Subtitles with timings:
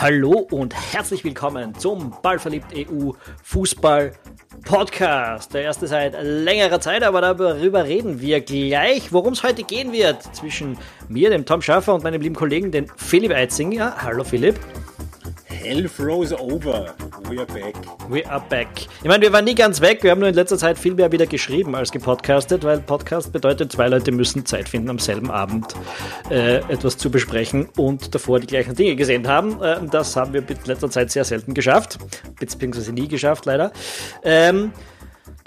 [0.00, 3.10] Hallo und herzlich willkommen zum Ballverliebt EU
[3.42, 4.12] Fußball
[4.64, 5.52] Podcast.
[5.52, 10.22] Der erste seit längerer Zeit, aber darüber reden wir gleich, worum es heute gehen wird.
[10.34, 10.78] Zwischen
[11.10, 13.94] mir, dem Tom Schaffer und meinem lieben Kollegen, den Philipp Eitzinger.
[14.02, 14.58] Hallo Philipp.
[15.44, 16.94] Hell froze over.
[17.30, 17.76] We are back.
[18.08, 18.68] We are back.
[19.02, 20.02] Ich meine, wir waren nie ganz weg.
[20.02, 23.70] Wir haben nur in letzter Zeit viel mehr wieder geschrieben als gepodcastet, weil Podcast bedeutet,
[23.70, 25.76] zwei Leute müssen Zeit finden, am selben Abend
[26.28, 29.62] äh, etwas zu besprechen und davor die gleichen Dinge gesehen haben.
[29.62, 31.98] Äh, das haben wir in letzter Zeit sehr selten geschafft,
[32.40, 33.70] beziehungsweise nie geschafft, leider.
[34.24, 34.72] Ähm,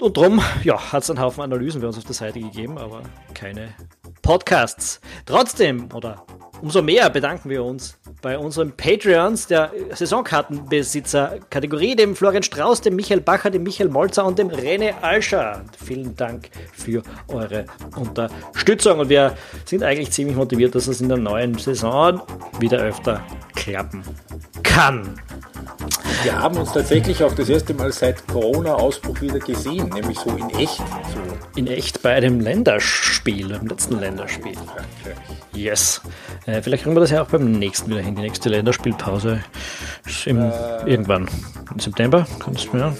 [0.00, 3.02] und drum, ja, hat es einen Haufen Analysen bei uns auf der Seite gegeben, aber
[3.34, 3.74] keine
[4.22, 5.02] Podcasts.
[5.26, 6.24] Trotzdem, oder
[6.64, 13.20] umso mehr bedanken wir uns bei unseren Patreons der Saisonkartenbesitzer-Kategorie, dem Florian Strauß, dem Michael
[13.20, 15.62] Bacher, dem Michael Molzer und dem René Alscher.
[15.84, 17.66] Vielen Dank für eure
[17.96, 22.22] Unterstützung und wir sind eigentlich ziemlich motiviert, dass es in der neuen Saison
[22.58, 23.22] wieder öfter
[23.54, 24.02] klappen
[24.62, 25.20] kann.
[26.22, 30.48] Wir haben uns tatsächlich auch das erste Mal seit Corona-Ausbruch wieder gesehen, nämlich so in
[30.58, 30.78] echt.
[30.78, 30.84] So.
[31.56, 34.56] In echt bei einem Länderspiel, beim letzten Länderspiel.
[35.52, 36.00] Yes.
[36.54, 38.14] Äh, vielleicht kriegen wir das ja auch beim nächsten wieder hin.
[38.14, 39.42] Die nächste Länderspielpause
[40.06, 40.50] ist im, äh,
[40.86, 41.28] irgendwann.
[41.72, 42.26] Im September?
[42.38, 42.94] Kannst du ja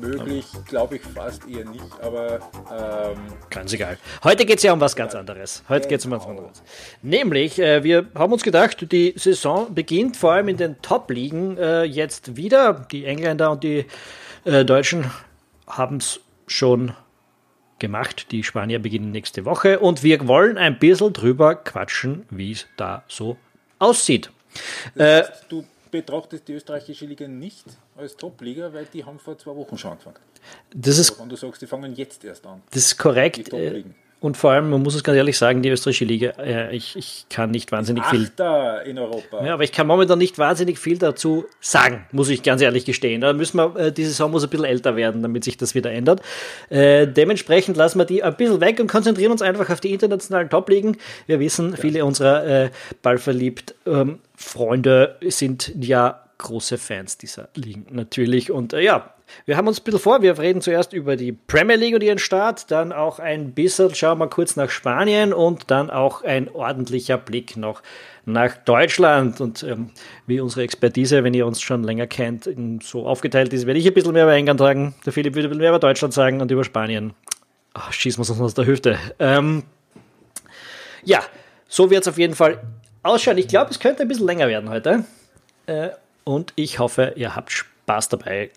[0.00, 2.38] möglich, glaube ich fast eher nicht, aber.
[2.70, 3.16] Ähm,
[3.50, 3.98] Ganz egal.
[4.22, 5.64] Heute geht es ja um was ganz anderes.
[5.68, 6.38] Heute geht es um was genau.
[6.38, 6.62] anderes.
[7.02, 11.84] Nämlich, äh, wir haben uns gedacht, die Saison beginnt vor allem in den Top-Ligen äh,
[11.84, 12.86] jetzt wieder.
[12.92, 13.86] Die Engländer und die
[14.44, 15.10] äh, Deutschen
[15.66, 16.92] haben es schon
[17.84, 18.32] gemacht.
[18.32, 23.04] Die Spanier beginnen nächste Woche und wir wollen ein bisschen drüber quatschen, wie es da
[23.08, 23.36] so
[23.78, 24.30] aussieht.
[24.94, 27.64] Das heißt, du betrachtest die österreichische Liga nicht
[27.96, 30.16] als Top-Liga, weil die haben vor zwei Wochen schon angefangen.
[30.74, 32.62] Das ist, Wenn du sagst, die fangen jetzt erst an.
[32.70, 33.50] Das ist korrekt.
[34.24, 37.26] Und vor allem, man muss es ganz ehrlich sagen, die österreichische Liga, äh, ich, ich
[37.28, 38.22] kann nicht wahnsinnig viel.
[38.86, 39.44] in Europa.
[39.44, 43.20] Ja, aber ich kann momentan nicht wahnsinnig viel dazu sagen, muss ich ganz ehrlich gestehen.
[43.20, 45.92] Da müssen wir, äh, die Saison muss ein bisschen älter werden, damit sich das wieder
[45.92, 46.22] ändert.
[46.70, 50.48] Äh, dementsprechend lassen wir die ein bisschen weg und konzentrieren uns einfach auf die internationalen
[50.48, 50.96] Top-Ligen.
[51.26, 52.70] Wir wissen, viele unserer äh,
[53.02, 58.50] ballverliebt ähm, Freunde sind ja große Fans dieser Ligen natürlich.
[58.50, 59.14] Und äh, ja,
[59.46, 62.18] wir haben uns ein bisschen vor, wir reden zuerst über die Premier League und ihren
[62.18, 67.18] Start, dann auch ein bisschen, schauen wir kurz nach Spanien und dann auch ein ordentlicher
[67.18, 67.82] Blick noch
[68.24, 69.40] nach Deutschland.
[69.40, 69.90] Und ähm,
[70.26, 72.48] wie unsere Expertise, wenn ihr uns schon länger kennt,
[72.82, 74.94] so aufgeteilt ist, werde ich ein bisschen mehr über England sagen.
[75.04, 77.14] Der Philipp würde mehr über Deutschland sagen und über Spanien.
[77.72, 78.98] Ach, schießen wir uns aus der Hüfte.
[79.18, 79.64] Ähm,
[81.02, 81.22] ja,
[81.68, 82.62] so wird es auf jeden Fall
[83.02, 83.38] ausschauen.
[83.38, 85.04] Ich glaube, es könnte ein bisschen länger werden heute.
[85.66, 85.90] Äh,
[86.24, 88.50] und ich hoffe, ihr habt Spaß dabei.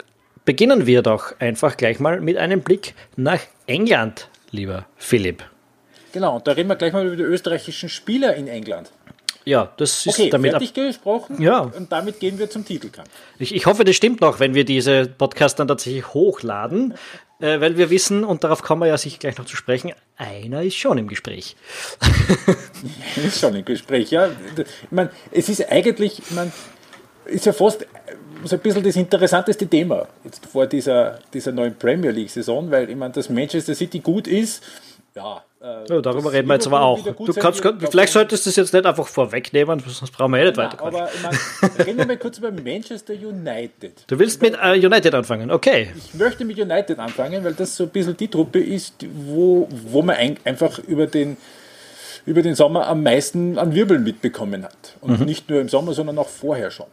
[0.45, 5.43] Beginnen wir doch einfach gleich mal mit einem Blick nach England, lieber Philipp.
[6.13, 8.91] Genau, und da reden wir gleich mal über die österreichischen Spieler in England.
[9.47, 11.41] Ja, das ist okay, damit fertig gesprochen.
[11.41, 11.59] Ja.
[11.59, 13.09] Und damit gehen wir zum Titelkampf.
[13.39, 16.95] Ich, ich hoffe, das stimmt noch, wenn wir diese Podcast dann tatsächlich hochladen,
[17.39, 20.63] äh, weil wir wissen, und darauf kommen wir ja sicher gleich noch zu sprechen, einer
[20.63, 21.55] ist schon im Gespräch.
[23.23, 24.27] ist schon im Gespräch, ja.
[24.57, 26.51] Ich meine, es ist eigentlich, ich meine,
[27.27, 27.85] ist ja fast
[28.43, 32.95] so ein bisschen das interessanteste Thema jetzt vor dieser, dieser neuen Premier League-Saison, weil ich
[32.95, 34.63] meine, dass Manchester City gut ist,
[35.17, 35.43] ja.
[35.59, 37.03] Äh, ja darüber reden wir jetzt aber auch.
[37.03, 40.45] Du kannst, wird, vielleicht solltest du es jetzt nicht einfach vorwegnehmen, sonst brauchen wir eh
[40.45, 40.79] nicht weiter.
[40.79, 44.03] Aber ich meine, reden wir mal kurz über Manchester United.
[44.05, 45.91] Du willst mit äh, United anfangen, okay.
[45.97, 48.93] Ich möchte mit United anfangen, weil das so ein bisschen die Truppe ist,
[49.25, 51.37] wo, wo man ein, einfach über den
[52.27, 54.97] über den Sommer am meisten an Wirbeln mitbekommen hat.
[54.99, 55.25] Und mhm.
[55.25, 56.87] nicht nur im Sommer, sondern auch vorher schon.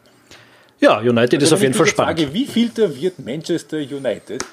[0.85, 2.21] Ja, United also ist auf jeden Fall spannend.
[2.21, 4.45] Frage, wie vielter wird Manchester United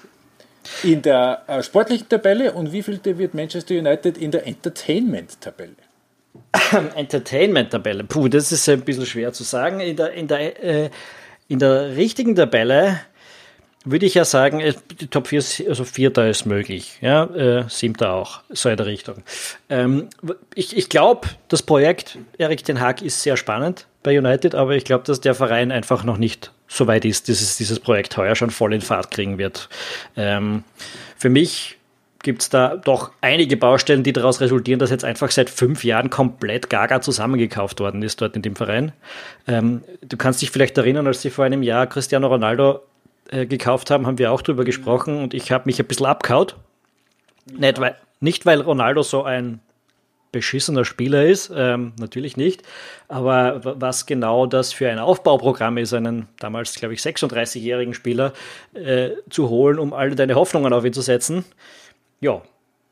[0.81, 5.75] in der äh, sportlichen Tabelle und wie vielter wird Manchester United in der Entertainment-Tabelle?
[6.95, 9.81] Entertainment-Tabelle, puh, das ist ein bisschen schwer zu sagen.
[9.81, 10.89] In der, in der, äh,
[11.49, 13.01] in der richtigen Tabelle
[13.83, 18.13] würde ich ja sagen, äh, die Top 4, also Vierter ist möglich, ja, äh, Siebter
[18.13, 19.23] auch, so in der Richtung.
[19.69, 20.07] Ähm,
[20.55, 24.83] ich ich glaube, das Projekt Erik Den Haag ist sehr spannend bei United, aber ich
[24.83, 28.35] glaube, dass der Verein einfach noch nicht so weit ist, dass es dieses Projekt heuer
[28.35, 29.69] schon voll in Fahrt kriegen wird.
[30.15, 30.63] Ähm,
[31.17, 31.77] für mich
[32.23, 36.09] gibt es da doch einige Baustellen, die daraus resultieren, dass jetzt einfach seit fünf Jahren
[36.09, 38.91] komplett Gaga zusammengekauft worden ist dort in dem Verein.
[39.47, 42.81] Ähm, du kannst dich vielleicht erinnern, als sie vor einem Jahr Cristiano Ronaldo
[43.29, 46.55] äh, gekauft haben, haben wir auch drüber gesprochen und ich habe mich ein bisschen abkaut.
[47.51, 47.59] Ja.
[47.59, 49.59] Nicht, weil, nicht, weil Ronaldo so ein
[50.31, 52.63] beschissener Spieler ist, ähm, natürlich nicht,
[53.07, 58.33] aber was genau das für ein Aufbauprogramm ist, einen damals, glaube ich, 36-jährigen Spieler
[58.73, 61.43] äh, zu holen, um alle deine Hoffnungen auf ihn zu setzen,
[62.21, 62.41] ja,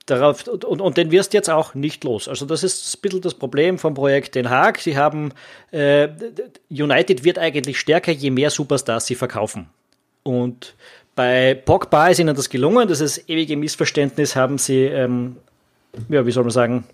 [0.09, 2.27] darauf, und, und den wirst jetzt auch nicht los.
[2.27, 4.79] Also das ist ein bisschen das Problem vom Projekt Den Haag.
[4.79, 5.31] Sie haben,
[5.71, 6.09] äh,
[6.69, 9.69] United wird eigentlich stärker, je mehr Superstars sie verkaufen.
[10.23, 10.75] Und
[11.15, 12.87] bei Pogba ist ihnen das gelungen.
[12.87, 15.37] Das ist ewige Missverständnis haben sie, ähm,
[16.09, 16.85] ja, wie soll man sagen,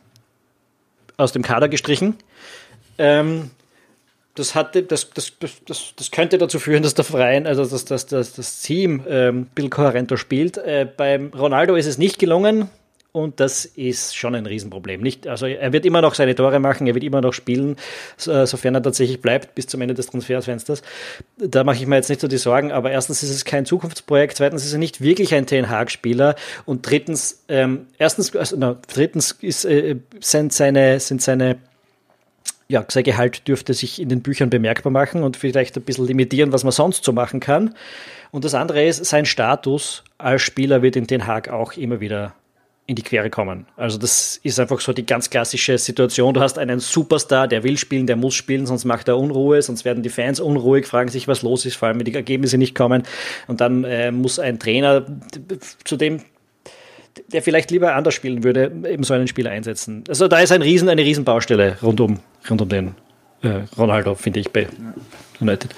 [1.18, 2.16] aus dem Kader gestrichen.
[2.98, 3.52] Ähm,
[4.36, 5.34] das, hatte, das, das,
[5.66, 9.42] das, das könnte dazu führen, dass der Verein, also dass, dass, dass das Team ähm,
[9.42, 10.58] ein bisschen kohärenter spielt.
[10.58, 12.70] Äh, beim Ronaldo ist es nicht gelungen
[13.16, 15.00] und das ist schon ein Riesenproblem.
[15.00, 17.78] Nicht, also er wird immer noch seine Tore machen, er wird immer noch spielen,
[18.28, 20.82] äh, sofern er tatsächlich bleibt bis zum Ende des Transferfensters.
[21.38, 24.36] Da mache ich mir jetzt nicht so die Sorgen, aber erstens ist es kein Zukunftsprojekt,
[24.36, 26.36] zweitens ist er nicht wirklich ein Ten Hag-Spieler
[26.66, 31.56] und drittens, ähm, erstens, also, no, drittens ist, äh, sind seine, sind seine
[32.68, 36.52] ja, sein Gehalt dürfte sich in den Büchern bemerkbar machen und vielleicht ein bisschen limitieren,
[36.52, 37.76] was man sonst so machen kann.
[38.32, 42.34] Und das andere ist, sein Status als Spieler wird in Den Haag auch immer wieder
[42.88, 43.66] in die Quere kommen.
[43.78, 46.36] Also das ist einfach so die ganz klassische Situation.
[46.36, 49.86] Du hast einen Superstar, der will spielen, der muss spielen, sonst macht er Unruhe, sonst
[49.86, 52.76] werden die Fans unruhig, fragen sich, was los ist, vor allem wenn die Ergebnisse nicht
[52.76, 53.04] kommen.
[53.48, 55.06] Und dann äh, muss ein Trainer,
[55.84, 56.22] zu dem
[57.32, 60.04] der vielleicht lieber anders spielen würde, eben so einen Spieler einsetzen.
[60.10, 62.96] Also da ist ein Riesen, eine Riesenbaustelle rund um, rund um den
[63.42, 64.68] äh, Ronaldo, finde ich, bei
[65.40, 65.74] United.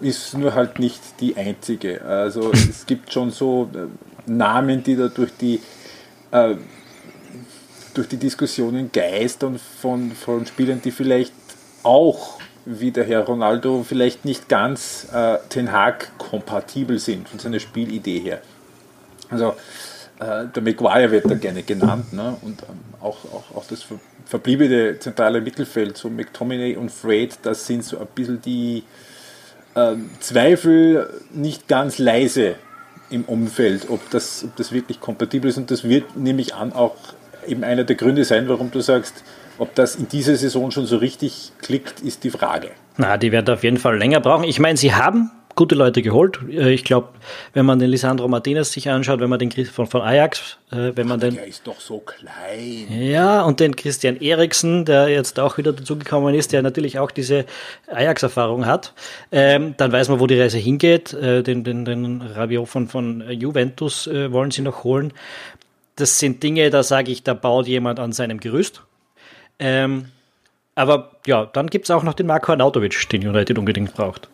[0.00, 2.02] Ist nur halt nicht die einzige.
[2.02, 5.60] Also es gibt schon so äh, Namen, die da durch die
[6.32, 6.56] äh,
[7.94, 11.32] durch die Diskussionen geistern von, von Spielern, die vielleicht
[11.82, 17.58] auch wie der Herr Ronaldo vielleicht nicht ganz äh, Ten Hag kompatibel sind von seiner
[17.58, 18.40] Spielidee her.
[19.30, 19.54] Also
[20.20, 22.36] äh, der Maguire wird da gerne genannt ne?
[22.42, 23.84] und ähm, auch, auch, auch das
[24.26, 28.84] verbliebene zentrale Mittelfeld, so McTominay und Fred, das sind so ein bisschen die
[29.74, 32.56] äh, Zweifel nicht ganz leise
[33.12, 36.96] im Umfeld, ob das, ob das wirklich kompatibel ist und das wird nämlich an auch
[37.46, 39.22] eben einer der Gründe sein, warum du sagst,
[39.58, 42.70] ob das in dieser Saison schon so richtig klickt, ist die Frage.
[42.96, 44.44] Na, die werden auf jeden Fall länger brauchen.
[44.44, 46.38] Ich meine, sie haben gute Leute geholt.
[46.48, 47.08] Äh, ich glaube,
[47.52, 51.06] wenn man den Lisandro Martinez sich anschaut, wenn man den von, von Ajax, äh, wenn
[51.06, 51.34] man den.
[51.34, 52.86] Der ist doch so klein.
[52.90, 57.44] Ja, und den Christian Eriksen, der jetzt auch wieder dazugekommen ist, der natürlich auch diese
[57.88, 58.94] Ajax-Erfahrung hat,
[59.30, 61.12] ähm, dann weiß man, wo die Reise hingeht.
[61.12, 65.12] Äh, den, den, den Rabiot von, von Juventus wollen sie noch holen.
[65.96, 68.82] Das sind Dinge, da sage ich, da baut jemand an seinem Gerüst.
[69.58, 70.06] Ähm,
[70.74, 74.28] aber ja, dann gibt es auch noch den Marco Arnautovic, den United unbedingt braucht.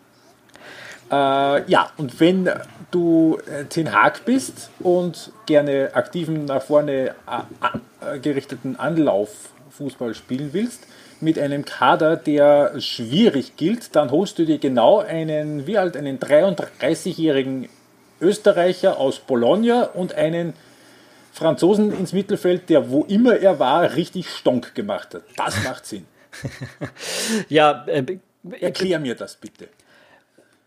[1.10, 2.50] Äh, ja, und wenn
[2.90, 7.14] du äh, Ten Hag bist und gerne aktiven, nach vorne
[8.22, 10.86] gerichteten Anlauffußball spielen willst,
[11.20, 16.18] mit einem Kader, der schwierig gilt, dann holst du dir genau einen, wie alt, einen
[16.18, 17.68] 33-jährigen
[18.20, 20.54] Österreicher aus Bologna und einen
[21.32, 25.22] Franzosen ins Mittelfeld, der wo immer er war, richtig stonk gemacht hat.
[25.36, 26.06] Das macht Sinn.
[27.48, 28.18] ja, äh,
[28.60, 29.68] erklär mir das bitte.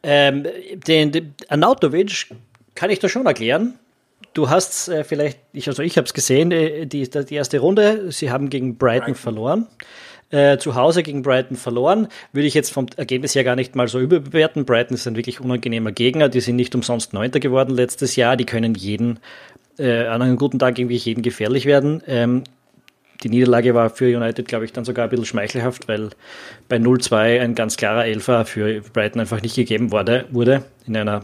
[0.04, 0.46] Ähm,
[0.88, 2.28] den, den Arnautovic
[2.76, 3.78] kann ich da schon erklären.
[4.34, 8.12] Du hast äh, vielleicht, ich, also ich habe es gesehen, äh, die, die erste Runde,
[8.12, 9.16] sie haben gegen Brighton, Brighton.
[9.16, 9.68] verloren.
[10.30, 12.08] Äh, zu Hause gegen Brighton verloren.
[12.32, 14.64] Würde ich jetzt vom Ergebnis her gar nicht mal so überbewerten.
[14.64, 16.30] Brighton ist ein wirklich unangenehmer Gegner.
[16.30, 18.38] Die sind nicht umsonst Neunter geworden letztes Jahr.
[18.38, 19.20] Die können jeden,
[19.78, 22.02] äh, an einem guten Tag irgendwie jeden gefährlich werden.
[22.08, 22.46] Ähm,
[23.24, 26.10] die Niederlage war für United, glaube ich, dann sogar ein bisschen schmeichelhaft, weil
[26.70, 31.24] bei 0-2 ein ganz klarer Elfer für Brighton einfach nicht gegeben wurde, wurde in einer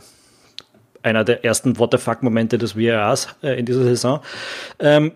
[1.03, 4.19] einer der ersten fuck-Momente des VARs äh, in dieser Saison.
[4.79, 5.13] Ähm,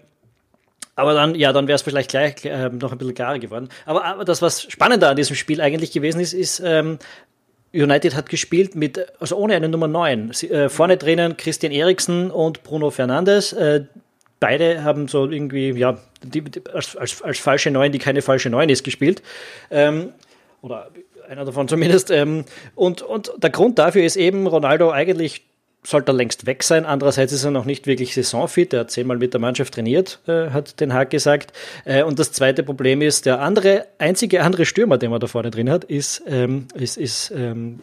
[0.96, 3.70] aber dann, ja, dann wäre es vielleicht gleich äh, noch ein bisschen klarer geworden.
[3.86, 7.00] Aber, aber, das, was spannender an diesem Spiel eigentlich gewesen ist, ist, ähm,
[7.74, 10.32] United hat gespielt mit, also ohne eine Nummer 9.
[10.34, 13.54] Sie, äh, vorne drinnen Christian Eriksen und Bruno Fernandes.
[13.54, 13.86] Äh,
[14.40, 18.50] beide haben so irgendwie, ja, die, die, als, als, als, falsche Neun, die keine falsche
[18.50, 19.22] Neun ist, gespielt.
[19.70, 20.14] Ähm,
[20.62, 20.90] oder
[21.30, 22.12] einer davon zumindest.
[22.12, 25.44] Ähm, und, und der Grund dafür ist eben, Ronaldo eigentlich
[25.84, 26.86] sollte er längst weg sein.
[26.86, 28.74] Andererseits ist er noch nicht wirklich saisonfit.
[28.74, 31.54] Er hat zehnmal mit der Mannschaft trainiert, äh, hat Den Haag gesagt.
[31.86, 35.50] Äh, und das zweite Problem ist, der andere, einzige andere Stürmer, den man da vorne
[35.50, 37.80] drin hat, ist, ähm, ist, ist ähm,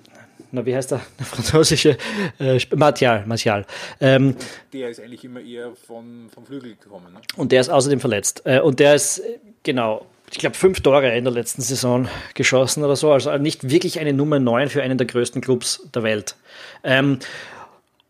[0.50, 1.97] na, wie heißt der, der französische
[2.38, 3.64] äh, Martial, Martial.
[4.00, 4.37] Ähm,
[4.73, 7.12] der ist eigentlich immer eher von, vom Flügel gekommen.
[7.12, 7.21] Ne?
[7.37, 8.43] Und der ist außerdem verletzt.
[8.45, 9.23] Äh, und der ist,
[9.62, 13.12] genau, ich glaube, fünf Tore in der letzten Saison geschossen oder so.
[13.12, 16.37] Also nicht wirklich eine Nummer 9 für einen der größten Clubs der Welt.
[16.85, 17.19] Ähm,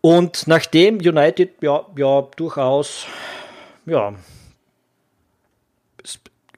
[0.00, 3.07] und nachdem United ja, ja durchaus
[3.87, 4.14] ja,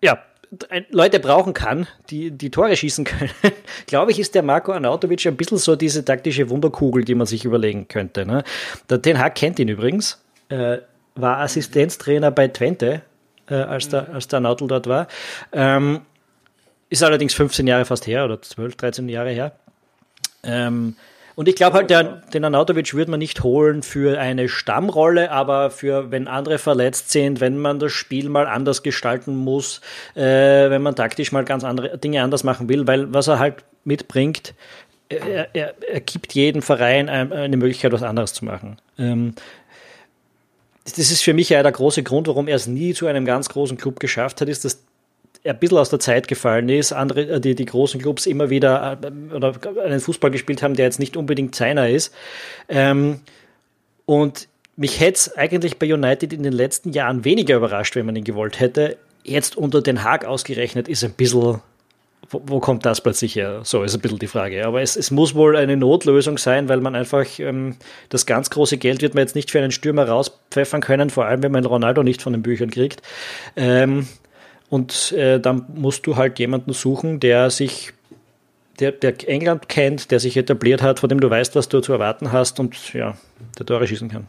[0.02, 0.22] ja,
[0.90, 3.30] Leute brauchen kann, die die Tore schießen können,
[3.86, 7.44] glaube ich, ist der Marco Arnautovic ein bisschen so diese taktische Wunderkugel, die man sich
[7.44, 8.26] überlegen könnte.
[8.26, 8.42] Ne?
[8.88, 10.22] Der Ten Hag kennt ihn übrigens.
[10.48, 10.78] Äh,
[11.14, 13.02] war Assistenztrainer bei Twente,
[13.48, 15.06] äh, als, der, als der Nautl dort war.
[15.52, 16.00] Ähm,
[16.88, 19.52] ist allerdings 15 Jahre fast her oder 12, 13 Jahre her.
[20.42, 20.96] Ähm,
[21.40, 22.04] und ich glaube halt, der,
[22.34, 27.40] den Anatovic würde man nicht holen für eine Stammrolle, aber für, wenn andere verletzt sind,
[27.40, 29.80] wenn man das Spiel mal anders gestalten muss,
[30.14, 33.64] äh, wenn man taktisch mal ganz andere Dinge anders machen will, weil was er halt
[33.84, 34.52] mitbringt,
[35.08, 38.76] er, er, er gibt jedem Verein eine Möglichkeit, was anderes zu machen.
[38.98, 39.32] Ähm,
[40.84, 43.48] das ist für mich ja der große Grund, warum er es nie zu einem ganz
[43.48, 44.82] großen Club geschafft hat, ist, dass
[45.44, 48.98] ein bisschen aus der Zeit gefallen ist, andere, äh, die, die großen Clubs immer wieder
[49.02, 49.54] äh, oder
[49.84, 52.14] einen Fußball gespielt haben, der jetzt nicht unbedingt seiner ist.
[52.68, 53.20] Ähm,
[54.06, 58.16] und mich hätte es eigentlich bei United in den letzten Jahren weniger überrascht, wenn man
[58.16, 58.96] ihn gewollt hätte.
[59.22, 61.60] Jetzt unter Den Haag ausgerechnet ist ein bisschen,
[62.30, 63.60] wo, wo kommt das plötzlich her?
[63.64, 64.66] So ist ein bisschen die Frage.
[64.66, 67.76] Aber es, es muss wohl eine Notlösung sein, weil man einfach ähm,
[68.08, 71.42] das ganz große Geld wird man jetzt nicht für einen Stürmer rauspfeffern können, vor allem
[71.42, 73.02] wenn man Ronaldo nicht von den Büchern kriegt.
[73.56, 74.06] Ähm,
[74.70, 77.92] und äh, dann musst du halt jemanden suchen, der sich,
[78.78, 81.92] der, der England kennt, der sich etabliert hat, von dem du weißt, was du zu
[81.92, 83.16] erwarten hast und ja,
[83.58, 84.28] der Tore schießen kann.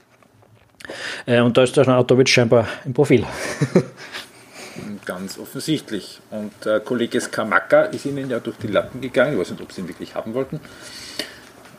[1.28, 3.26] Äh, und da ist der Autowitz scheinbar im Profil.
[5.06, 6.20] Ganz offensichtlich.
[6.32, 9.34] Und äh, Kollege Skamaka ist ihnen ja durch die Lappen gegangen.
[9.34, 10.60] Ich weiß nicht, ob sie ihn wirklich haben wollten.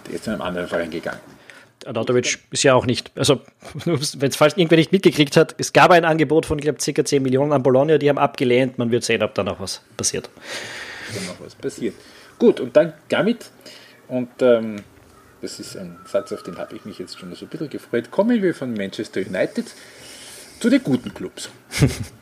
[0.07, 1.21] Der ist zu einem anderen Verein gegangen.
[1.87, 3.41] Anatovic ist ja auch nicht, also
[3.85, 7.05] wenn es falsch irgendwer nicht mitgekriegt hat, es gab ein Angebot von, ich glaube, ca.
[7.05, 8.79] 10 Millionen an Bologna, die haben abgelehnt.
[8.79, 10.31] Man wird sehen, ob da noch was passiert.
[11.13, 11.95] Wenn noch was passiert.
[12.39, 13.51] Gut, und dann damit,
[14.09, 14.83] und ähm,
[15.41, 18.11] das ist ein Satz, auf den habe ich mich jetzt schon so ein bisschen gefreut,
[18.11, 19.67] kommen wir von Manchester United
[20.61, 21.51] zu den guten Clubs.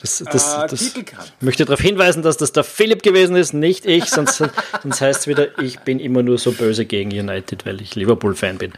[0.00, 0.94] Das, das, ah, das
[1.40, 4.42] möchte darauf hinweisen, dass das der Philipp gewesen ist, nicht ich, sonst,
[4.82, 8.58] sonst heißt es wieder, ich bin immer nur so böse gegen United, weil ich Liverpool-Fan
[8.58, 8.72] bin.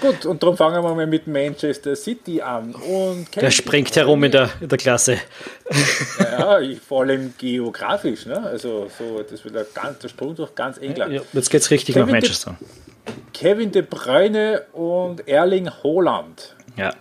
[0.00, 2.74] Gut, und darum fangen wir mal mit Manchester City an.
[2.74, 5.18] Und der springt herum in der, in der Klasse.
[6.18, 8.24] Ja, ich, vor allem geografisch.
[8.24, 8.42] Ne?
[8.42, 11.12] Also so, das wird ganz, der Sprung durch ganz England.
[11.12, 12.56] Ja, jetzt geht es richtig Kevin nach Manchester.
[12.58, 16.56] De, Kevin De Bruyne und Erling Haaland.
[16.76, 16.92] Ja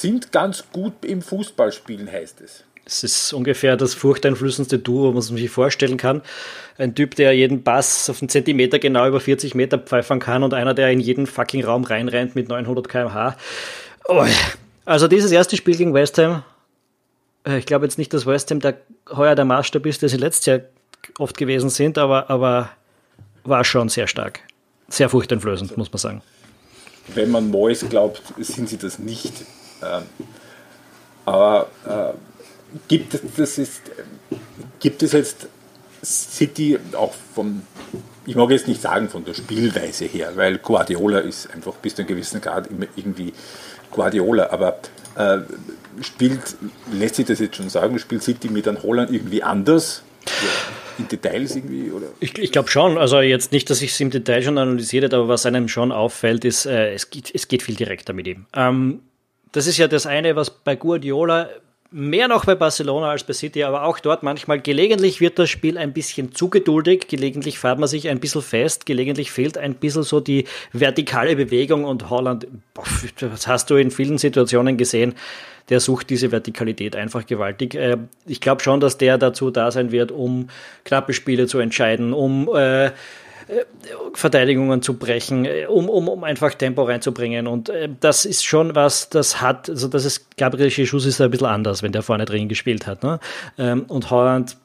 [0.00, 2.64] sind ganz gut im Fußballspielen, heißt es.
[2.86, 6.20] Es ist ungefähr das furchteinflößendste Duo, was man sich vorstellen kann.
[6.76, 10.52] Ein Typ, der jeden Bass auf einen Zentimeter genau über 40 Meter pfeifern kann und
[10.52, 13.36] einer, der in jeden fucking Raum reinrennt mit 900 km/h.
[14.06, 14.26] Oh.
[14.84, 16.42] Also dieses erste Spiel gegen West Ham,
[17.46, 18.76] äh, ich glaube jetzt nicht, dass West Ham der,
[19.10, 20.60] heuer der Maßstab ist, der sie letztes Jahr
[21.18, 22.70] oft gewesen sind, aber, aber
[23.44, 24.40] war schon sehr stark.
[24.88, 26.22] Sehr furchteinflößend, muss man sagen.
[27.14, 29.32] Wenn man Mois glaubt, sind sie das nicht.
[29.84, 30.02] Ähm,
[31.24, 33.82] aber äh, gibt, es, das ist,
[34.80, 35.48] gibt es jetzt
[36.02, 37.62] City auch von,
[38.26, 42.02] ich mag jetzt nicht sagen von der Spielweise her, weil Guardiola ist einfach bis zu
[42.02, 43.32] einem gewissen Grad immer irgendwie
[43.90, 44.78] Guardiola, aber
[45.16, 45.38] äh,
[46.02, 46.56] spielt,
[46.92, 50.02] lässt sich das jetzt schon sagen, spielt City mit einem Holland irgendwie anders?
[50.98, 51.90] in Details irgendwie?
[51.90, 52.06] Oder?
[52.20, 52.98] Ich, ich glaube schon.
[52.98, 55.92] Also jetzt nicht, dass ich es im Detail schon analysiert habe, aber was einem schon
[55.92, 58.46] auffällt, ist, äh, es, geht, es geht viel direkter mit ihm.
[58.54, 59.00] Ähm,
[59.54, 61.48] das ist ja das eine, was bei Guardiola
[61.92, 65.78] mehr noch bei Barcelona als bei City, aber auch dort manchmal gelegentlich wird das Spiel
[65.78, 70.02] ein bisschen zu geduldig, gelegentlich fährt man sich ein bisschen fest, gelegentlich fehlt ein bisschen
[70.02, 72.48] so die vertikale Bewegung und Holland,
[73.20, 75.14] das hast du in vielen Situationen gesehen,
[75.68, 77.76] der sucht diese Vertikalität einfach gewaltig.
[77.76, 80.48] Äh, ich glaube schon, dass der dazu da sein wird, um
[80.84, 82.90] knappe Spiele zu entscheiden, um äh,
[84.14, 87.46] Verteidigungen zu brechen, äh, um, um, um einfach Tempo reinzubringen.
[87.46, 91.30] Und äh, das ist schon was, das hat, also das ist, Gabriel Jesus ist ein
[91.30, 93.02] bisschen anders, wenn der vorne drin gespielt hat.
[93.02, 93.20] Ne?
[93.58, 94.56] Ähm, und Holland,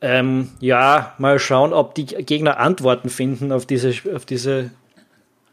[0.00, 4.70] ähm, ja, mal schauen, ob die Gegner Antworten finden auf diese, auf diese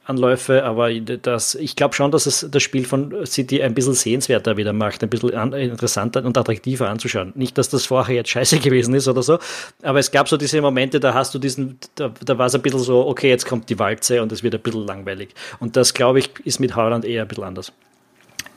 [0.05, 4.57] Anläufe, aber das, ich glaube schon, dass es das Spiel von City ein bisschen sehenswerter
[4.57, 7.31] wieder macht, ein bisschen interessanter und attraktiver anzuschauen.
[7.36, 9.39] Nicht, dass das vorher jetzt scheiße gewesen ist oder so,
[9.81, 12.62] aber es gab so diese Momente, da hast du diesen, da, da war es ein
[12.62, 15.29] bisschen so, okay, jetzt kommt die Walze und es wird ein bisschen langweilig.
[15.60, 17.72] Und das, glaube ich, ist mit Haaland eher ein bisschen anders.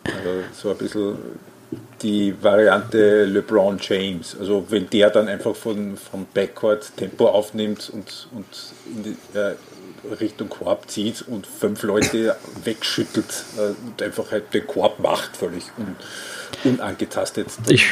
[0.05, 1.17] Also so ein bisschen
[2.03, 4.37] die Variante LeBron James.
[4.39, 8.47] Also wenn der dann einfach von, vom Backcourt Tempo aufnimmt und, und
[8.95, 9.55] in die, äh,
[10.21, 15.65] Richtung Korb zieht und fünf Leute wegschüttelt äh, und einfach halt den Korb macht, völlig
[15.79, 15.97] un,
[16.65, 17.49] unangetastet.
[17.69, 17.87] Ich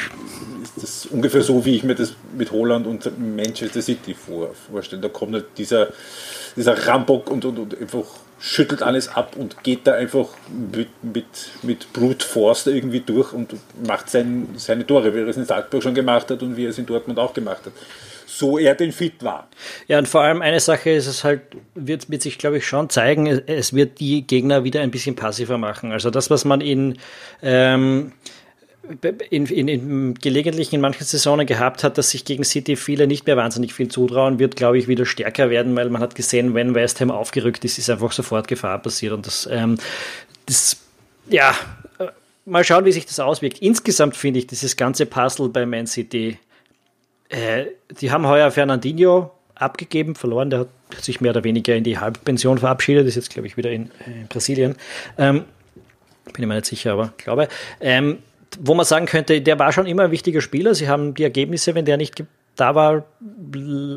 [0.76, 5.02] ist das ungefähr so, wie ich mir das mit Holland und Manchester City vor, vorstelle.
[5.02, 5.88] Da kommt halt dieser,
[6.56, 8.04] dieser Rambock und, und, und einfach
[8.40, 10.28] schüttelt alles ab und geht da einfach
[10.72, 11.24] mit, mit,
[11.62, 13.54] mit Brute Force irgendwie durch und
[13.86, 16.70] macht sein, seine Tore, wie er es in Salzburg schon gemacht hat und wie er
[16.70, 17.72] es in Dortmund auch gemacht hat.
[18.26, 19.48] So er denn fit war.
[19.86, 21.42] Ja, und vor allem eine Sache ist es halt,
[21.74, 25.58] wird, wird sich, glaube ich, schon zeigen, es wird die Gegner wieder ein bisschen passiver
[25.58, 25.92] machen.
[25.92, 26.98] Also das, was man in
[27.42, 28.12] ähm,
[29.30, 33.26] in, in, in, gelegentlich in manchen Saisonen gehabt hat, dass sich gegen City viele nicht
[33.26, 36.74] mehr wahnsinnig viel zutrauen, wird, glaube ich, wieder stärker werden, weil man hat gesehen, wenn
[36.74, 39.12] West Ham aufgerückt ist, ist einfach sofort Gefahr passiert.
[39.12, 39.78] Und das, ähm,
[40.46, 40.76] das
[41.28, 41.54] ja,
[41.98, 42.08] äh,
[42.44, 43.58] mal schauen, wie sich das auswirkt.
[43.62, 46.38] Insgesamt finde ich dieses ganze Puzzle bei Man City,
[47.28, 47.66] äh,
[48.00, 50.68] die haben heuer Fernandinho abgegeben, verloren, der hat
[51.00, 54.20] sich mehr oder weniger in die Halbpension verabschiedet, ist jetzt, glaube ich, wieder in, äh,
[54.20, 54.76] in Brasilien.
[55.18, 55.44] Ähm,
[56.32, 57.48] bin ich mir nicht sicher, aber glaube.
[57.80, 58.18] Ähm,
[58.60, 60.74] wo man sagen könnte, der war schon immer ein wichtiger Spieler.
[60.74, 62.22] Sie haben die Ergebnisse, wenn der nicht
[62.56, 63.04] da war,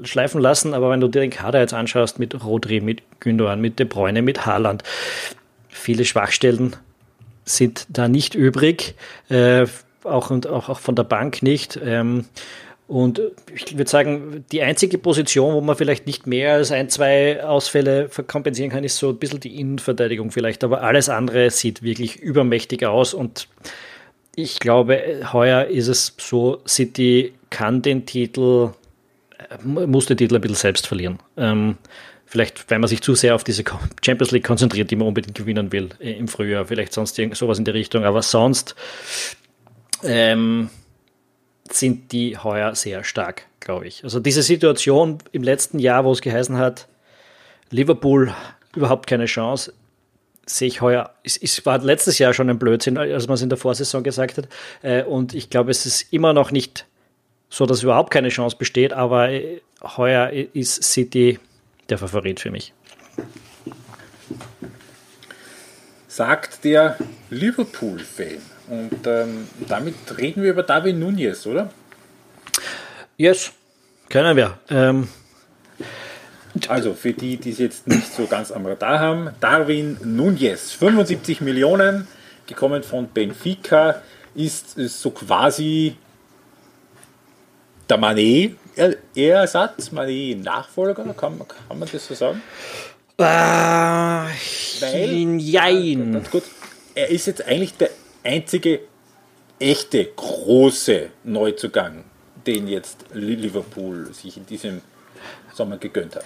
[0.03, 0.73] schleifen lassen.
[0.73, 4.21] Aber wenn du dir den Kader jetzt anschaust mit Rodri, mit Gündogan, mit De Bruyne,
[4.21, 4.83] mit Haaland,
[5.69, 6.75] viele Schwachstellen
[7.45, 8.95] sind da nicht übrig.
[9.29, 9.67] Äh,
[10.03, 11.79] auch, und auch, auch von der Bank nicht.
[11.83, 12.25] Ähm,
[12.87, 13.21] und
[13.53, 18.09] ich würde sagen, die einzige Position, wo man vielleicht nicht mehr als ein, zwei Ausfälle
[18.27, 20.63] kompensieren kann, ist so ein bisschen die Innenverteidigung vielleicht.
[20.63, 23.49] Aber alles andere sieht wirklich übermächtig aus und
[24.35, 28.69] ich glaube, heuer ist es so, City kann den Titel,
[29.63, 31.19] muss den Titel ein bisschen selbst verlieren.
[31.35, 31.77] Ähm,
[32.25, 33.63] vielleicht, weil man sich zu sehr auf diese
[34.05, 37.65] Champions League konzentriert, die man unbedingt gewinnen will äh, im Frühjahr, vielleicht sonst sowas in
[37.65, 38.75] der Richtung, aber sonst
[40.03, 40.69] ähm,
[41.73, 44.03] sind die heuer sehr stark, glaube ich.
[44.03, 46.87] Also diese Situation im letzten Jahr, wo es geheißen hat,
[47.69, 48.33] Liverpool
[48.75, 49.73] überhaupt keine Chance,
[50.45, 53.49] sehe ich heuer, es, es, war letztes Jahr schon ein Blödsinn, als man es in
[53.49, 54.47] der Vorsaison gesagt hat.
[54.81, 56.85] Äh, und ich glaube, es ist immer noch nicht
[57.49, 61.39] so, dass überhaupt keine Chance besteht, aber äh, heuer ist City
[61.89, 62.73] der Favorit für mich.
[66.07, 66.97] Sagt der
[67.29, 68.56] Liverpool-Fan.
[68.67, 71.69] Und ähm, damit reden wir über David Nunez, oder?
[73.17, 73.51] Yes,
[74.09, 74.57] können wir.
[74.69, 75.07] Ähm,
[76.67, 81.41] also für die, die es jetzt nicht so ganz am Radar haben, Darwin Nunez, 75
[81.41, 82.07] Millionen,
[82.45, 84.01] gekommen von Benfica,
[84.35, 85.95] ist so quasi
[87.89, 92.41] der Manet-Ersatz, Manet-Nachfolger, kann, kann man das so sagen?
[93.17, 96.13] Äh, Weil, jein.
[96.13, 96.43] Ganz gut,
[96.93, 97.89] er ist jetzt eigentlich der
[98.27, 98.81] einzige
[99.59, 102.03] echte große Neuzugang,
[102.45, 104.81] den jetzt Liverpool sich in diesem
[105.53, 106.25] Sommer gegönnt hat.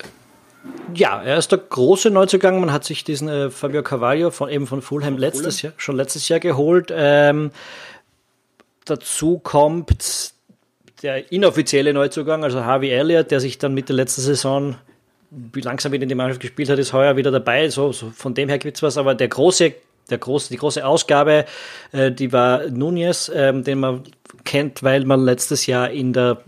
[0.94, 2.60] Ja, er ist der große Neuzugang.
[2.60, 5.72] Man hat sich diesen äh, Fabio Carvalho von eben von Fulham letztes Fulham?
[5.72, 6.92] Jahr, schon letztes Jahr geholt.
[6.94, 7.52] Ähm,
[8.86, 10.34] dazu kommt
[11.02, 14.76] der inoffizielle Neuzugang, also Harvey Elliott, der sich dann mit der letzten Saison
[15.32, 17.70] wie langsam wieder in die Mannschaft gespielt hat, ist heuer wieder dabei.
[17.70, 18.98] So, so von dem her gibt es was.
[18.98, 19.74] Aber der große,
[20.12, 21.46] der große, die große Ausgabe,
[21.92, 24.04] äh, die war Nunez, ähm, den man
[24.44, 26.42] kennt, weil man letztes Jahr in der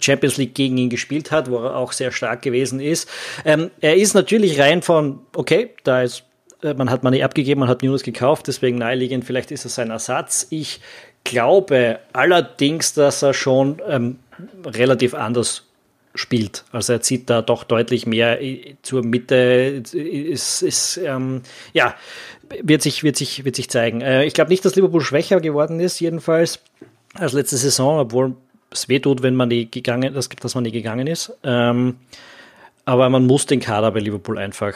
[0.00, 3.08] Champions League gegen ihn gespielt hat, wo er auch sehr stark gewesen ist.
[3.44, 6.24] Ähm, er ist natürlich rein von, okay, da ist,
[6.62, 9.90] äh, man hat Money abgegeben, man hat News gekauft, deswegen naheliegend, vielleicht ist er sein
[9.90, 10.46] Ersatz.
[10.50, 10.80] Ich
[11.24, 14.18] glaube allerdings, dass er schon ähm,
[14.64, 15.66] relativ anders
[16.14, 16.64] spielt.
[16.72, 19.82] Also er zieht da doch deutlich mehr äh, zur Mitte.
[19.92, 21.42] Ist, ist ähm,
[21.72, 21.94] ja,
[22.62, 24.00] wird sich, wird sich, wird sich zeigen.
[24.00, 26.60] Äh, ich glaube nicht, dass Liverpool schwächer geworden ist, jedenfalls
[27.14, 28.34] als letzte Saison, obwohl
[28.70, 31.32] es wehtut, wenn man nie gegangen, dass, dass man nie gegangen ist.
[31.42, 31.96] Ähm,
[32.84, 34.74] aber man muss den Kader bei Liverpool einfach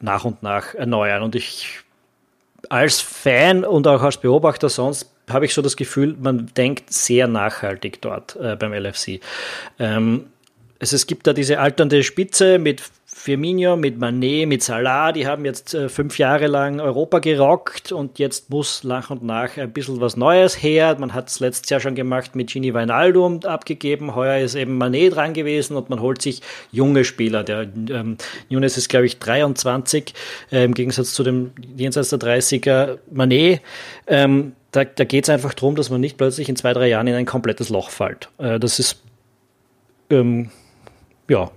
[0.00, 1.22] nach und nach erneuern.
[1.22, 1.80] Und ich
[2.68, 7.28] als Fan und auch als Beobachter sonst habe ich so das Gefühl, man denkt sehr
[7.28, 9.20] nachhaltig dort äh, beim LFC.
[9.78, 10.26] Ähm,
[10.78, 12.82] es, es gibt da diese alternde Spitze mit
[13.18, 18.18] Firmino, mit Manet, mit Salah, die haben jetzt äh, fünf Jahre lang Europa gerockt und
[18.20, 20.96] jetzt muss nach und nach ein bisschen was Neues her.
[20.98, 25.16] Man hat es letztes Jahr schon gemacht mit Gini Wijnaldum abgegeben, heuer ist eben Manet
[25.16, 27.42] dran gewesen und man holt sich junge Spieler.
[27.42, 28.18] Der ähm,
[28.50, 30.14] Nunes ist, glaube ich, 23,
[30.52, 33.60] äh, im Gegensatz zu dem jenseits der 30er Manet.
[34.06, 37.08] Ähm, da, da geht es einfach darum, dass man nicht plötzlich in zwei, drei Jahren
[37.08, 38.28] in ein komplettes Loch fällt.
[38.38, 39.02] Äh, das ist
[40.10, 40.50] ähm,
[41.28, 41.50] ja,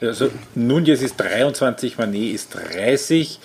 [0.00, 3.40] also Nunez ist 23, Manet ist 30.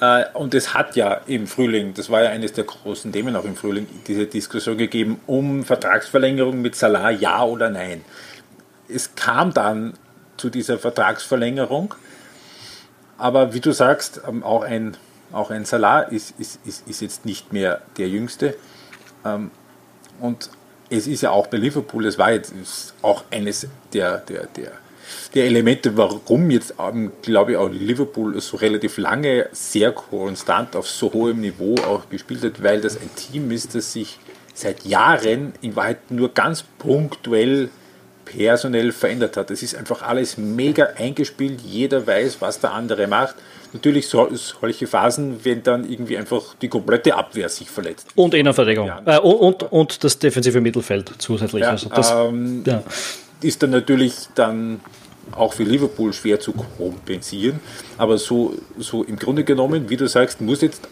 [0.00, 3.44] Äh, und es hat ja im Frühling, das war ja eines der großen Themen auch
[3.44, 8.04] im Frühling, diese Diskussion gegeben um Vertragsverlängerung mit Salah, ja oder nein.
[8.88, 9.94] Es kam dann
[10.36, 11.94] zu dieser Vertragsverlängerung,
[13.16, 14.96] aber wie du sagst, ähm, auch ein,
[15.30, 18.56] auch ein Salah ist, ist, ist, ist jetzt nicht mehr der Jüngste.
[19.24, 19.50] Ähm,
[20.20, 20.50] und
[20.90, 22.52] es ist ja auch bei Liverpool, es war jetzt
[23.00, 24.72] auch eines der, der, der
[25.34, 26.74] der Elemente, warum jetzt,
[27.22, 32.42] glaube ich, auch Liverpool so relativ lange sehr konstant auf so hohem Niveau auch gespielt
[32.42, 34.18] hat, weil das ein Team ist, das sich
[34.54, 37.70] seit Jahren in Wahrheit nur ganz punktuell
[38.24, 39.50] personell verändert hat.
[39.50, 43.34] Es ist einfach alles mega eingespielt, jeder weiß, was der andere macht.
[43.72, 48.08] Natürlich so, solche Phasen, wenn dann irgendwie einfach die komplette Abwehr sich verletzt.
[48.14, 48.86] Und Innenverteidigung.
[48.86, 49.02] Ja.
[49.06, 51.62] Äh, und, und das defensive Mittelfeld zusätzlich.
[51.62, 52.82] Ja, also das, ähm, ja.
[53.42, 54.80] Ist dann natürlich dann
[55.32, 57.60] auch für Liverpool schwer zu kompensieren.
[57.96, 60.88] Aber so, so im Grunde genommen, wie du sagst, muss jetzt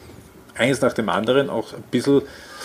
[0.55, 2.23] eins nach dem anderen auch ein bisschen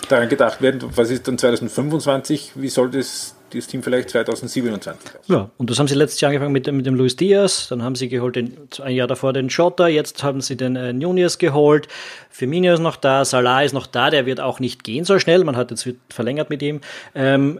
[0.10, 5.28] daran gedacht werden, was ist dann 2025, wie soll das das Team vielleicht 2027 aus.
[5.28, 7.95] Ja, und das haben sie letztes Jahr angefangen mit, mit dem Luis Diaz, dann haben
[7.95, 11.88] sie geholt den, ein Jahr davor den Schotter, jetzt haben sie den äh, Nunez geholt,
[12.30, 15.43] Firmino ist noch da, Salah ist noch da, der wird auch nicht gehen so schnell,
[15.43, 16.82] man hat jetzt verlängert mit ihm.
[17.13, 17.60] Ähm,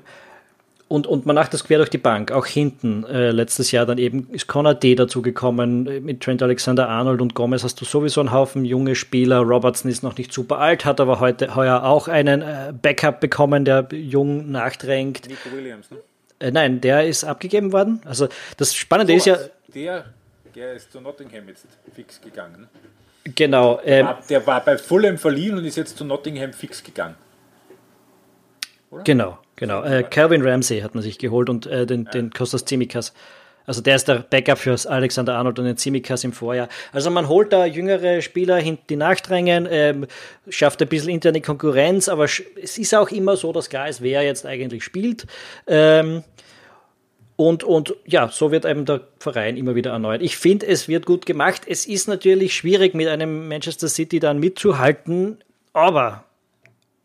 [0.88, 3.06] und, und man macht das quer durch die Bank, auch hinten.
[3.06, 6.06] Äh, letztes Jahr dann eben ist Connor D dazugekommen.
[6.06, 9.40] Mit Trent Alexander Arnold und Gomez hast du sowieso einen Haufen junge Spieler.
[9.40, 13.66] Robertson ist noch nicht super alt, hat aber heute heuer auch einen äh, Backup bekommen,
[13.66, 15.28] der jung nachdrängt.
[15.28, 15.98] Nico Williams, ne?
[16.40, 18.02] Äh, nein, der ist abgegeben worden.
[18.06, 19.38] Also das Spannende so, ist ja.
[19.74, 20.06] Der,
[20.54, 22.68] der ist zu Nottingham jetzt fix gegangen.
[23.34, 23.80] Genau.
[23.84, 27.16] Ähm, der, war, der war bei Fulham verliehen und ist jetzt zu Nottingham fix gegangen.
[28.96, 29.04] Oder?
[29.04, 29.38] Genau.
[29.58, 33.14] Genau, äh, Calvin Ramsey hat man sich geholt und äh, den, den Kostas Tsimikas.
[33.66, 36.70] Also der ist der Backup für Alexander Arnold und den Tsimikas im Vorjahr.
[36.92, 40.08] Also man holt da jüngere Spieler, die nachdrängen, ähm,
[40.50, 44.22] schafft ein bisschen interne Konkurrenz, aber es ist auch immer so, dass klar ist, wer
[44.22, 45.26] jetzt eigentlich spielt.
[45.68, 46.24] Ähm,
[47.38, 50.22] und, und ja, so wird eben der Verein immer wieder erneuert.
[50.22, 51.64] Ich finde, es wird gut gemacht.
[51.66, 56.26] Es ist natürlich schwierig, mit einem Manchester City dann mitzuhalten, aber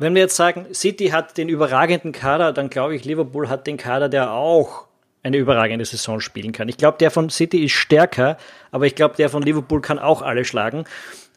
[0.00, 3.76] wenn wir jetzt sagen, City hat den überragenden Kader, dann glaube ich, Liverpool hat den
[3.76, 4.86] Kader, der auch
[5.22, 6.68] eine überragende Saison spielen kann.
[6.68, 8.38] Ich glaube, der von City ist stärker,
[8.70, 10.84] aber ich glaube, der von Liverpool kann auch alle schlagen.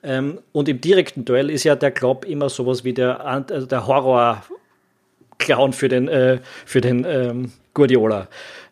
[0.02, 3.86] Ähm, und im direkten Duell ist ja der Klopp immer sowas wie der, also der
[3.86, 8.30] Horror-Clown für den, äh, für den ähm, Guardiola.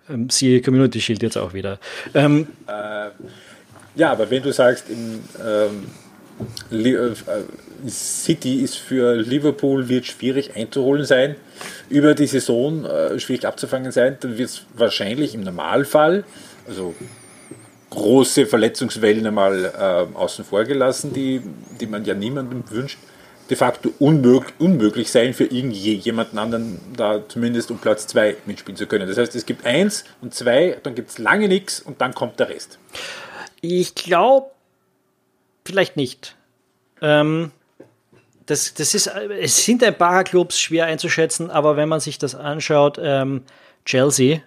[0.10, 1.80] Ähm, siehe Community Shield jetzt auch wieder.
[2.14, 3.10] Ähm, äh,
[3.96, 5.22] ja, aber wenn du sagst, im,
[7.88, 11.36] City ist für Liverpool wird schwierig einzuholen sein,
[11.90, 16.24] über die Saison äh, schwierig abzufangen sein, dann wird es wahrscheinlich im Normalfall,
[16.68, 16.94] also
[17.90, 21.42] große Verletzungswellen einmal äh, außen vor gelassen, die,
[21.80, 22.98] die man ja niemandem wünscht,
[23.50, 28.88] de facto unmöglich, unmöglich sein für irgendjemanden anderen, da zumindest um Platz zwei mitspielen zu
[28.88, 29.08] können.
[29.08, 32.40] Das heißt, es gibt eins und zwei, dann gibt es lange nichts und dann kommt
[32.40, 32.80] der Rest.
[33.60, 34.52] Ich glaube,
[35.66, 36.36] vielleicht nicht.
[37.02, 37.52] Ähm,
[38.46, 42.36] das, das ist, es sind ein paar Clubs schwer einzuschätzen, aber wenn man sich das
[42.36, 43.44] anschaut, ähm,
[43.86, 44.42] Chelsea,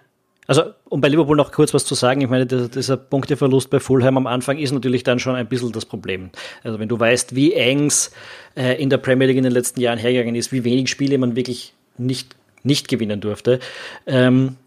[0.47, 3.79] also um bei Liverpool noch kurz was zu sagen, ich meine, dieser, dieser Punkteverlust bei
[3.79, 6.29] Fulham am Anfang ist natürlich dann schon ein bisschen das Problem.
[6.63, 8.11] Also wenn du weißt, wie eng es
[8.55, 11.35] äh, in der Premier League in den letzten Jahren hergegangen ist, wie wenig Spiele man
[11.35, 13.59] wirklich nicht, nicht gewinnen durfte,
[14.05, 14.57] ähm,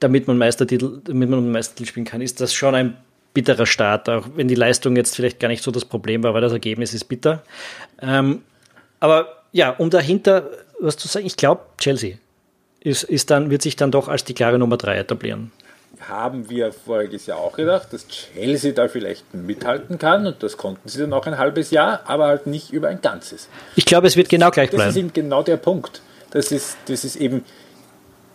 [0.00, 2.96] damit man Meistertitel, damit man Meistertitel spielen kann, ist das schon ein
[3.34, 6.40] bitterer Start, auch wenn die Leistung jetzt vielleicht gar nicht so das Problem war, weil
[6.40, 7.42] das Ergebnis ist bitter.
[8.00, 8.42] Ähm,
[9.00, 10.48] aber ja, um dahinter
[10.80, 12.16] was zu sagen, ich glaube, Chelsea
[12.80, 15.52] ist, ist dann, wird sich dann doch als die klare Nummer drei etablieren.
[16.08, 20.88] Haben wir voriges Jahr auch gedacht, dass Chelsea da vielleicht mithalten kann und das konnten
[20.88, 23.48] sie dann auch ein halbes Jahr, aber halt nicht über ein ganzes.
[23.76, 24.88] Ich glaube, es wird genau gleich bleiben.
[24.88, 26.02] Das ist eben genau der Punkt.
[26.30, 27.44] Das ist, das ist eben,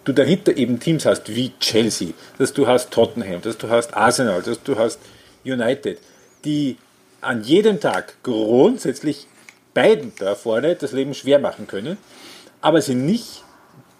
[0.09, 4.41] du dahinter eben Teams hast wie Chelsea, dass du hast Tottenham, dass du hast Arsenal,
[4.41, 4.99] dass du hast
[5.45, 5.99] United,
[6.43, 6.77] die
[7.21, 9.27] an jedem Tag grundsätzlich
[9.73, 11.97] beiden da vorne das Leben schwer machen können,
[12.61, 13.43] aber sie nicht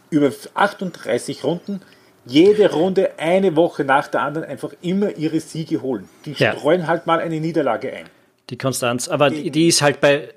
[0.10, 1.82] über 38 Runden
[2.26, 6.10] jede Runde eine Woche nach der anderen einfach immer ihre Siege holen.
[6.26, 6.54] Die ja.
[6.54, 8.06] streuen halt mal eine Niederlage ein.
[8.50, 10.30] Die Konstanz, aber die, die ist halt bei,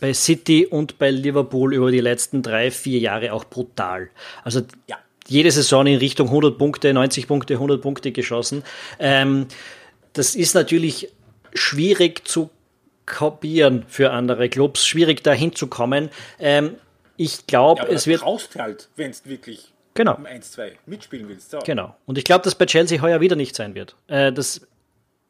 [0.00, 4.10] bei City und bei Liverpool über die letzten drei, vier Jahre auch brutal.
[4.42, 4.98] Also ja.
[5.26, 8.62] jede Saison in Richtung 100 Punkte, 90 Punkte, 100 Punkte geschossen.
[8.98, 9.46] Ähm,
[10.12, 11.08] das ist natürlich
[11.54, 12.50] schwierig zu
[13.06, 16.10] kopieren für andere Clubs, schwierig da hinzukommen.
[16.38, 16.76] Ähm,
[17.16, 18.22] ich glaube, ja, es wird.
[18.22, 20.16] Brauchst halt, wenn es wirklich genau.
[20.16, 21.50] um 1-2 mitspielen willst.
[21.50, 21.60] So.
[21.60, 21.94] Genau.
[22.06, 23.94] Und ich glaube, dass bei Chelsea heuer wieder nicht sein wird.
[24.08, 24.66] Äh, das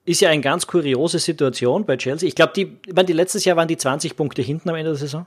[0.04, 2.28] ist ja eine ganz kuriose Situation bei Chelsea.
[2.28, 4.90] Ich glaube, die, ich meine, die letztes Jahr waren die 20 Punkte hinten am Ende
[4.90, 5.26] der Saison.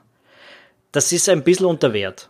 [0.91, 2.29] Das ist ein bisschen unter Wert.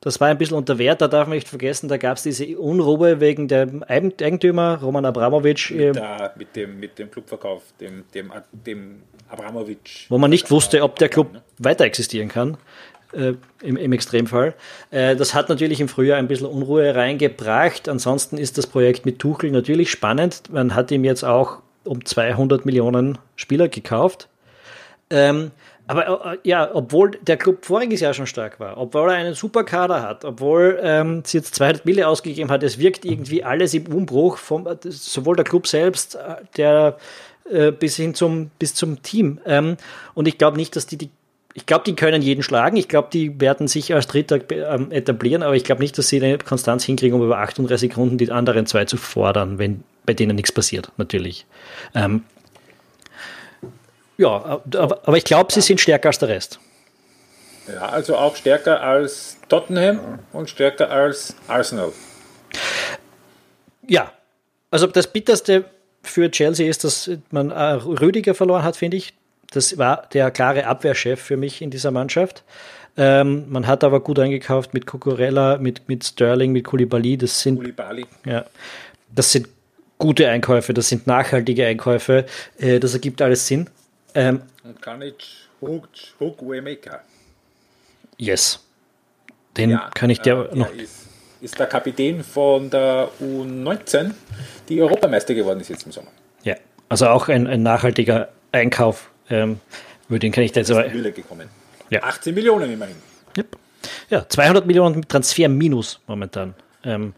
[0.00, 2.58] Das war ein bisschen unter Wert, da darf man nicht vergessen, da gab es diese
[2.58, 5.70] Unruhe wegen dem Eigentümer, Roman Abramowitsch.
[5.72, 10.06] Mit, äh, mit, dem, mit dem Clubverkauf, dem, dem, dem Abramowitsch.
[10.08, 12.56] Wo man nicht wusste, ob der Club weiter existieren kann.
[13.12, 14.54] äh, im, im, Extremfall.
[14.90, 17.88] Äh, das hat natürlich im Frühjahr ein bisschen Unruhe reingebracht.
[17.88, 20.42] Ansonsten ist das Projekt mit Tuchel natürlich spannend.
[20.52, 24.28] Man hat ihm jetzt auch um 200 Millionen Spieler gekauft.
[25.10, 25.52] Ähm,
[25.86, 29.62] aber äh, ja, obwohl der Club voriges Jahr schon stark war, obwohl er einen super
[29.62, 33.86] Kader hat, obwohl ähm, sie jetzt 200 Mille ausgegeben hat, es wirkt irgendwie alles im
[33.86, 36.96] Umbruch, vom, sowohl der Club selbst, äh, der
[37.50, 39.38] äh, bis hin zum, bis zum Team.
[39.46, 39.76] Ähm,
[40.14, 41.10] und ich glaube nicht, dass die, die
[41.54, 42.76] ich glaube, die können jeden schlagen.
[42.76, 46.22] Ich glaube, die werden sich als Dritter ähm, etablieren, aber ich glaube nicht, dass sie
[46.22, 50.36] eine Konstanz hinkriegen, um über 38 Runden die anderen zwei zu fordern, wenn bei denen
[50.36, 51.46] nichts passiert, natürlich.
[51.94, 52.24] Ähm,
[54.18, 56.58] ja, aber, aber ich glaube, sie sind stärker als der Rest.
[57.68, 61.92] Ja, also auch stärker als Tottenham und stärker als Arsenal.
[63.86, 64.12] Ja,
[64.70, 65.64] also das Bitterste
[66.02, 69.14] für Chelsea ist, dass man äh, Rüdiger verloren hat, finde ich.
[69.50, 72.44] Das war der klare Abwehrchef für mich in dieser Mannschaft.
[72.96, 77.18] Ähm, man hat aber gut eingekauft mit Cucurella, mit, mit Sterling, mit Koulibaly.
[77.18, 78.06] Das sind, Koulibaly.
[78.24, 78.44] Ja,
[79.14, 79.48] das sind
[79.98, 82.26] gute Einkäufe, das sind nachhaltige Einkäufe.
[82.58, 83.68] Äh, das ergibt alles Sinn.
[84.14, 85.24] Ähm, Und Kanic
[85.60, 87.00] Hukwemeka.
[88.18, 88.60] Yes.
[89.56, 90.72] Den ja, kann ich dir äh, noch.
[90.74, 91.06] Ist,
[91.40, 94.12] ist der Kapitän von der U19,
[94.68, 96.10] die Europameister geworden ist jetzt im Sommer.
[96.42, 96.56] Ja,
[96.88, 99.10] also auch ein, ein nachhaltiger Einkauf.
[99.28, 99.60] Ähm,
[100.08, 100.88] über den kann ich da jetzt aber.
[100.88, 101.48] gekommen.
[101.90, 102.02] Ja.
[102.02, 102.96] 18 Millionen immerhin.
[103.36, 103.56] Yep.
[104.10, 106.54] Ja, 200 Millionen Transfer minus momentan.
[106.84, 107.14] Ähm,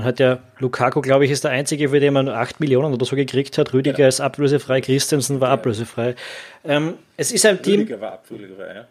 [0.00, 3.04] man hat ja, Lukaku, glaube ich, ist der einzige, für den man 8 Millionen oder
[3.04, 3.74] so gekriegt hat.
[3.74, 4.08] Rüdiger genau.
[4.08, 5.54] ist ablösefrei, Christensen war ja.
[5.54, 6.14] ablösefrei.
[6.64, 7.80] Ähm, es ist ein Team.
[7.80, 8.84] Rüdiger war ablösefrei, ja.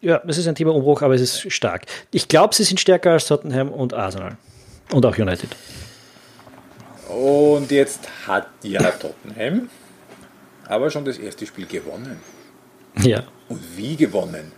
[0.00, 1.86] Ja, es ist ein Thema Umbruch, aber es ist stark.
[2.12, 4.36] Ich glaube, sie sind stärker als Tottenham und Arsenal.
[4.90, 5.50] Und auch United.
[7.08, 9.68] Und jetzt hat ja Tottenham
[10.66, 12.20] aber schon das erste Spiel gewonnen.
[13.00, 13.22] Ja.
[13.48, 14.50] Und wie gewonnen?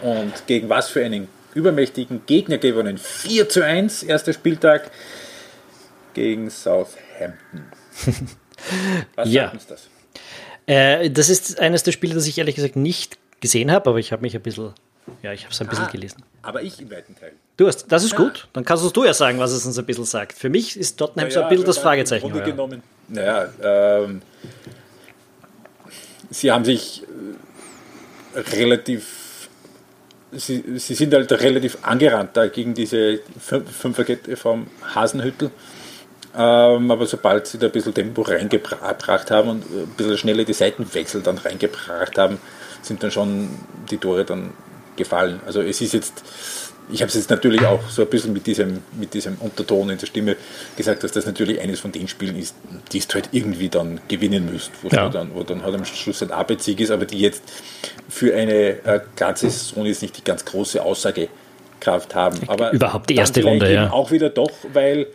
[0.00, 2.98] Und gegen was für einen übermächtigen Gegner gewonnen.
[2.98, 4.90] 4 zu 1, erster Spieltag
[6.14, 7.64] gegen Southampton.
[9.16, 9.44] Was ja.
[9.44, 9.88] sagt uns das?
[10.66, 14.12] Äh, das ist eines der Spiele, das ich ehrlich gesagt nicht gesehen habe, aber ich
[14.12, 14.72] habe mich ein bisschen,
[15.22, 16.22] ja, ich habe es ein bisschen ah, gelesen.
[16.42, 17.32] Aber ich im weiten Teil.
[17.56, 18.18] Du hast, das ist ja.
[18.18, 18.48] gut.
[18.52, 20.32] Dann kannst du ja sagen, was es uns ein bisschen sagt.
[20.32, 22.30] Für mich ist Tottenham ja, so ein bisschen das Fragezeichen.
[22.30, 24.22] Grunde genommen, naja, ähm,
[26.30, 27.02] sie haben sich
[28.34, 29.25] äh, relativ
[30.38, 35.50] sie, sie sind halt relativ angerannt da gegen diese Fünferkette vom Hasenhüttel.
[36.36, 40.52] Ähm, aber sobald sie da ein bisschen Tempo reingebracht haben und ein bisschen schnell die
[40.52, 42.38] Seitenwechsel dann reingebracht haben,
[42.82, 43.48] sind dann schon
[43.90, 44.50] die Tore dann
[44.96, 45.40] gefallen.
[45.46, 46.22] Also es ist jetzt
[46.90, 49.98] ich habe es jetzt natürlich auch so ein bisschen mit diesem, mit diesem Unterton in
[49.98, 50.36] der Stimme
[50.76, 52.54] gesagt, dass das natürlich eines von den Spielen ist,
[52.92, 55.08] die es halt irgendwie dann gewinnen müsst, wo, ja.
[55.08, 57.42] dann, wo dann halt am Schluss ein Arbeitssieg ist, aber die jetzt
[58.08, 62.40] für eine äh, ganze Saison jetzt nicht die ganz große Aussagekraft haben.
[62.46, 63.90] Aber Überhaupt die erste Runde, ja.
[63.90, 65.08] Auch wieder doch, weil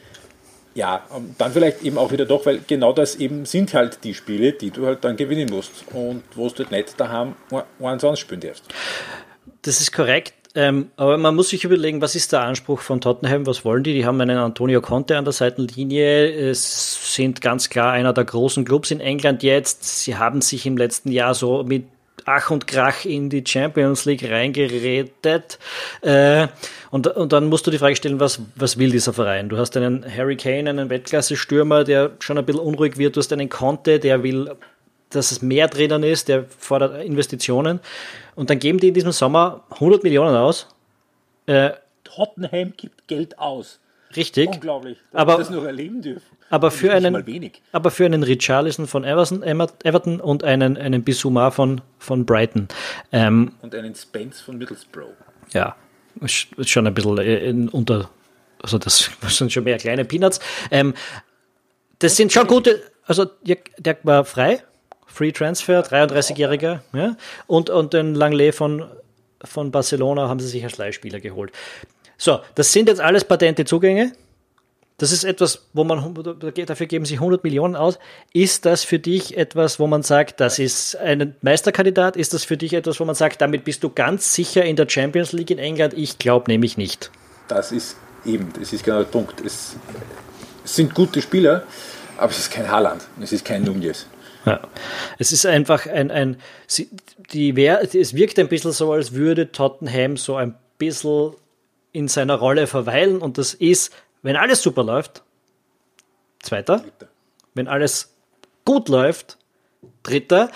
[0.73, 1.03] ja,
[1.37, 4.71] dann vielleicht eben auch wieder doch, weil genau das eben sind halt die Spiele, die
[4.71, 7.35] du halt dann gewinnen musst und wo du halt nicht daheim
[7.81, 8.63] eins anspielen darfst.
[9.63, 10.33] Das ist korrekt.
[10.53, 13.45] Ähm, aber man muss sich überlegen, was ist der Anspruch von Tottenham?
[13.45, 13.93] Was wollen die?
[13.93, 18.65] Die haben einen Antonio Conte an der Seitenlinie, es sind ganz klar einer der großen
[18.65, 20.03] Clubs in England jetzt.
[20.03, 21.85] Sie haben sich im letzten Jahr so mit
[22.25, 25.57] Ach und Krach in die Champions League reingeredet.
[26.01, 26.47] Äh,
[26.91, 29.49] und, und dann musst du die Frage stellen, was, was will dieser Verein?
[29.49, 33.15] Du hast einen Harry Kane, einen Weltklasse-Stürmer, der schon ein bisschen unruhig wird.
[33.15, 34.51] Du hast einen Conte, der will
[35.11, 37.79] dass es mehr drinnen ist, der fordert Investitionen.
[38.35, 40.67] Und dann geben die in diesem Sommer 100 Millionen aus.
[41.45, 41.71] Äh,
[42.03, 43.79] Tottenham gibt Geld aus.
[44.15, 44.49] Richtig.
[44.49, 46.25] Unglaublich, dass aber, das noch erleben dürfen.
[46.49, 47.15] Aber für, einen,
[47.71, 52.67] aber für einen Richarlison von Everton, Everton und einen, einen Bissouma von, von Brighton.
[53.13, 55.13] Ähm, und einen Spence von Middlesbrough.
[55.53, 55.77] Ja,
[56.19, 58.09] ist schon ein bisschen in, unter,
[58.61, 60.41] also das sind schon mehr kleine Peanuts.
[60.71, 60.93] Ähm,
[61.99, 64.61] das sind schon gute, also der war frei,
[65.13, 66.81] Free Transfer, 33-Jähriger.
[66.93, 67.15] Ja?
[67.47, 68.85] Und, und den Langley von,
[69.43, 71.51] von Barcelona haben sie sich als Leihspieler geholt.
[72.17, 74.13] So, das sind jetzt alles patente Zugänge.
[74.97, 76.13] Das ist etwas, wo man,
[76.67, 77.97] dafür geben sie 100 Millionen aus.
[78.33, 82.15] Ist das für dich etwas, wo man sagt, das ist ein Meisterkandidat?
[82.15, 84.87] Ist das für dich etwas, wo man sagt, damit bist du ganz sicher in der
[84.87, 85.95] Champions League in England?
[85.95, 87.09] Ich glaube nämlich nicht.
[87.47, 87.95] Das ist
[88.27, 89.41] eben, das ist genau der Punkt.
[89.43, 89.75] Es,
[90.63, 91.63] es sind gute Spieler,
[92.17, 94.05] aber es ist kein Haaland, es ist kein Nunez.
[94.45, 94.67] Ja.
[95.19, 96.37] Es ist einfach ein, ein
[97.31, 101.35] die, es wirkt ein bisschen so, als würde Tottenham so ein bisschen
[101.91, 105.23] in seiner Rolle verweilen und das ist, wenn alles super läuft,
[106.41, 106.79] Zweiter.
[106.79, 107.07] Dritter.
[107.53, 108.13] Wenn alles
[108.65, 109.37] gut läuft,
[110.03, 110.51] Dritter.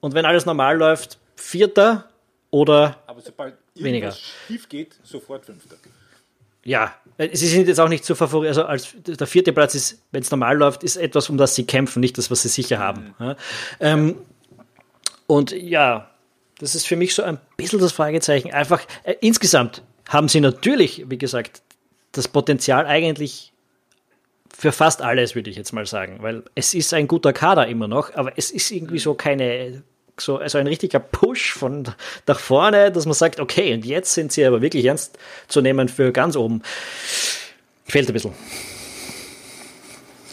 [0.00, 2.08] Und wenn alles normal läuft, Vierter
[2.50, 4.12] oder aber sobald weniger.
[4.12, 5.76] schief geht, sofort Fünfter.
[6.64, 6.94] Ja,
[7.32, 8.48] sie sind jetzt auch nicht so favorit.
[8.48, 11.64] Also als der vierte Platz ist, wenn es normal läuft, ist etwas, um das sie
[11.64, 13.14] kämpfen, nicht das, was sie sicher haben.
[13.18, 13.24] Mhm.
[13.24, 13.36] Ja.
[13.80, 14.16] Ähm,
[15.26, 16.10] und ja,
[16.58, 18.52] das ist für mich so ein bisschen das Fragezeichen.
[18.52, 21.62] Einfach äh, insgesamt haben sie natürlich, wie gesagt,
[22.12, 23.52] das Potenzial eigentlich
[24.52, 27.88] für fast alles, würde ich jetzt mal sagen, weil es ist ein guter Kader immer
[27.88, 29.82] noch, aber es ist irgendwie so keine,
[30.20, 31.84] so also ein richtiger Push von
[32.26, 35.88] nach vorne, dass man sagt, okay, und jetzt sind sie aber wirklich ernst zu nehmen
[35.88, 36.62] für ganz oben.
[37.84, 38.32] Fehlt ein bisschen.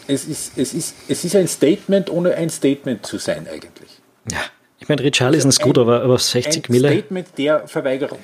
[0.07, 3.99] Es ist, es, ist, es ist ein Statement, ohne ein Statement zu sein, eigentlich.
[4.31, 4.39] Ja,
[4.79, 6.87] ich meine, Richarlison ist gut, aber, aber 60 Mille.
[6.87, 8.19] Ein Statement der Verweigerung.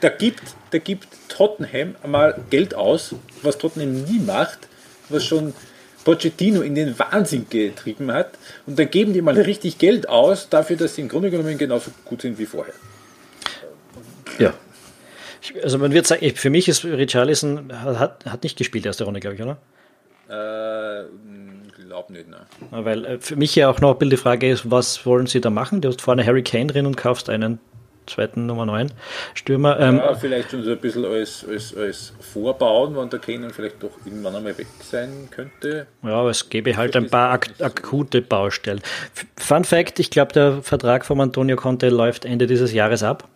[0.00, 4.68] Da, gibt, da gibt Tottenham mal Geld aus, was Tottenham nie macht,
[5.08, 5.54] was schon
[6.06, 8.30] Pochettino in den Wahnsinn getrieben hat.
[8.64, 11.90] Und dann geben die mal richtig Geld aus, dafür, dass sie im Grunde genommen genauso
[12.04, 12.74] gut sind wie vorher.
[14.38, 14.54] Ja.
[15.64, 19.34] Also man wird sagen, für mich ist Richarlison hat, hat nicht gespielt erste Runde, glaube
[19.34, 19.58] ich, oder?
[20.28, 21.06] Äh,
[21.88, 22.46] glaub nicht, ne.
[22.70, 25.80] Weil äh, für mich ja auch noch die Frage ist, was wollen sie da machen?
[25.80, 27.58] Du hast vorne Harry Kane drin und kaufst einen
[28.06, 28.92] zweiten Nummer 9
[29.34, 29.78] Stürmer.
[29.80, 33.82] Ähm, ja, vielleicht schon so ein bisschen als, als, als Vorbauen, wann der Kane vielleicht
[33.82, 35.86] doch irgendwann einmal weg sein könnte.
[36.02, 38.80] Ja, aber es gäbe halt ein paar ak akute Baustellen.
[39.36, 43.28] Fun Fact, ich glaube, der Vertrag von Antonio Conte läuft Ende dieses Jahres ab.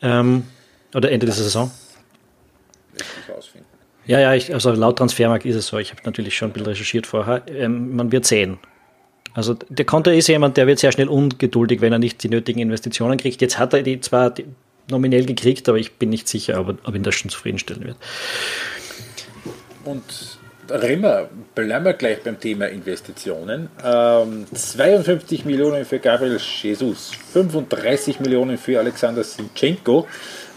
[0.00, 0.44] Ähm,
[0.94, 1.70] oder Ende dieser Saison.
[4.04, 5.78] Ja, ja, ich, also laut Transfermarkt ist es so.
[5.78, 7.42] Ich habe natürlich schon ein bisschen recherchiert vorher.
[7.48, 8.58] Ähm, man wird sehen.
[9.34, 12.60] Also der Konter ist jemand, der wird sehr schnell ungeduldig, wenn er nicht die nötigen
[12.60, 13.40] Investitionen kriegt.
[13.40, 14.34] Jetzt hat er die zwar
[14.90, 17.96] nominell gekriegt, aber ich bin nicht sicher, ob, ob ihn das schon zufriedenstellen wird.
[19.84, 20.02] Und
[20.68, 23.68] Remmer, bleiben wir gleich beim Thema Investitionen.
[23.84, 30.06] Ähm, 52 Millionen für Gabriel Jesus, 35 Millionen für Alexander Sinchenko.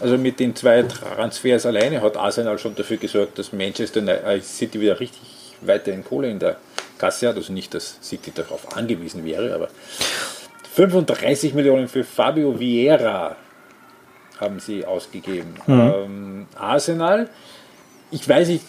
[0.00, 4.02] Also mit den zwei Transfers alleine hat Arsenal schon dafür gesorgt, dass Manchester
[4.42, 5.22] City wieder richtig
[5.62, 6.56] weiterhin Kohle in der
[6.98, 7.36] Kasse hat.
[7.36, 9.68] Also nicht, dass City darauf angewiesen wäre, aber
[10.74, 13.36] 35 Millionen für Fabio Vieira
[14.38, 15.54] haben sie ausgegeben.
[15.66, 15.80] Mhm.
[15.80, 17.30] Ähm, Arsenal,
[18.10, 18.64] ich weiß nicht,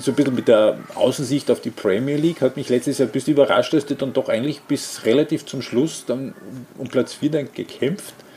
[0.00, 3.12] so ein bisschen mit der Außensicht auf die Premier League hat mich letztes Jahr ein
[3.12, 6.34] bisschen überrascht, dass die dann doch eigentlich bis relativ zum Schluss dann
[6.78, 8.31] um Platz 4 dann gekämpft haben.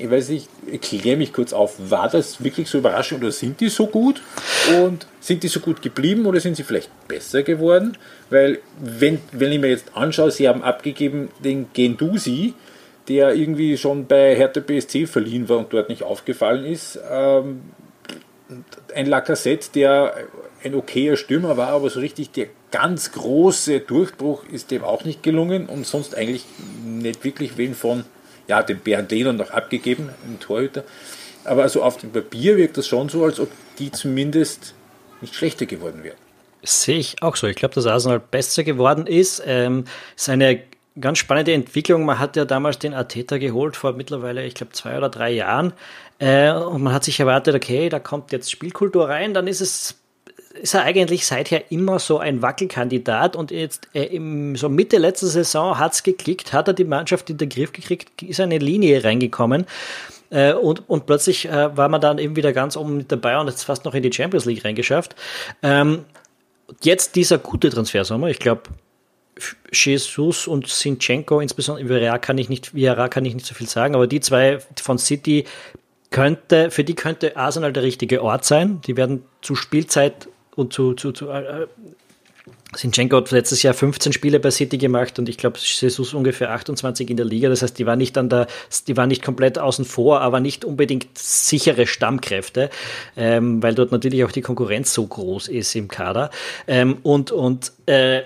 [0.00, 1.74] Ich weiß nicht, ich kläre mich kurz auf.
[1.90, 4.22] War das wirklich so überraschend oder sind die so gut?
[4.82, 7.98] Und sind die so gut geblieben oder sind sie vielleicht besser geworden?
[8.30, 12.54] Weil, wenn, wenn ich mir jetzt anschaue, sie haben abgegeben den Gendusi,
[13.08, 16.98] der irgendwie schon bei Hertha BSC verliehen war und dort nicht aufgefallen ist.
[17.10, 17.62] Ähm,
[18.94, 20.14] ein Lacazette, der
[20.62, 25.22] ein okayer Stürmer war, aber so richtig der ganz große Durchbruch ist dem auch nicht
[25.22, 26.44] gelungen und sonst eigentlich
[26.84, 28.04] nicht wirklich wen von
[28.50, 30.84] ja, den Bernd Lehner noch abgegeben, einen Torhüter.
[31.44, 34.74] Aber also auf dem Papier wirkt das schon so, als ob die zumindest
[35.20, 36.16] nicht schlechter geworden wären.
[36.62, 37.46] Sehe ich auch so.
[37.46, 39.42] Ich glaube, dass Arsenal besser geworden ist.
[39.46, 39.84] Ähm,
[40.16, 40.62] ist eine
[41.00, 42.04] ganz spannende Entwicklung.
[42.04, 45.72] Man hat ja damals den Ateta geholt vor mittlerweile, ich glaube, zwei oder drei Jahren.
[46.18, 49.94] Äh, und man hat sich erwartet, okay, da kommt jetzt Spielkultur rein, dann ist es
[50.54, 55.28] ist er eigentlich seither immer so ein Wackelkandidat und jetzt äh, im, so Mitte letzter
[55.28, 59.04] Saison hat es geklickt, hat er die Mannschaft in den Griff gekriegt, ist eine Linie
[59.04, 59.66] reingekommen
[60.30, 63.46] äh, und, und plötzlich äh, war man dann eben wieder ganz oben mit dabei und
[63.46, 65.14] jetzt fast noch in die Champions League reingeschafft.
[65.62, 66.04] Ähm,
[66.82, 68.62] jetzt dieser gute Transfersommer, ich glaube,
[69.72, 73.94] Jesus und Sinchenko, insbesondere Villarreal kann ich nicht, Villarreal kann ich nicht so viel sagen,
[73.94, 75.44] aber die zwei von City
[76.10, 78.80] könnte, für die könnte Arsenal der richtige Ort sein.
[78.86, 81.66] Die werden zu Spielzeit und zu, zu, zu äh,
[82.74, 87.10] Sinchenko hat letztes Jahr 15 Spiele bei City gemacht und ich glaube, Jesus ungefähr 28
[87.10, 87.48] in der Liga.
[87.48, 88.46] Das heißt, die war nicht an der,
[88.86, 92.70] die war nicht komplett außen vor, aber nicht unbedingt sichere Stammkräfte,
[93.16, 96.30] ähm, weil dort natürlich auch die Konkurrenz so groß ist im Kader.
[96.68, 98.22] Ähm, und und äh,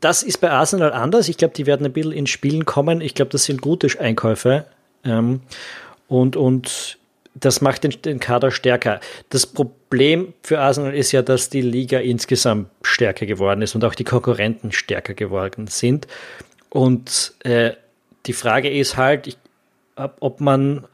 [0.00, 1.28] das ist bei Arsenal anders.
[1.28, 3.00] Ich glaube, die werden ein bisschen in Spielen kommen.
[3.00, 4.64] Ich glaube, das sind gute Einkäufe.
[5.04, 5.40] Ähm,
[6.06, 6.97] und, und
[7.40, 9.00] das macht den, den Kader stärker.
[9.28, 13.94] Das Problem für Arsenal ist ja, dass die Liga insgesamt stärker geworden ist und auch
[13.94, 16.06] die Konkurrenten stärker geworden sind.
[16.70, 17.72] Und äh,
[18.26, 19.36] die Frage ist halt, ich,
[19.96, 20.86] ob man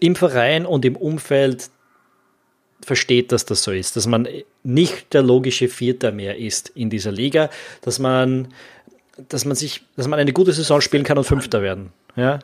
[0.00, 1.70] im Verein und im Umfeld
[2.82, 4.26] versteht, dass das so ist, dass man
[4.62, 7.50] nicht der logische Vierter mehr ist in dieser Liga,
[7.82, 8.48] dass man,
[9.28, 11.92] dass man sich, dass man eine gute Saison spielen kann und Fünfter werden.
[12.16, 12.38] Ja,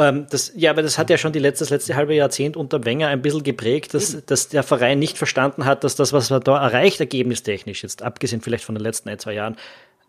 [0.00, 2.84] ähm, das, ja, aber das hat ja schon die letzte, das letzte halbe Jahrzehnt unter
[2.84, 6.40] Wenger ein bisschen geprägt, dass, dass der Verein nicht verstanden hat, dass das, was er
[6.40, 9.56] da erreicht, ergebnistechnisch, jetzt abgesehen vielleicht von den letzten ein, zwei Jahren,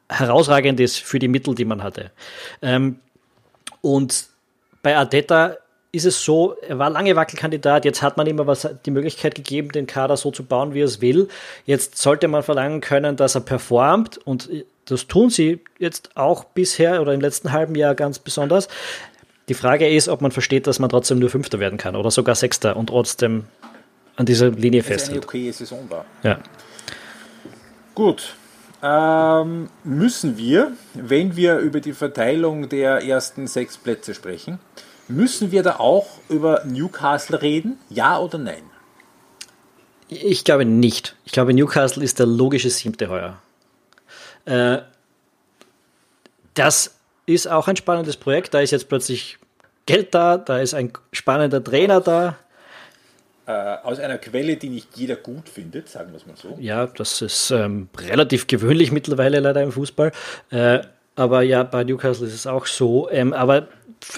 [0.09, 2.11] herausragend ist für die Mittel, die man hatte.
[2.61, 2.99] Ähm,
[3.81, 4.25] und
[4.81, 5.57] bei Arteta
[5.91, 9.69] ist es so, er war lange Wackelkandidat, jetzt hat man ihm aber die Möglichkeit gegeben,
[9.69, 11.27] den Kader so zu bauen, wie er es will.
[11.65, 14.49] Jetzt sollte man verlangen können, dass er performt und
[14.85, 18.67] das tun sie jetzt auch bisher oder im letzten halben Jahr ganz besonders.
[19.51, 22.35] Die Frage ist, ob man versteht, dass man trotzdem nur Fünfter werden kann oder sogar
[22.35, 23.43] Sechster und trotzdem
[24.15, 25.17] an dieser Linie festhält.
[25.17, 26.05] eine okaye Saison war.
[26.23, 26.39] Ja.
[27.93, 28.35] Gut.
[28.81, 34.59] Ähm, müssen wir, wenn wir über die Verteilung der ersten sechs Plätze sprechen,
[35.11, 37.77] Müssen wir da auch über Newcastle reden?
[37.89, 38.63] Ja oder nein?
[40.07, 41.17] Ich glaube nicht.
[41.25, 43.41] Ich glaube, Newcastle ist der logische siebte heuer.
[44.45, 44.79] Äh,
[46.53, 46.95] das
[47.25, 48.53] ist auch ein spannendes Projekt.
[48.53, 49.37] Da ist jetzt plötzlich
[49.85, 52.37] Geld da, da ist ein spannender Trainer da.
[53.47, 56.55] Äh, aus einer Quelle, die nicht jeder gut findet, sagen wir es mal so.
[56.59, 60.11] Ja, das ist ähm, relativ gewöhnlich mittlerweile leider im Fußball.
[60.51, 60.79] Äh,
[61.15, 63.09] aber ja, bei Newcastle ist es auch so.
[63.09, 63.67] Ähm, aber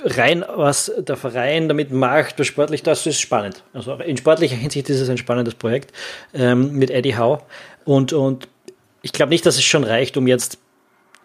[0.03, 3.63] rein was der Verein damit macht, was sportlich, das ist spannend.
[3.73, 5.91] Also in sportlicher Hinsicht ist es ein spannendes Projekt
[6.33, 7.41] ähm, mit Eddie Howe.
[7.85, 8.47] Und, und
[9.01, 10.57] ich glaube nicht, dass es schon reicht, um jetzt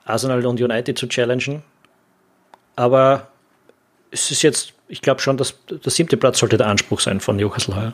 [0.04, 1.62] Arsenal und United zu challengen.
[2.74, 3.28] Aber
[4.10, 7.36] es ist jetzt, ich glaube schon, dass der siebte Platz sollte der Anspruch sein von
[7.36, 7.92] Newcastle heuer.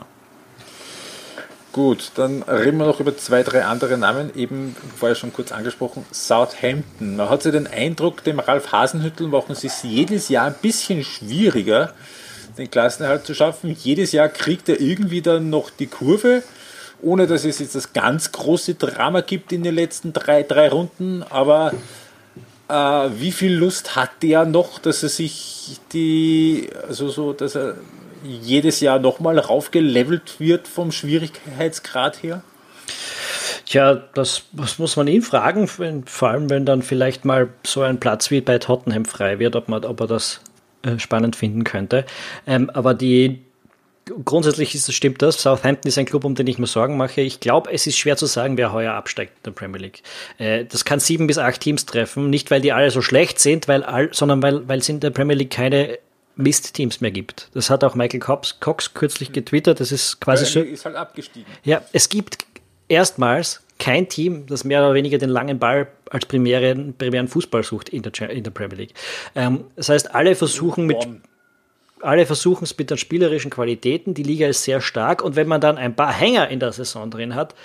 [1.75, 6.05] Gut, dann reden wir noch über zwei, drei andere Namen, eben vorher schon kurz angesprochen,
[6.09, 7.17] Southampton.
[7.17, 11.03] Man hat so den Eindruck, dem Ralf Hasenhüttel machen sie es jedes Jahr ein bisschen
[11.03, 11.93] schwieriger,
[12.57, 13.75] den Klassenerhalt zu schaffen.
[13.77, 16.43] Jedes Jahr kriegt er irgendwie dann noch die Kurve,
[17.01, 21.23] ohne dass es jetzt das ganz große Drama gibt in den letzten drei, drei Runden.
[21.23, 21.73] Aber
[22.67, 27.75] äh, wie viel Lust hat der noch, dass er sich die, also so, dass er
[28.23, 32.41] jedes Jahr nochmal raufgelevelt wird vom Schwierigkeitsgrad her?
[33.65, 37.99] Tja, das, das muss man ihn fragen, vor allem wenn dann vielleicht mal so ein
[37.99, 40.41] Platz wie bei Tottenham frei wird, ob, man, ob er das
[40.83, 42.05] äh, spannend finden könnte.
[42.45, 43.43] Ähm, aber die
[44.05, 45.41] grundsätzlich ist, stimmt das.
[45.41, 47.21] Southampton ist ein Club, um den ich mir Sorgen mache.
[47.21, 50.03] Ich glaube, es ist schwer zu sagen, wer heuer absteigt in der Premier League.
[50.37, 53.67] Äh, das kann sieben bis acht Teams treffen, nicht weil die alle so schlecht sind,
[53.67, 55.97] weil all, sondern weil, weil es in der Premier League keine
[56.35, 57.49] Mist-Teams mehr gibt.
[57.53, 59.79] Das hat auch Michael Cox, Cox kürzlich getwittert.
[59.79, 60.59] Das ist quasi so.
[60.61, 61.51] Ist halt abgestiegen.
[61.63, 62.45] Ja, es gibt
[62.87, 67.89] erstmals kein Team, das mehr oder weniger den langen Ball als primären, primären Fußball sucht
[67.89, 68.93] in der, in der Premier League.
[69.35, 70.97] Ähm, das heißt, alle versuchen mit
[72.05, 74.13] alle versuchen es mit den spielerischen Qualitäten.
[74.13, 77.09] Die Liga ist sehr stark und wenn man dann ein paar Hänger in der Saison
[77.09, 77.55] drin hat,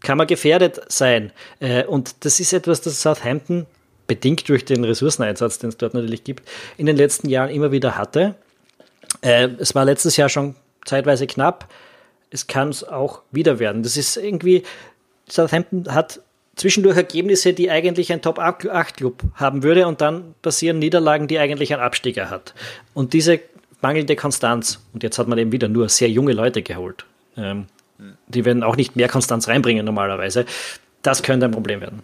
[0.00, 1.32] kann man gefährdet sein.
[1.60, 3.66] Äh, und das ist etwas, das Southampton
[4.06, 7.96] bedingt durch den Ressourceneinsatz, den es dort natürlich gibt, in den letzten Jahren immer wieder
[7.96, 8.34] hatte.
[9.20, 11.68] Äh, es war letztes Jahr schon zeitweise knapp.
[12.30, 13.82] Es kann es auch wieder werden.
[13.82, 14.62] Das ist irgendwie,
[15.28, 16.20] Southampton hat
[16.56, 21.80] zwischendurch Ergebnisse, die eigentlich ein Top-8-Club haben würde und dann passieren Niederlagen, die eigentlich ein
[21.80, 22.54] Abstieger hat.
[22.94, 23.40] Und diese
[23.82, 27.04] mangelnde Konstanz, und jetzt hat man eben wieder nur sehr junge Leute geholt,
[27.36, 27.66] ähm,
[28.28, 30.46] die werden auch nicht mehr Konstanz reinbringen normalerweise,
[31.02, 32.02] das könnte ein Problem werden.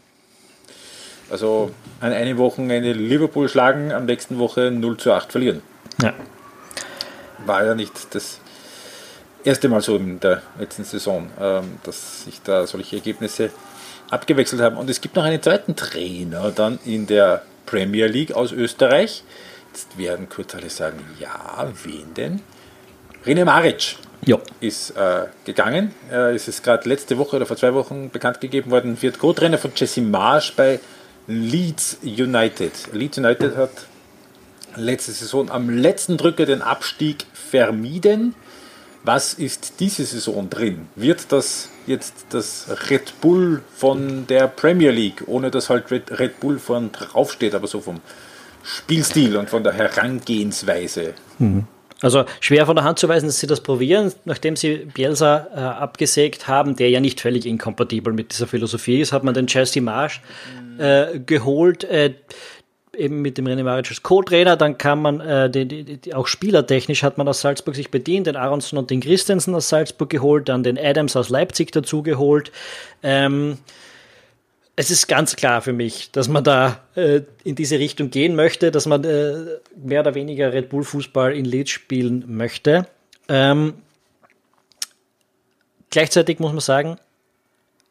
[1.30, 5.62] Also an einem Wochenende Liverpool schlagen, am nächsten Woche 0 zu 8 verlieren.
[6.00, 6.14] Ja.
[7.44, 8.40] War ja nicht das
[9.44, 13.50] erste Mal so in der letzten Saison, ähm, dass sich da solche Ergebnisse
[14.10, 14.76] abgewechselt haben.
[14.76, 19.24] Und es gibt noch einen zweiten Trainer dann in der Premier League aus Österreich.
[19.76, 22.40] Jetzt werden kurz alle sagen, ja, wen denn?
[23.26, 24.40] René Maric jo.
[24.58, 25.94] ist äh, gegangen.
[26.10, 29.58] Äh, es ist gerade letzte Woche oder vor zwei Wochen bekannt gegeben worden, wird Co-Trainer
[29.58, 30.80] von Jesse Marsch bei
[31.26, 32.72] Leeds United.
[32.94, 33.70] Leeds United hat
[34.76, 38.34] letzte Saison am letzten Drücker den Abstieg vermieden.
[39.04, 40.88] Was ist diese Saison drin?
[40.94, 46.58] Wird das jetzt das Red Bull von der Premier League, ohne dass halt Red Bull
[46.58, 48.00] vorn draufsteht, aber so vom
[48.66, 51.14] Spielstil und von der Herangehensweise?
[51.38, 51.66] Mhm.
[52.02, 55.60] Also schwer von der Hand zu weisen, dass sie das probieren, nachdem sie Bielsa äh,
[55.60, 59.82] abgesägt haben, der ja nicht völlig inkompatibel mit dieser Philosophie ist, hat man den Chelsea
[59.82, 60.20] Marsch
[60.78, 62.12] äh, geholt, äh,
[62.96, 66.26] eben mit dem René Maric als Co-Trainer, dann kann man, äh, die, die, die, auch
[66.26, 70.48] spielertechnisch hat man aus Salzburg sich bedient, den Aronson und den Christensen aus Salzburg geholt,
[70.48, 72.52] dann den Adams aus Leipzig dazu geholt.
[73.02, 73.58] Ähm,
[74.76, 78.70] es ist ganz klar für mich, dass man da äh, in diese Richtung gehen möchte,
[78.70, 82.86] dass man äh, mehr oder weniger Red Bull Fußball in Leeds spielen möchte.
[83.28, 83.74] Ähm,
[85.90, 86.98] gleichzeitig muss man sagen,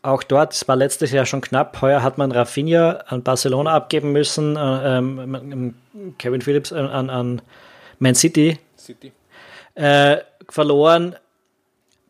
[0.03, 4.11] auch dort, es war letztes Jahr schon knapp, heuer hat man Rafinha an Barcelona abgeben
[4.11, 5.73] müssen, äh, ähm,
[6.19, 7.41] Kevin Phillips an, an
[7.97, 9.11] Man City, City.
[9.73, 10.17] Äh,
[10.49, 11.15] verloren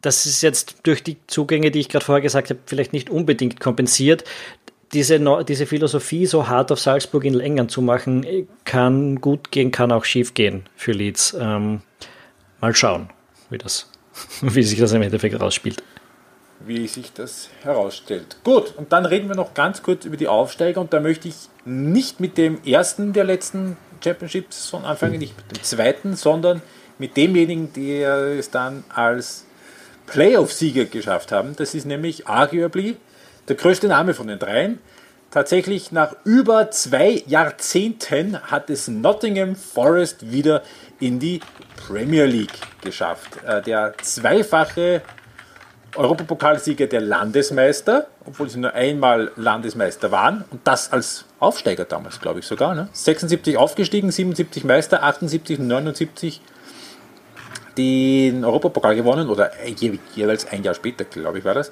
[0.01, 3.59] das ist jetzt durch die Zugänge, die ich gerade vorher gesagt habe, vielleicht nicht unbedingt
[3.59, 4.23] kompensiert
[4.93, 8.25] diese, diese Philosophie so hart auf Salzburg in Längern zu machen,
[8.63, 11.35] kann gut gehen, kann auch schief gehen für Leeds.
[11.39, 11.81] Ähm,
[12.61, 13.09] mal schauen,
[13.49, 13.89] wie, das,
[14.41, 15.83] wie sich das im Endeffekt rausspielt.
[16.65, 18.37] Wie sich das herausstellt.
[18.43, 21.35] Gut, und dann reden wir noch ganz kurz über die Aufsteiger und da möchte ich
[21.65, 26.61] nicht mit dem ersten der letzten Championships anfangen, nicht mit dem zweiten, sondern
[26.97, 29.45] mit demjenigen, die es dann als
[30.07, 31.55] Playoff-Sieger geschafft haben.
[31.55, 32.97] Das ist nämlich arguably
[33.47, 34.79] der größte Name von den dreien.
[35.31, 40.63] Tatsächlich nach über zwei Jahrzehnten hat es Nottingham Forest wieder
[40.99, 41.41] in die
[41.87, 43.43] Premier League geschafft.
[43.45, 45.01] Äh, der zweifache
[45.95, 52.39] Europapokalsieger der Landesmeister, obwohl sie nur einmal Landesmeister waren und das als Aufsteiger damals, glaube
[52.39, 52.75] ich sogar.
[52.75, 52.89] Ne?
[52.91, 56.41] 76 aufgestiegen, 77 Meister, 78 und 79
[57.77, 61.71] den Europapokal gewonnen oder jeweils ein Jahr später, glaube ich, war das.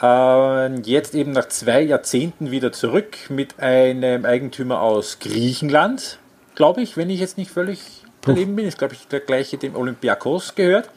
[0.00, 6.18] Jetzt eben nach zwei Jahrzehnten wieder zurück mit einem Eigentümer aus Griechenland,
[6.54, 8.66] glaube ich, wenn ich jetzt nicht völlig daneben bin.
[8.66, 10.88] Ist, glaube ich, der gleiche, dem Olympiakos gehört.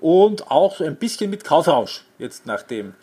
[0.00, 2.94] Und auch so ein bisschen mit Kaufrausch jetzt nach dem,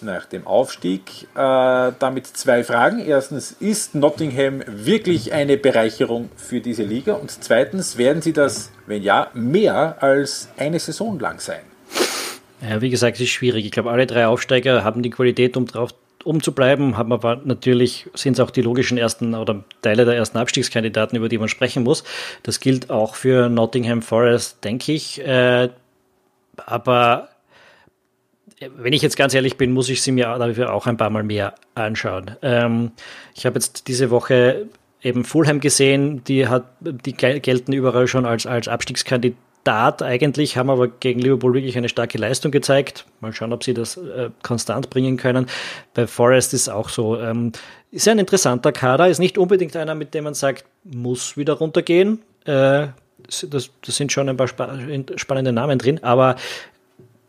[0.00, 1.26] nach dem Aufstieg.
[1.34, 3.00] Äh, damit zwei Fragen.
[3.00, 7.14] Erstens, ist Nottingham wirklich eine Bereicherung für diese Liga?
[7.14, 11.69] Und zweitens, werden sie das, wenn ja, mehr als eine Saison lang sein?
[12.62, 13.64] Ja, wie gesagt, es ist schwierig.
[13.64, 15.94] Ich glaube, alle drei Aufsteiger haben die Qualität, um drauf
[16.24, 20.16] um zu bleiben, haben aber natürlich sind es auch die logischen ersten oder Teile der
[20.16, 22.04] ersten Abstiegskandidaten, über die man sprechen muss.
[22.42, 25.20] Das gilt auch für Nottingham Forest, denke ich.
[25.26, 25.70] Äh,
[26.56, 27.30] aber
[28.76, 31.22] wenn ich jetzt ganz ehrlich bin, muss ich sie mir dafür auch ein paar Mal
[31.22, 32.32] mehr anschauen.
[32.42, 32.92] Ähm,
[33.34, 34.66] ich habe jetzt diese Woche
[35.02, 40.70] eben Fulham gesehen, die hat, die gelten überall schon als, als Abstiegskandidat Start eigentlich, haben
[40.70, 43.04] aber gegen Liverpool wirklich eine starke Leistung gezeigt.
[43.20, 45.46] Mal schauen, ob sie das äh, konstant bringen können.
[45.92, 47.18] Bei Forest ist auch so.
[47.20, 47.52] Ähm,
[47.90, 52.22] ist ein interessanter Kader, ist nicht unbedingt einer, mit dem man sagt, muss wieder runtergehen.
[52.44, 52.88] Äh,
[53.26, 56.36] das, das, sind schon ein paar spannende Namen drin, aber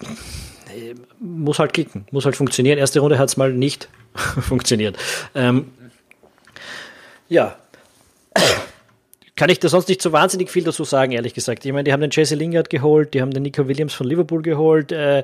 [0.02, 2.78] äh, muss halt klicken, muss halt funktionieren.
[2.78, 4.98] Erste Runde hat es mal nicht funktioniert.
[5.36, 5.72] Ähm,
[7.28, 7.58] ja
[9.42, 11.66] kann ich da sonst nicht so wahnsinnig viel dazu sagen, ehrlich gesagt.
[11.66, 14.44] Ich meine, die haben den Jesse Lingard geholt, die haben den Nico Williams von Liverpool
[14.44, 15.24] geholt, äh,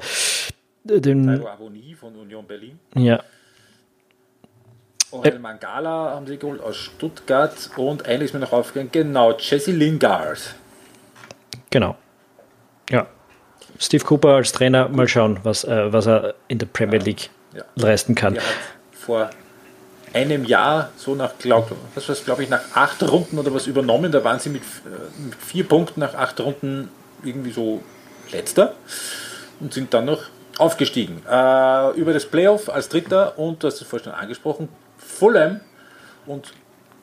[0.83, 2.79] den Avonie von Union Berlin.
[2.95, 3.21] Ja.
[5.11, 9.71] Orel Mangala haben sie geholt aus Stuttgart und eigentlich ist mir noch aufgegangen, genau, Jesse
[9.71, 10.55] Lingard.
[11.69, 11.95] Genau.
[12.89, 13.05] Ja.
[13.77, 17.65] Steve Cooper als Trainer, mal schauen, was, äh, was er in der Premier League ja.
[17.75, 18.39] leisten kann.
[18.93, 19.29] Vor
[20.13, 21.75] einem Jahr, so nach, glaube
[22.25, 24.11] glaub ich, nach acht Runden oder was übernommen.
[24.11, 26.89] Da waren sie mit, äh, mit vier Punkten nach acht Runden
[27.23, 27.81] irgendwie so
[28.31, 28.73] letzter
[29.59, 30.23] und sind dann noch
[30.57, 31.21] aufgestiegen.
[31.29, 35.61] Äh, über das Playoff als Dritter und, du hast es vorhin schon angesprochen, Fulham
[36.25, 36.53] und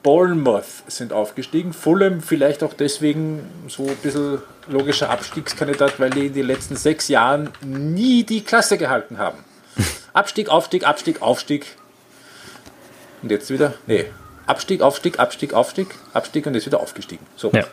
[0.02, 1.72] Bournemouth sind aufgestiegen.
[1.72, 7.08] Fulham vielleicht auch deswegen so ein bisschen logischer Abstiegskandidat, weil die in den letzten sechs
[7.08, 9.38] Jahren nie die Klasse gehalten haben.
[10.12, 11.76] Abstieg, Aufstieg, Abstieg, Aufstieg.
[13.24, 14.04] Und jetzt wieder, nee,
[14.44, 17.24] Abstieg, Aufstieg, Abstieg, Aufstieg, Abstieg und jetzt wieder aufgestiegen.
[17.36, 17.50] So.
[17.52, 17.60] Ja.
[17.60, 17.66] Ähm,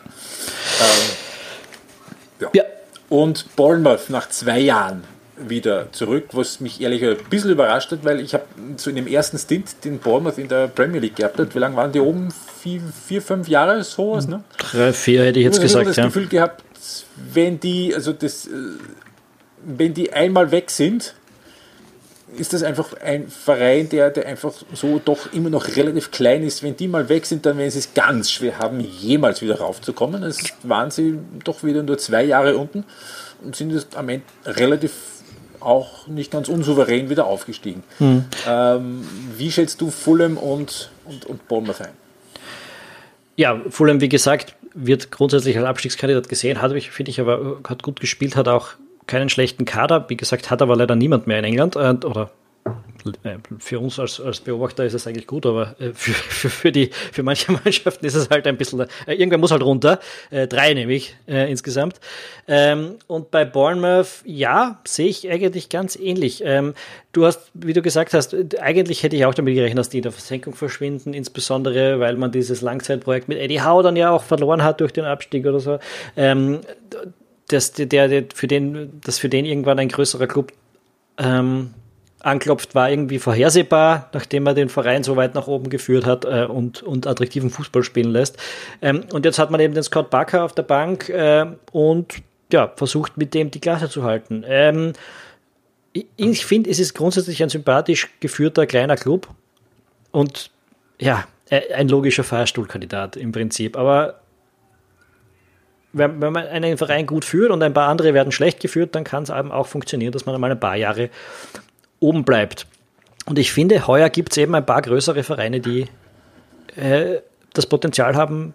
[2.40, 2.48] ja.
[2.54, 2.64] ja.
[3.10, 5.04] Und Bournemouth nach zwei Jahren
[5.36, 8.44] wieder zurück, was mich ehrlich ein bisschen überrascht hat, weil ich habe
[8.78, 11.54] so in dem ersten Stint den Bournemouth in der Premier League gehabt.
[11.54, 12.32] Wie lange waren die oben?
[12.62, 14.42] Vier, vier fünf Jahre, sowas, ne?
[14.56, 15.90] Drei, vier hätte ich jetzt gesagt.
[15.90, 16.64] Ich habe das Gefühl gehabt,
[17.30, 18.50] wenn die, also das, äh,
[19.62, 21.14] wenn die einmal weg sind,
[22.36, 26.62] ist das einfach ein Verein, der, der einfach so doch immer noch relativ klein ist.
[26.62, 30.22] Wenn die mal weg sind, dann werden sie es ganz schwer haben, jemals wieder raufzukommen.
[30.22, 32.84] Es waren sie doch wieder nur zwei Jahre unten
[33.44, 34.92] und sind jetzt am Ende relativ
[35.60, 37.82] auch nicht ganz unsouverän wieder aufgestiegen.
[37.98, 38.24] Hm.
[38.48, 39.06] Ähm,
[39.36, 41.92] wie schätzt du Fulham und, und, und Bournemouth ein?
[43.36, 48.00] Ja, Fulham, wie gesagt, wird grundsätzlich als Abstiegskandidat gesehen, hat, finde ich, aber hat gut
[48.00, 48.70] gespielt, hat auch
[49.12, 50.06] keinen schlechten Kader.
[50.08, 52.30] Wie gesagt, hat aber leider niemand mehr in England äh, oder
[53.24, 56.72] äh, für uns als, als Beobachter ist es eigentlich gut, aber äh, für, für, für,
[56.72, 60.00] die, für manche Mannschaften ist es halt ein bisschen, äh, irgendwer muss halt runter,
[60.30, 62.00] drei nämlich insgesamt.
[62.48, 66.42] Ähm, und bei Bournemouth, ja, sehe ich eigentlich ganz ähnlich.
[66.44, 66.72] Ähm,
[67.12, 70.04] du hast, wie du gesagt hast, eigentlich hätte ich auch damit gerechnet, dass die in
[70.04, 74.64] der Versenkung verschwinden, insbesondere weil man dieses Langzeitprojekt mit Eddie Howe dann ja auch verloren
[74.64, 75.78] hat durch den Abstieg oder so.
[76.16, 76.60] Ähm,
[77.52, 80.52] dass der, der für den, dass für den irgendwann ein größerer Club
[81.18, 81.74] ähm,
[82.20, 86.44] anklopft, war irgendwie vorhersehbar, nachdem er den Verein so weit nach oben geführt hat äh,
[86.44, 88.38] und, und attraktiven Fußball spielen lässt.
[88.80, 92.22] Ähm, und jetzt hat man eben den Scott Barker auf der Bank äh, und
[92.52, 94.44] ja, versucht mit dem die Klasse zu halten.
[94.46, 94.92] Ähm,
[95.92, 99.28] ich, ich finde, es ist grundsätzlich ein sympathisch geführter kleiner Club
[100.10, 100.50] und
[100.98, 103.76] ja, äh, ein logischer Fahrstuhlkandidat im Prinzip.
[103.76, 104.21] Aber
[105.92, 109.04] wenn, wenn man einen Verein gut führt und ein paar andere werden schlecht geführt, dann
[109.04, 111.10] kann es eben auch funktionieren, dass man einmal ein paar Jahre
[112.00, 112.66] oben bleibt.
[113.26, 115.86] Und ich finde, heuer gibt es eben ein paar größere Vereine, die
[116.76, 117.20] äh,
[117.52, 118.54] das Potenzial haben,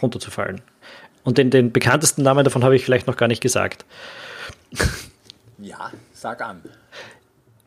[0.00, 0.62] runterzufallen.
[1.24, 3.84] Und den, den bekanntesten Namen davon habe ich vielleicht noch gar nicht gesagt.
[5.58, 6.60] Ja, sag an.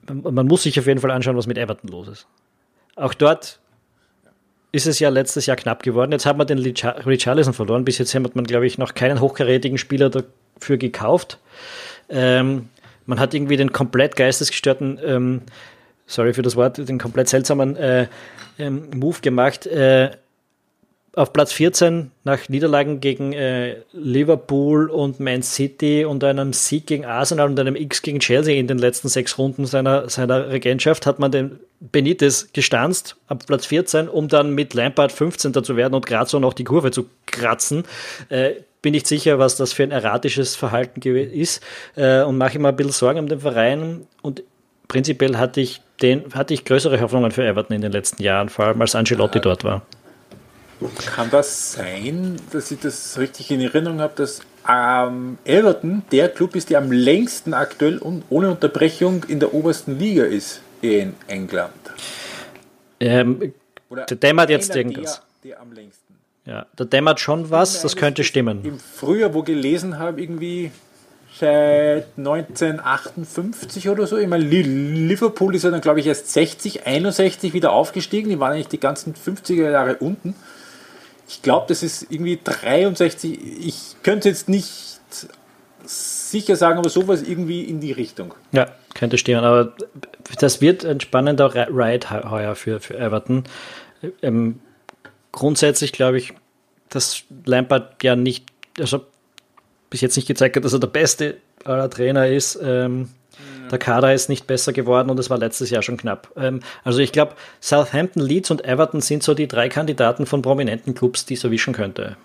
[0.08, 2.28] Man, man muss sich auf jeden Fall anschauen, was mit Everton los ist.
[2.96, 3.60] Auch dort
[4.72, 6.12] ist es ja letztes Jahr knapp geworden.
[6.12, 7.86] Jetzt hat man den Richarlison verloren.
[7.86, 11.40] Bis jetzt hat man, glaube ich, noch keinen hochkarätigen Spieler dafür gekauft.
[12.10, 12.70] Ähm,
[13.06, 15.42] man hat irgendwie den komplett geistesgestörten, ähm,
[16.06, 18.08] sorry für das Wort, den komplett seltsamen äh,
[18.60, 19.66] ähm, Move gemacht.
[19.66, 20.12] Äh,
[21.16, 27.06] auf Platz 14 nach Niederlagen gegen äh, Liverpool und Man City und einem Sieg gegen
[27.06, 31.20] Arsenal und einem X gegen Chelsea in den letzten sechs Runden seiner, seiner Regentschaft hat
[31.20, 35.54] man den Benitez gestanzt ab Platz 14, um dann mit Lampard 15.
[35.64, 37.84] zu werden und gerade so noch die Kurve zu kratzen.
[38.30, 38.52] Äh,
[38.82, 41.62] bin nicht sicher, was das für ein erratisches Verhalten ist
[41.96, 44.44] äh, und mache mir ein bisschen Sorgen um den Verein und
[44.88, 48.66] prinzipiell hatte ich den, hatte ich größere Hoffnungen für Everton in den letzten Jahren, vor
[48.66, 49.82] allem als Ancelotti dort war.
[51.06, 56.56] Kann das sein, dass ich das richtig in Erinnerung habe, dass ähm, Everton der Club
[56.56, 61.74] ist, der am längsten aktuell und ohne Unterbrechung in der obersten Liga ist in England?
[63.00, 63.54] Ähm,
[63.90, 65.22] der dämmert jetzt irgendwas.
[65.44, 66.16] Der, der am längsten.
[66.46, 68.64] Ja, da dämmert schon was, das könnte stimmen.
[68.64, 70.72] Im Frühjahr, wo gelesen habe, irgendwie
[71.38, 74.18] seit 1958 oder so.
[74.18, 78.30] Ich meine, Liverpool ist ja dann, glaube ich, erst 60, 61 wieder aufgestiegen.
[78.30, 80.36] Die waren eigentlich die ganzen 50er Jahre unten.
[81.30, 83.40] Ich glaube, das ist irgendwie 63.
[83.64, 85.00] Ich könnte jetzt nicht
[85.86, 88.34] sicher sagen, aber sowas irgendwie in die Richtung.
[88.52, 88.66] Ja,
[88.96, 89.38] könnte stehen.
[89.38, 89.74] Aber
[90.40, 93.44] das wird ein spannender Ride heuer für, für Everton.
[94.24, 94.60] Ähm,
[95.32, 96.34] grundsätzlich glaube ich,
[96.90, 98.46] dass Lampard ja nicht,
[98.80, 99.06] also
[99.92, 102.60] bis jetzt nicht gezeigt hat, dass er der beste aller Trainer ist.
[102.60, 103.10] Ähm,
[103.72, 106.32] der Kader ist nicht besser geworden und es war letztes Jahr schon knapp.
[106.36, 110.96] Ähm, also ich glaube, Southampton, Leeds und Everton sind so die drei Kandidaten von prominenten
[110.96, 112.18] Clubs, die es erwischen könnte.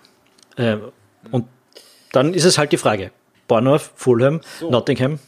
[0.57, 0.81] Ähm,
[1.31, 1.45] und
[2.11, 3.11] dann ist es halt die Frage:
[3.47, 4.69] Bournemouth, Fulham, so.
[4.69, 5.19] Nottingham.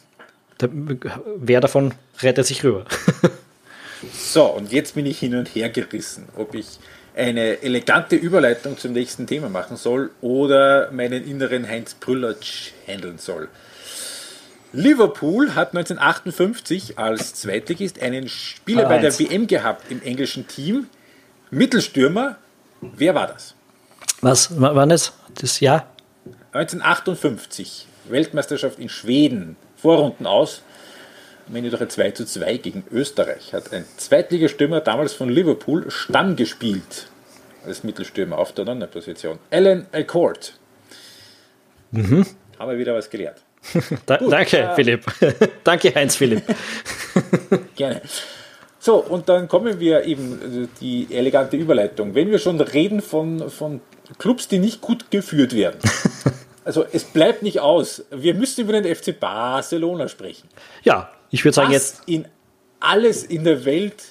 [0.59, 2.85] wer davon rettet sich rüber?
[4.13, 6.79] so, und jetzt bin ich hin und her gerissen, ob ich
[7.17, 13.49] eine elegante Überleitung zum nächsten Thema machen soll oder meinen inneren Heinz Brüllertsch handeln soll.
[14.73, 20.87] Liverpool hat 1958 als Zweitligist einen Spieler bei der WM gehabt im englischen Team.
[21.49, 22.37] Mittelstürmer.
[22.81, 23.55] Wer war das?
[24.21, 25.13] Was war das?
[25.35, 25.87] Das Jahr?
[26.51, 27.87] 1958.
[28.09, 29.55] Weltmeisterschaft in Schweden.
[29.77, 30.61] Vorrunden aus.
[31.47, 33.53] Am Ende durch ein 2 zu 2 gegen Österreich.
[33.53, 37.07] Hat ein Zweitligastürmer damals von Liverpool Stamm gespielt.
[37.65, 39.39] Als Mittelstürmer auf der Position.
[39.49, 40.53] Alan Accord.
[41.91, 42.25] Mhm.
[42.59, 43.41] Haben wir wieder was gelernt.
[44.05, 45.05] Da, Gut, danke, äh, Philipp.
[45.63, 46.43] danke, Heinz Philipp.
[47.75, 48.01] Gerne.
[48.79, 52.15] So, und dann kommen wir eben, also die elegante Überleitung.
[52.15, 53.81] Wenn wir schon reden von, von
[54.17, 55.79] Clubs, die nicht gut geführt werden.
[56.63, 58.03] Also es bleibt nicht aus.
[58.11, 60.49] Wir müssen über den FC Barcelona sprechen.
[60.83, 62.01] Ja, ich würde sagen jetzt.
[62.07, 62.27] In
[62.81, 64.03] alles in der Welt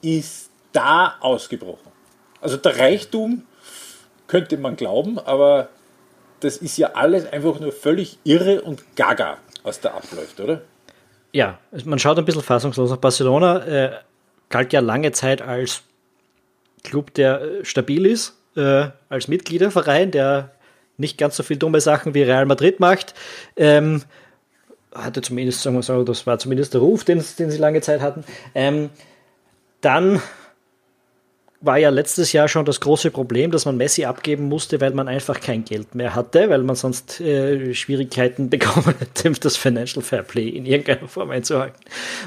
[0.00, 1.92] ist da ausgebrochen.
[2.40, 3.42] Also der Reichtum
[4.26, 5.68] könnte man glauben, aber
[6.42, 10.62] das ist ja alles einfach nur völlig irre und gaga, was da abläuft, oder?
[11.32, 13.64] Ja, man schaut ein bisschen fassungslos nach Barcelona.
[13.64, 13.92] Äh,
[14.50, 15.82] galt ja lange Zeit als
[16.84, 20.50] Club, der äh, stabil ist, äh, als Mitgliederverein, der
[20.98, 23.14] nicht ganz so viel dumme Sachen wie Real Madrid macht.
[23.56, 24.02] Ähm,
[24.94, 28.02] hatte zumindest, sagen wir so, das war zumindest der Ruf, den, den sie lange Zeit
[28.02, 28.24] hatten.
[28.54, 28.90] Ähm,
[29.80, 30.20] dann
[31.62, 35.08] war ja letztes Jahr schon das große Problem, dass man Messi abgeben musste, weil man
[35.08, 40.24] einfach kein Geld mehr hatte, weil man sonst äh, Schwierigkeiten bekommen hätte, das Financial Fair
[40.24, 41.78] Play in irgendeiner Form einzuhalten.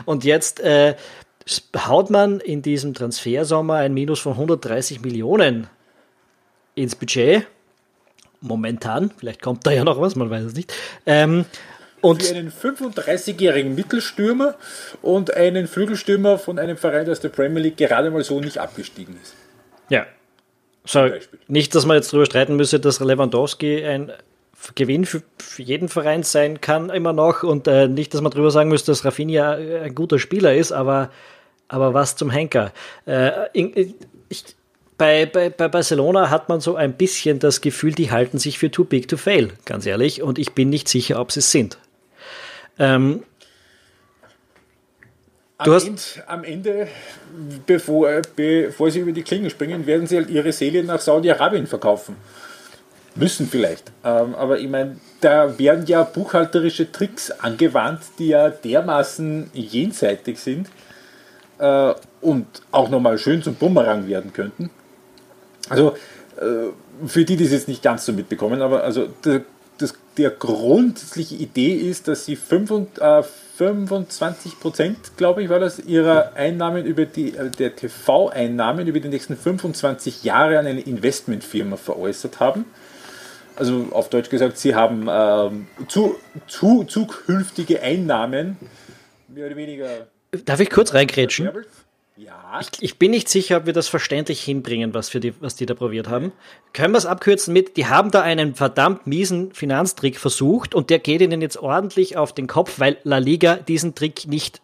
[0.06, 0.96] Und jetzt äh,
[1.78, 5.68] haut man in diesem Transfersommer ein Minus von 130 Millionen
[6.74, 7.46] ins Budget.
[8.42, 10.74] Momentan, vielleicht kommt da ja noch was, man weiß es nicht.
[11.06, 11.46] Ähm,
[12.06, 14.54] und für einen 35-jährigen Mittelstürmer
[15.02, 19.18] und einen Flügelstürmer von einem Verein aus der Premier League gerade mal so nicht abgestiegen
[19.24, 19.34] ist.
[19.90, 20.06] Ja.
[20.86, 21.10] So,
[21.48, 24.12] nicht, dass man jetzt darüber streiten müsse, dass Lewandowski ein
[24.76, 25.24] Gewinn für,
[25.58, 29.04] jeden Verein sein kann immer noch und äh, nicht, dass man darüber sagen müsste, dass
[29.04, 31.10] Rafinha ein guter Spieler ist, aber,
[31.68, 32.72] aber was zum Henker.
[33.08, 34.44] Äh, ich,
[35.00, 38.70] bei, bei, bei Barcelona hat man so ein bisschen das Gefühl, die halten sich für
[38.70, 41.80] too big to fail, ganz ehrlich, und ich bin nicht sicher, ob sie es sind.
[42.78, 43.24] Ähm,
[45.58, 46.88] am, Ende, am, Ende,
[47.66, 52.18] bevor, bevor sie über die Klinge springen, werden sie halt ihre Seele nach Saudi-Arabien verkaufen.
[53.16, 53.94] Müssen vielleicht.
[54.04, 60.68] Ähm, aber ich meine, da werden ja buchhalterische Tricks angewandt, die ja dermaßen jenseitig sind
[61.60, 64.70] äh, und auch nochmal schön zum Bumerang werden könnten.
[65.70, 65.96] Also
[66.38, 69.08] äh, für die, die es jetzt nicht ganz so mitbekommen, aber also
[69.78, 73.24] das, der grundsätzliche Idee ist, dass sie 25, äh,
[73.58, 79.08] 25 Prozent, glaube ich, war das, ihrer Einnahmen über die, äh, der TV-Einnahmen über die
[79.08, 82.66] nächsten 25 Jahre an eine Investmentfirma veräußert haben.
[83.56, 86.18] Also auf Deutsch gesagt, sie haben ähm, zu,
[86.48, 88.58] zu, zukünftige Einnahmen
[89.30, 90.08] mehr oder weniger.
[90.44, 91.50] Darf ich kurz reingrätschen?
[92.18, 92.62] Ja.
[92.62, 95.74] Ich, ich, bin nicht sicher, ob wir das verständlich hinbringen, was, die, was die da
[95.74, 96.32] probiert haben.
[96.72, 101.00] Können wir es abkürzen mit, die haben da einen verdammt miesen Finanztrick versucht und der
[101.00, 104.62] geht ihnen jetzt ordentlich auf den Kopf, weil La Liga diesen Trick nicht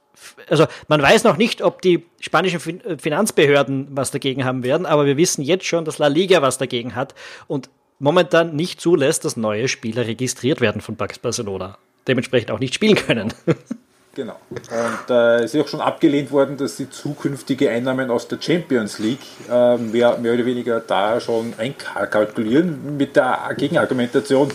[0.49, 5.07] also man weiß noch nicht, ob die spanischen äh, Finanzbehörden was dagegen haben werden, aber
[5.07, 7.15] wir wissen jetzt schon, dass La Liga was dagegen hat
[7.47, 11.77] und momentan nicht zulässt, dass neue Spieler registriert werden von Barcelona.
[12.07, 13.33] Dementsprechend auch nicht spielen können.
[14.13, 14.37] Genau.
[14.49, 18.99] Und äh, es ist auch schon abgelehnt worden, dass sie zukünftige Einnahmen aus der Champions
[18.99, 24.51] League äh, mehr, mehr oder weniger da schon einkalkulieren mit der Gegenargumentation,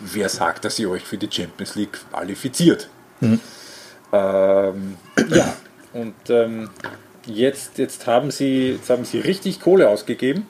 [0.00, 2.88] wer sagt, dass ihr euch für die Champions League qualifiziert.
[3.20, 3.40] Mhm.
[4.12, 4.96] Ähm,
[5.28, 5.54] ja,
[5.92, 6.70] und ähm,
[7.26, 10.46] jetzt, jetzt, haben sie, jetzt haben sie richtig Kohle ausgegeben.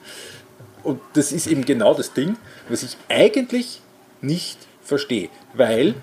[0.81, 2.37] Und das ist eben genau das Ding,
[2.67, 3.81] was ich eigentlich
[4.21, 5.29] nicht verstehe.
[5.53, 5.93] Weil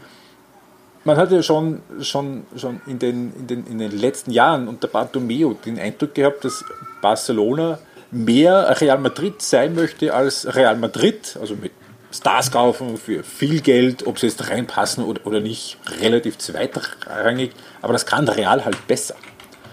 [1.07, 4.89] man hat ja schon, schon, schon in, den, in, den, in den letzten Jahren unter
[4.89, 6.65] Bartomeu den Eindruck gehabt, dass
[7.01, 7.79] Barcelona
[8.11, 11.71] mehr Real Madrid sein möchte als Real Madrid, also mit
[12.13, 17.53] Stars kaufen für viel Geld, ob sie jetzt reinpassen oder, oder nicht, relativ zweitrangig,
[17.83, 19.15] aber das kann Real halt besser.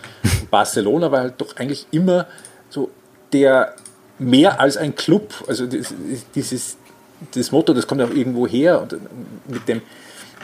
[0.51, 2.27] Barcelona war halt doch eigentlich immer
[2.69, 2.91] so
[3.31, 3.73] der
[4.19, 5.65] mehr als ein Club, also
[6.35, 6.77] dieses,
[7.33, 8.95] das Motto, das kommt auch irgendwo her und
[9.47, 9.81] mit dem,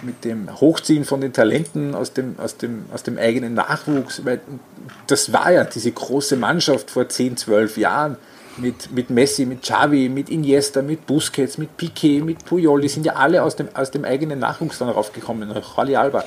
[0.04, 4.42] mit dem Hochziehen von den Talenten aus dem, aus dem, aus dem eigenen Nachwuchs, weil
[5.08, 8.18] das war ja diese große Mannschaft vor 10, 12 Jahren
[8.58, 13.06] mit, mit Messi, mit Xavi, mit Iniesta, mit Busquets, mit Piquet, mit Puyol, die sind
[13.06, 16.24] ja alle aus dem, aus dem eigenen Nachwuchs dann raufgekommen, Jordi Alba.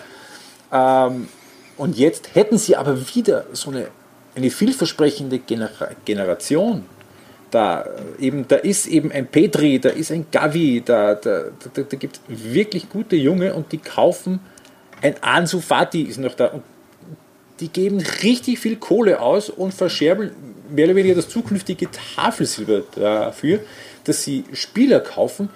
[0.73, 1.29] Ähm,
[1.77, 3.89] und jetzt hätten sie aber wieder so eine,
[4.35, 6.85] eine vielversprechende Genera Generation
[7.53, 7.85] da,
[8.19, 11.45] eben, da ist eben ein Petri, da ist ein Gavi, da, da,
[11.75, 14.41] da, da gibt es wirklich gute Junge und die kaufen,
[15.03, 16.63] ein Ansu Fati ist noch da und
[17.61, 20.33] die geben richtig viel Kohle aus und verscherbeln
[20.71, 23.61] mehr oder weniger das zukünftige Tafelsilber dafür,
[24.05, 25.51] dass sie Spieler kaufen.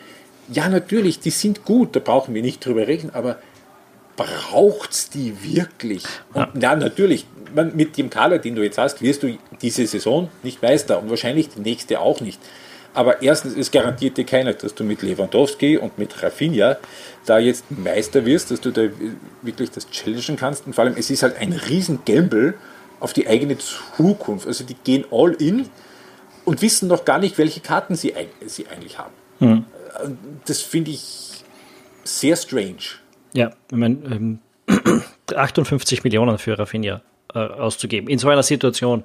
[0.52, 3.38] Ja, natürlich, die sind gut, da brauchen wir nicht drüber reden, aber
[4.16, 6.04] braucht es die wirklich?
[6.34, 7.26] Und ja, natürlich,
[7.56, 11.10] man, mit dem Kader, den du jetzt hast, wirst du diese Saison nicht Meister und
[11.10, 12.40] wahrscheinlich die nächste auch nicht.
[12.94, 16.78] Aber erstens, es garantiert dir keiner, dass du mit Lewandowski und mit Rafinha
[17.26, 18.88] da jetzt Meister wirst, dass du da
[19.42, 20.66] wirklich das challengen kannst.
[20.66, 22.54] Und vor allem, es ist halt ein riesen Gamble
[22.98, 24.46] auf die eigene Zukunft.
[24.46, 25.68] Also die gehen all in
[26.46, 28.14] und wissen noch gar nicht, welche Karten sie,
[28.46, 29.12] sie eigentlich haben.
[29.40, 29.64] Mhm.
[30.46, 31.44] Das finde ich
[32.04, 32.96] sehr strange.
[33.34, 34.38] Ja, ich meine, ähm,
[35.34, 37.02] 58 Millionen für Rafinha
[37.36, 39.04] äh, auszugeben in so einer Situation.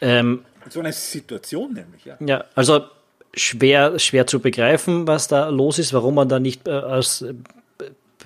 [0.00, 2.16] Ähm, in so einer Situation nämlich, ja.
[2.20, 2.84] Ja, also
[3.34, 7.34] schwer, schwer zu begreifen, was da los ist, warum man da nicht äh, als äh,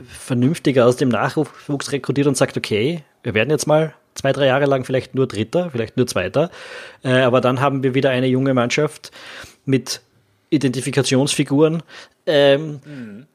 [0.07, 4.67] vernünftiger aus dem Nachwuchs rekrutiert und sagt, okay, wir werden jetzt mal zwei, drei Jahre
[4.67, 6.51] lang vielleicht nur Dritter, vielleicht nur Zweiter,
[7.05, 9.13] äh, aber dann haben wir wieder eine junge Mannschaft
[9.65, 10.01] mit
[10.51, 11.83] Identifikationsfiguren.
[12.27, 13.27] Ähm, mhm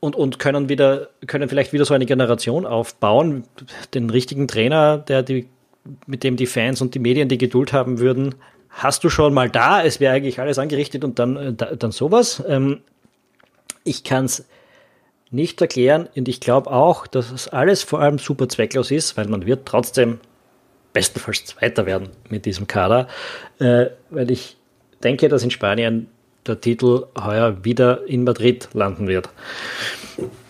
[0.00, 3.44] und, und können wieder, können vielleicht wieder so eine Generation aufbauen,
[3.94, 5.48] den richtigen Trainer, der die,
[6.06, 8.34] mit dem die Fans und die Medien die Geduld haben würden,
[8.70, 12.42] hast du schon mal da, es wäre eigentlich alles angerichtet und dann, äh, dann sowas.
[12.46, 12.82] Ähm,
[13.84, 14.46] ich kann es
[15.30, 19.26] nicht erklären und ich glaube auch, dass es alles vor allem super zwecklos ist, weil
[19.26, 20.20] man wird trotzdem
[20.92, 23.08] bestenfalls Zweiter werden mit diesem Kader,
[23.58, 24.56] äh, weil ich
[25.02, 26.08] denke, dass in Spanien
[26.48, 29.28] der Titel heuer wieder in Madrid landen wird.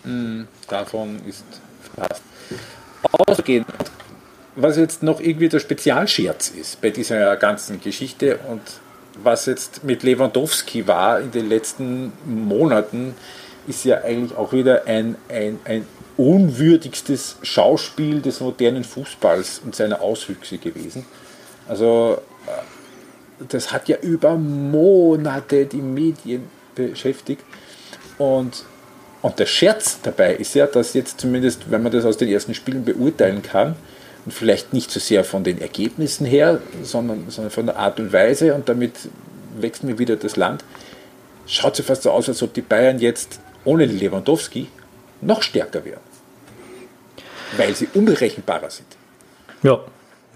[0.03, 1.43] Mm, davon ist
[1.95, 2.23] fast
[3.27, 3.67] ausgehend.
[4.55, 8.61] Was jetzt noch irgendwie der Spezialscherz ist bei dieser ganzen Geschichte und
[9.23, 13.15] was jetzt mit Lewandowski war in den letzten Monaten,
[13.67, 15.85] ist ja eigentlich auch wieder ein, ein, ein
[16.17, 21.05] unwürdigstes Schauspiel des modernen Fußballs und seiner Auswüchse gewesen.
[21.67, 22.21] Also
[23.47, 26.43] das hat ja über Monate die Medien
[26.75, 27.43] beschäftigt.
[28.17, 28.65] Und,
[29.21, 32.53] und der Scherz dabei ist ja, dass jetzt zumindest, wenn man das aus den ersten
[32.53, 33.75] Spielen beurteilen kann,
[34.25, 38.11] und vielleicht nicht so sehr von den Ergebnissen her, sondern, sondern von der Art und
[38.11, 38.93] Weise, und damit
[39.57, 40.63] wächst mir wieder das Land,
[41.47, 44.67] schaut es fast so aus, als ob die Bayern jetzt ohne Lewandowski
[45.21, 46.01] noch stärker wären.
[47.57, 48.87] Weil sie unberechenbarer sind.
[49.63, 49.79] Ja,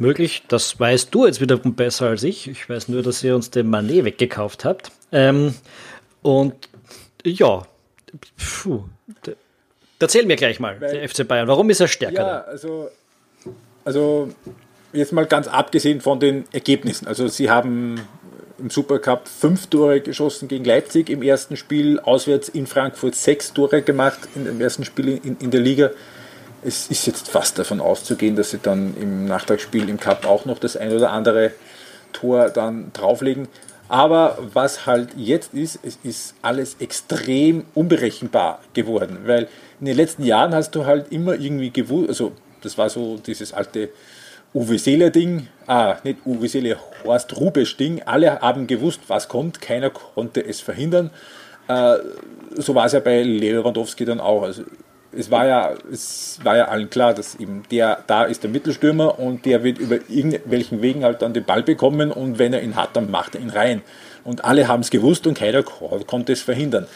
[0.03, 0.43] möglich.
[0.47, 2.47] Das weißt du jetzt wiederum besser als ich.
[2.47, 4.91] Ich weiß nur, dass ihr uns den Manet weggekauft habt.
[5.11, 5.55] Ähm,
[6.21, 6.53] und
[7.25, 7.63] ja,
[8.61, 8.83] puh,
[9.99, 11.47] erzähl mir gleich mal, Weil, der FC Bayern.
[11.47, 12.21] Warum ist er stärker?
[12.21, 12.89] Ja, also,
[13.83, 14.29] also
[14.91, 17.07] jetzt mal ganz abgesehen von den Ergebnissen.
[17.07, 18.01] Also sie haben
[18.59, 23.81] im Supercup fünf Tore geschossen gegen Leipzig im ersten Spiel, auswärts in Frankfurt sechs Tore
[23.81, 25.91] gemacht im ersten Spiel in, in der Liga.
[26.65, 30.59] Es ist jetzt fast davon auszugehen, dass sie dann im Nachtragsspiel im Cup auch noch
[30.59, 31.51] das ein oder andere
[32.13, 33.47] Tor dann drauflegen.
[33.89, 39.47] Aber was halt jetzt ist, es ist alles extrem unberechenbar geworden, weil
[39.79, 43.53] in den letzten Jahren hast du halt immer irgendwie gewusst, also das war so dieses
[43.53, 43.89] alte
[44.53, 49.61] Uwe Seeler Ding, ah, nicht Uwe Seeler, Horst Rubesch Ding, alle haben gewusst, was kommt,
[49.61, 51.09] keiner konnte es verhindern.
[51.67, 51.97] Äh,
[52.55, 54.43] so war es ja bei Lewandowski dann auch.
[54.43, 54.63] Also
[55.17, 59.19] es war ja, es war ja allen klar, dass eben der da ist der Mittelstürmer
[59.19, 62.75] und der wird über irgendwelchen Wegen halt dann den Ball bekommen und wenn er ihn
[62.75, 63.81] hat, dann macht er ihn rein.
[64.23, 66.87] Und alle haben es gewusst und keiner konnte es verhindern.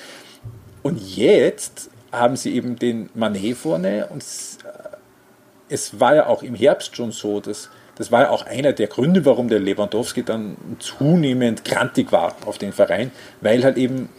[0.81, 4.23] Und jetzt haben sie eben den Manet vorne und
[5.69, 8.87] es war ja auch im Herbst schon so, dass das war ja auch einer der
[8.87, 13.11] Gründe, warum der Lewandowski dann zunehmend grantig war auf den Verein,
[13.41, 14.09] weil halt eben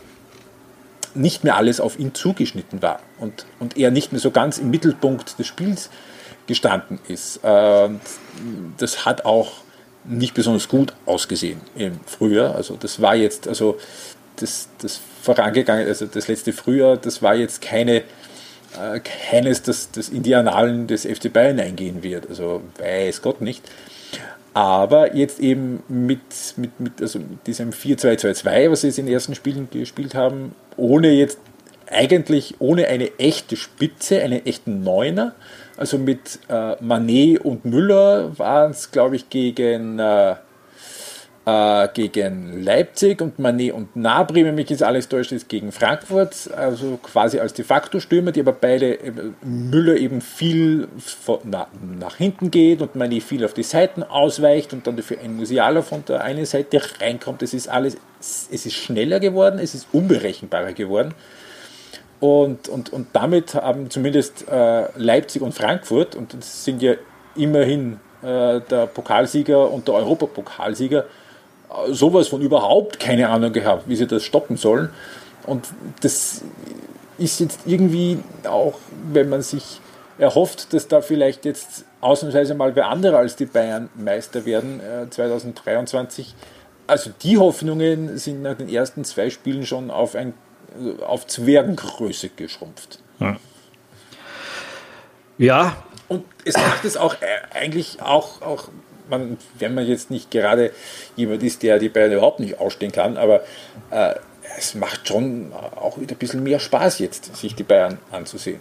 [1.19, 4.71] nicht mehr alles auf ihn zugeschnitten war und, und er nicht mehr so ganz im
[4.71, 5.91] Mittelpunkt des Spiels
[6.47, 7.41] gestanden ist.
[7.43, 9.53] Das hat auch
[10.05, 12.55] nicht besonders gut ausgesehen im Frühjahr.
[12.55, 13.79] Also das war jetzt, also
[14.37, 18.05] das, das vorangegangen, also das letzte Frühjahr, das war jetzt keine
[18.77, 22.29] äh, keines, das, das in die Annalen des FC Bayern eingehen wird.
[22.29, 23.63] Also weiß Gott nicht.
[24.59, 26.19] Aber jetzt eben mit,
[26.57, 30.53] mit, mit, also mit diesem 4-2-2-2, was sie jetzt in den ersten Spielen gespielt haben,
[30.77, 31.39] ohne jetzt
[31.89, 35.37] eigentlich ohne eine echte Spitze, einen echten Neuner.
[35.77, 40.35] Also mit äh, Manet und Müller waren es, glaube ich, gegen äh,
[41.49, 46.51] äh, gegen Leipzig und Manet und Nabri, wenn mich jetzt alles täuscht, ist gegen Frankfurt,
[46.55, 48.99] also quasi als de facto Stürmer, die aber beide,
[49.43, 51.69] Müller eben viel von, na,
[51.99, 55.81] nach hinten geht und Manet viel auf die Seiten ausweicht und dann dafür ein Musiala
[55.81, 57.43] von der einen Seite reinkommt.
[57.43, 61.15] Es ist alles, es ist schneller geworden, es ist unberechenbarer geworden.
[62.21, 66.95] Und, und, und damit haben zumindest äh, Leipzig und Frankfurt, und das sind ja
[67.37, 71.05] immerhin äh, der Pokalsieger und der Europapokalsieger,
[71.89, 74.91] sowas von überhaupt keine Ahnung gehabt, wie sie das stoppen sollen.
[75.47, 75.69] Und
[76.03, 76.43] das
[77.19, 78.75] ist jetzt irgendwie auch,
[79.13, 79.81] wenn man sich
[80.19, 85.09] erhofft, dass da vielleicht jetzt ausnahmsweise mal wer andere als die Bayern Meister werden äh,
[85.09, 86.35] 2023.
[86.87, 90.35] Also die Hoffnungen sind nach den ersten zwei Spielen schon auf, ein,
[91.07, 93.01] auf Zwergengröße geschrumpft.
[93.21, 93.37] Ja.
[95.39, 95.77] ja.
[96.09, 98.69] Und es macht es auch äh, eigentlich auch, auch
[99.11, 100.73] man, wenn man jetzt nicht gerade
[101.17, 103.43] jemand ist, der die Bayern überhaupt nicht ausstehen kann, aber
[103.91, 104.15] äh,
[104.59, 108.59] es macht schon auch wieder ein bisschen mehr Spaß jetzt, sich die Bayern anzusehen.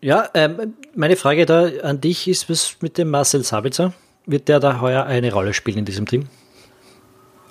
[0.00, 3.92] Ja, ähm, meine Frage da an dich ist, was mit dem Marcel Sabitzer?
[4.26, 6.28] Wird der da heuer eine Rolle spielen in diesem Team?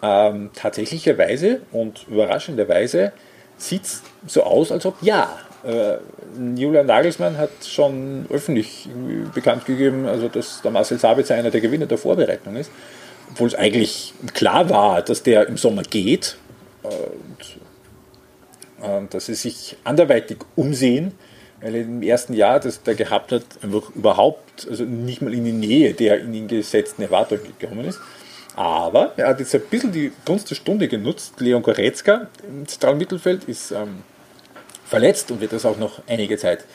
[0.02, 3.12] Ähm, tatsächlicherweise und überraschenderweise
[3.58, 5.38] sieht es so aus, als ob ja.
[5.64, 5.98] Äh,
[6.56, 8.88] Julian Nagelsmann hat schon öffentlich
[9.34, 12.72] bekannt gegeben, also dass der Marcel Sabitzer einer der Gewinner der Vorbereitung ist,
[13.32, 16.38] obwohl es eigentlich klar war, dass der im Sommer geht
[16.84, 21.14] und, und dass sie sich anderweitig umsehen,
[21.62, 25.44] weil er im ersten Jahr, das der gehabt hat, einfach überhaupt, also nicht mal in
[25.44, 28.00] die Nähe der in ihn gesetzten Erwartungen gekommen ist.
[28.56, 31.40] Aber er hat jetzt ein bisschen die Gunst der Stunde genutzt.
[31.40, 34.04] Leon Goretzka im zentralen Mittelfeld ist ähm,
[34.90, 36.66] verletzt und wird das auch noch einige Zeit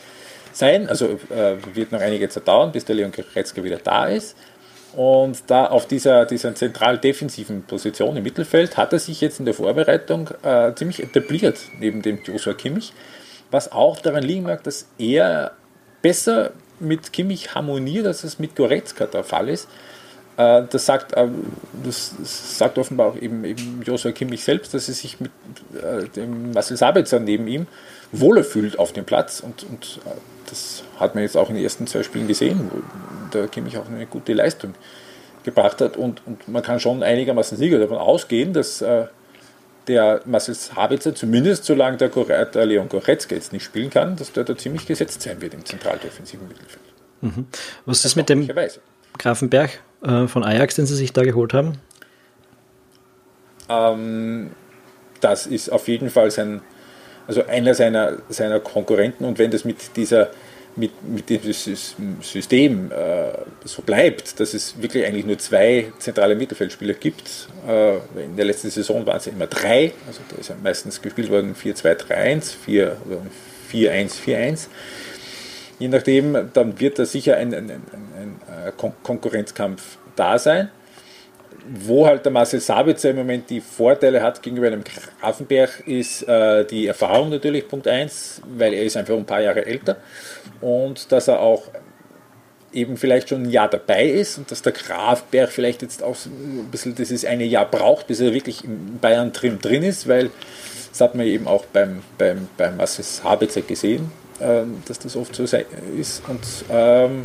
[0.52, 0.88] sein.
[0.88, 4.36] Also äh, wird noch einige Zeit dauern, bis der Leon Goretzka wieder da ist.
[4.96, 9.44] Und da auf dieser, dieser zentral defensiven Position im Mittelfeld hat er sich jetzt in
[9.44, 12.92] der Vorbereitung äh, ziemlich etabliert, neben dem Joshua Kimmich,
[13.50, 15.52] was auch daran liegen mag, dass er
[16.00, 19.68] besser mit Kimmich harmoniert, als es mit Goretzka der Fall ist.
[20.36, 21.26] Äh, das, sagt, äh,
[21.84, 22.14] das
[22.58, 25.32] sagt offenbar auch eben, eben Joshua Kimmich selbst, dass er sich mit
[25.74, 27.66] äh, dem Marcel Sabitzer neben ihm
[28.20, 29.40] wohler fühlt auf dem Platz.
[29.40, 30.10] Und, und äh,
[30.48, 32.80] das hat man jetzt auch in den ersten zwei Spielen gesehen, wo
[33.32, 34.74] der Kimmich auch eine gute Leistung
[35.44, 35.96] gebracht hat.
[35.96, 39.06] Und, und man kann schon einigermaßen sicher davon ausgehen, dass äh,
[39.88, 42.08] der Marcel Habitzer, zumindest solange der,
[42.46, 45.64] der Leon Goretzka jetzt nicht spielen kann, dass der da ziemlich gesetzt sein wird im
[45.64, 46.80] zentraldefensiven Mittelfeld.
[47.20, 47.46] Mhm.
[47.84, 48.48] Was ist mit dem
[49.18, 51.78] Grafenberg äh, von Ajax, den Sie sich da geholt haben?
[53.68, 54.50] Ähm,
[55.20, 56.62] das ist auf jeden Fall sein,
[57.26, 60.30] also einer seiner, seiner Konkurrenten und wenn das mit dieser
[60.76, 61.54] mit, mit diesem
[62.20, 63.28] System äh,
[63.64, 67.48] so bleibt, dass es wirklich eigentlich nur zwei zentrale Mittelfeldspieler gibt.
[67.68, 71.30] Äh, in der letzten Saison waren es immer drei, also da ist ja meistens gespielt
[71.30, 72.96] worden 4-2-3-1, 4
[73.72, 74.66] 4-1-4-1.
[75.78, 77.82] Je nachdem, dann wird da sicher ein, ein, ein,
[78.16, 80.70] ein Kon Konkurrenzkampf da sein
[81.66, 86.64] wo halt der Marcel Sabitzer im Moment die Vorteile hat gegenüber einem Grafenberg, ist äh,
[86.64, 89.96] die Erfahrung natürlich, Punkt 1, weil er ist einfach ein paar Jahre älter.
[90.60, 91.64] Und dass er auch
[92.72, 96.68] eben vielleicht schon ein Jahr dabei ist und dass der Grafberg vielleicht jetzt auch ein
[96.70, 100.30] bisschen dieses eine Jahr braucht, bis er wirklich in Bayern drin, drin ist, weil
[100.90, 104.10] das hat man eben auch beim, beim, beim Marcel Sabitzer gesehen,
[104.40, 106.22] äh, dass das oft so ist.
[106.28, 106.40] Und
[106.70, 107.22] ähm,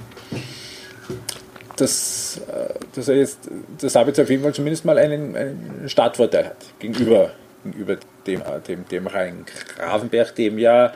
[1.81, 3.49] dass, äh, dass er jetzt,
[3.79, 7.31] dass Sabitzer auf jeden Fall zumindest mal einen, einen Startvorteil hat gegenüber,
[7.63, 10.93] gegenüber dem, äh, dem, dem Rhein Grafenberg, dem ja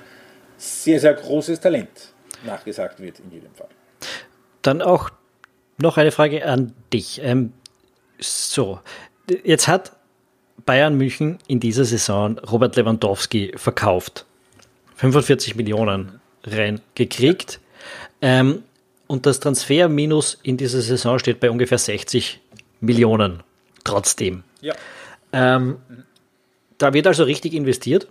[0.57, 2.13] sehr, sehr großes Talent
[2.45, 3.69] nachgesagt wird in jedem Fall.
[4.61, 5.09] Dann auch
[5.77, 7.21] noch eine Frage an dich.
[7.23, 7.53] Ähm,
[8.19, 8.79] so,
[9.43, 9.93] jetzt hat
[10.65, 14.25] Bayern München in dieser Saison Robert Lewandowski verkauft.
[14.95, 17.59] 45 Millionen rein gekriegt.
[18.21, 18.63] Ähm,
[19.07, 22.39] und das Transferminus in dieser Saison steht bei ungefähr 60
[22.79, 23.43] Millionen.
[23.83, 24.43] Trotzdem.
[24.61, 24.73] Ja.
[25.31, 25.77] Ähm,
[26.77, 28.07] da wird also richtig investiert.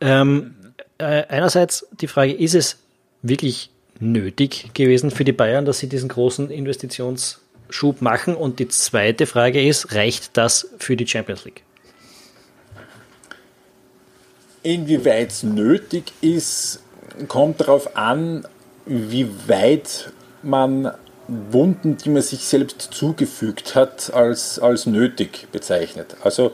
[0.00, 0.54] Ähm,
[0.98, 2.78] äh, einerseits die Frage, ist es
[3.22, 8.34] wirklich nötig gewesen für die Bayern, dass sie diesen großen Investitionsschub machen?
[8.34, 11.62] Und die zweite Frage ist, reicht das für die Champions League?
[14.62, 16.82] Inwieweit es nötig ist,
[17.28, 18.46] kommt darauf an,
[18.86, 20.10] wie weit
[20.42, 20.92] man
[21.28, 26.16] Wunden, die man sich selbst zugefügt hat, als, als nötig bezeichnet.
[26.24, 26.50] Also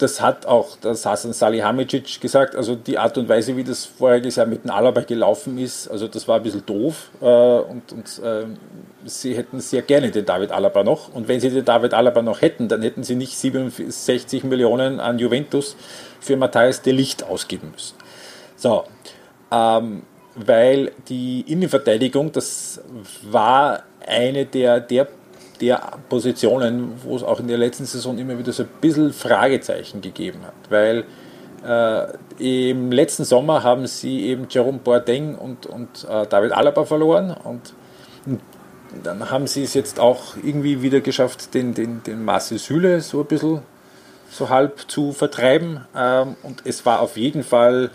[0.00, 4.36] das hat auch das Hasan Salihamidzic gesagt, also die Art und Weise, wie das voriges
[4.36, 8.22] Jahr mit dem Alaba gelaufen ist, also das war ein bisschen doof äh, und, und
[8.24, 8.46] äh,
[9.04, 12.40] sie hätten sehr gerne den David Alaba noch und wenn sie den David Alaba noch
[12.40, 15.76] hätten, dann hätten sie nicht 67 Millionen an Juventus
[16.18, 17.94] für Matthias de Licht ausgeben müssen.
[18.56, 18.84] So,
[19.50, 20.02] ähm,
[20.34, 22.80] weil die Innenverteidigung, das
[23.22, 25.08] war eine der, der,
[25.60, 30.00] der Positionen, wo es auch in der letzten Saison immer wieder so ein bisschen Fragezeichen
[30.00, 31.04] gegeben hat, weil
[31.66, 37.36] äh, im letzten Sommer haben sie eben Jerome Boateng und, und äh, David Alaba verloren
[37.44, 37.74] und,
[39.04, 43.20] dann haben sie es jetzt auch irgendwie wieder geschafft, den, den, den Marcel Süle so
[43.20, 43.62] ein bisschen
[44.30, 45.86] so halb zu vertreiben.
[45.96, 47.90] Ähm, und es war auf jeden Fall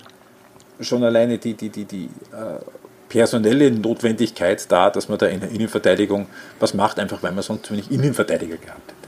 [0.80, 2.60] schon alleine die, die, die, die äh,
[3.10, 6.28] personelle Notwendigkeit da, dass man da in der Innenverteidigung
[6.60, 9.06] was macht, einfach weil man sonst wenig Innenverteidiger gehabt hätte.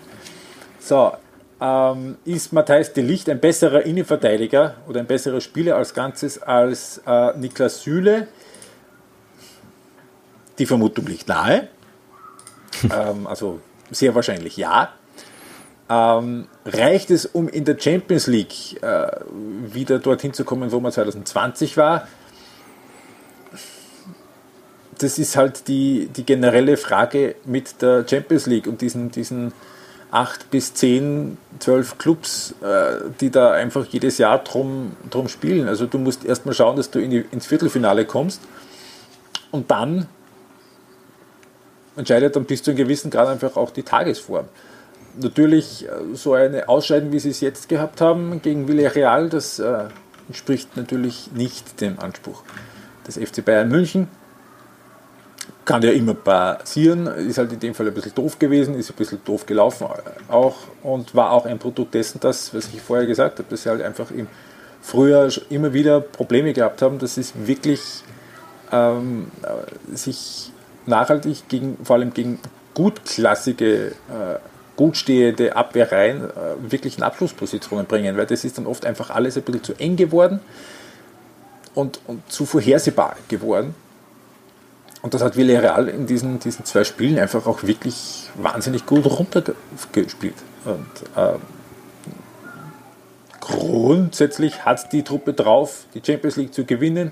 [0.80, 1.12] So,
[1.60, 7.02] ähm, ist Matthijs de Licht ein besserer Innenverteidiger oder ein besserer Spieler als Ganzes als
[7.06, 8.28] äh, Niklas Süle?
[10.60, 11.68] Die Vermutung liegt nahe.
[12.84, 13.60] ähm, also
[13.92, 14.94] sehr wahrscheinlich ja.
[15.90, 19.08] Ähm, reicht es, um in der Champions League äh,
[19.72, 22.08] wieder dorthin zu kommen, wo man 2020 war?
[24.98, 29.54] Das ist halt die, die generelle Frage mit der Champions League und diesen, diesen
[30.12, 35.70] 8 bis 10, 12 Clubs, äh, die da einfach jedes Jahr drum, drum spielen.
[35.70, 38.42] Also du musst erstmal schauen, dass du in die, ins Viertelfinale kommst
[39.52, 40.08] und dann
[41.96, 44.48] entscheidet dann bis zu einem gewissen Grad einfach auch die Tagesform
[45.22, 49.86] natürlich äh, so eine Ausscheidung, wie sie es jetzt gehabt haben gegen Villarreal, das äh,
[50.28, 52.44] entspricht natürlich nicht dem Anspruch
[53.08, 54.08] des FC Bayern München.
[55.66, 58.96] Kann ja immer passieren, ist halt in dem Fall ein bisschen doof gewesen, ist ein
[58.96, 59.88] bisschen doof gelaufen
[60.30, 63.70] auch und war auch ein Produkt dessen, dass, was ich vorher gesagt habe, dass sie
[63.70, 64.28] halt einfach im
[64.82, 67.82] Frühjahr immer wieder Probleme gehabt haben, dass es wirklich
[68.72, 69.28] ähm,
[69.94, 70.54] sich
[70.86, 72.40] nachhaltig gegen, vor allem gegen
[72.74, 74.40] gutklassige äh,
[74.78, 79.36] gut stehende Abwehrreihen äh, wirklich in Abschlusspositionen bringen, weil das ist dann oft einfach alles
[79.36, 80.40] ein bisschen zu eng geworden
[81.76, 83.76] und, und zu vorhersehbar geworden.
[85.02, 90.36] Und das hat Villarreal in diesen, diesen zwei Spielen einfach auch wirklich wahnsinnig gut runtergespielt.
[90.66, 91.38] Und äh,
[93.40, 97.12] grundsätzlich hat die Truppe drauf, die Champions League zu gewinnen.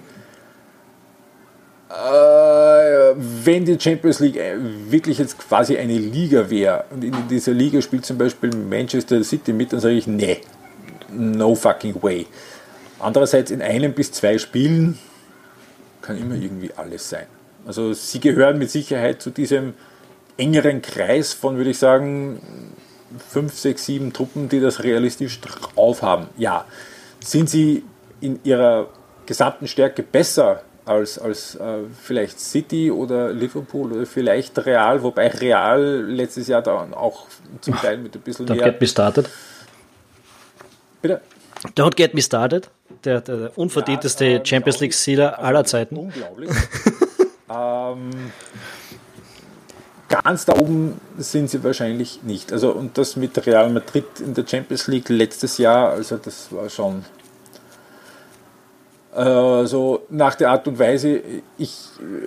[1.90, 4.56] Äh, wenn die Champions League äh,
[4.90, 9.54] wirklich jetzt quasi eine Liga wäre und in dieser Liga spielt zum Beispiel Manchester City
[9.54, 10.42] mit, dann sage ich, nee,
[11.12, 12.26] no fucking way.
[13.00, 14.98] Andererseits in einem bis zwei Spielen
[16.02, 17.28] kann immer irgendwie alles sein.
[17.68, 19.74] Also sie gehören mit Sicherheit zu diesem
[20.38, 22.42] engeren Kreis von, würde ich sagen,
[23.30, 26.28] fünf, sechs, sieben Truppen, die das realistisch drauf haben.
[26.38, 26.66] Ja,
[27.24, 27.84] sind sie
[28.22, 28.88] in ihrer
[29.26, 35.82] gesamten Stärke besser als, als äh, vielleicht City oder Liverpool oder vielleicht Real, wobei Real
[36.08, 37.28] letztes Jahr dann auch
[37.62, 38.72] zum Teil mit ein bisschen Don't mehr.
[38.72, 39.30] Get me started.
[41.02, 41.22] Bitte?
[41.76, 42.70] Don't get me started.
[43.04, 45.98] Der, der, der unverdienteste ja, äh, Champions League-Sieger aller Zeiten.
[45.98, 46.52] Unglaublich.
[47.50, 48.12] ähm,
[50.08, 52.52] ganz da oben sind sie wahrscheinlich nicht.
[52.54, 56.70] Also und das mit Real Madrid in der Champions League letztes Jahr, also das war
[56.70, 57.06] schon
[59.16, 61.22] äh, so nach der Art und Weise,
[61.58, 61.74] ich,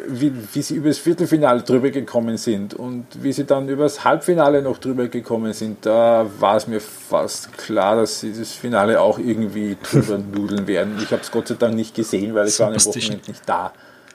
[0.09, 4.05] wie, wie sie über das Viertelfinale drüber gekommen sind und wie sie dann über das
[4.05, 9.01] Halbfinale noch drüber gekommen sind, da war es mir fast klar, dass sie das Finale
[9.01, 10.97] auch irgendwie drüber nudeln werden.
[11.03, 13.73] Ich habe es Gott sei Dank nicht gesehen, weil ich war am Wochenende nicht da.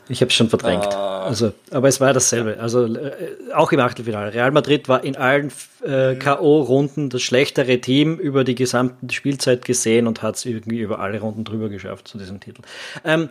[0.09, 0.85] Ich habe es schon verdrängt.
[0.85, 2.59] Äh, also, aber es war dasselbe.
[2.59, 3.11] Also äh,
[3.53, 4.33] auch im Achtelfinale.
[4.33, 5.51] Real Madrid war in allen
[5.83, 10.99] äh, K.O.-Runden das schlechtere Team über die gesamte Spielzeit gesehen und hat es irgendwie über
[10.99, 12.61] alle Runden drüber geschafft zu diesem Titel.
[13.05, 13.29] Ähm,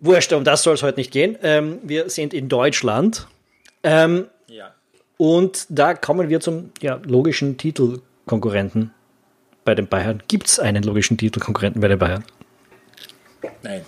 [0.00, 1.38] wurscht, um das soll es heute nicht gehen.
[1.42, 3.28] Ähm, wir sind in Deutschland.
[3.82, 4.74] Ähm, ja.
[5.16, 8.90] Und da kommen wir zum ja, logischen Titelkonkurrenten
[9.64, 10.22] bei den Bayern.
[10.26, 12.24] Gibt es einen logischen Titelkonkurrenten bei den Bayern?
[13.62, 13.84] Nein.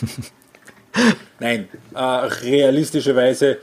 [1.40, 3.58] Nein, äh, realistischerweise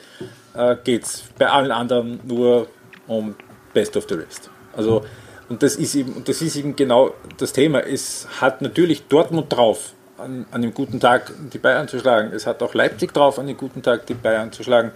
[0.54, 2.68] äh, geht es bei allen anderen nur
[3.08, 3.36] um
[3.74, 4.50] Best of the Rest.
[4.76, 5.04] Also,
[5.50, 7.80] und das ist eben, das ist eben genau das Thema.
[7.80, 12.32] Es hat natürlich Dortmund drauf, an, an einem guten Tag die Bayern zu schlagen.
[12.34, 14.92] Es hat auch Leipzig drauf, an einem guten Tag die Bayern zu schlagen.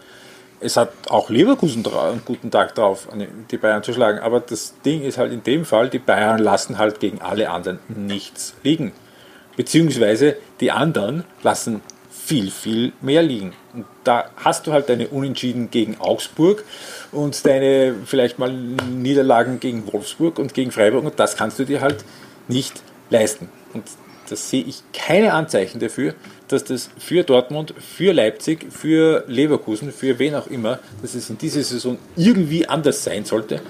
[0.60, 3.08] Es hat auch Leverkusen einen guten Tag drauf,
[3.52, 4.20] die Bayern zu schlagen.
[4.20, 7.80] Aber das Ding ist halt in dem Fall, die Bayern lassen halt gegen alle anderen
[7.90, 8.92] nichts liegen.
[9.56, 11.82] Beziehungsweise die anderen lassen
[12.28, 13.54] viel, viel mehr liegen.
[13.74, 16.66] Und da hast du halt deine Unentschieden gegen Augsburg
[17.14, 21.80] und deine vielleicht mal Niederlagen gegen Wolfsburg und gegen Freiburg und das kannst du dir
[21.80, 22.04] halt
[22.50, 23.48] nicht leisten.
[23.74, 23.86] Und
[24.30, 26.16] da sehe ich keine Anzeichen dafür,
[26.50, 31.38] dass das für Dortmund, für Leipzig, für Leverkusen, für wen auch immer, dass es in
[31.38, 33.62] dieser Saison irgendwie anders sein sollte,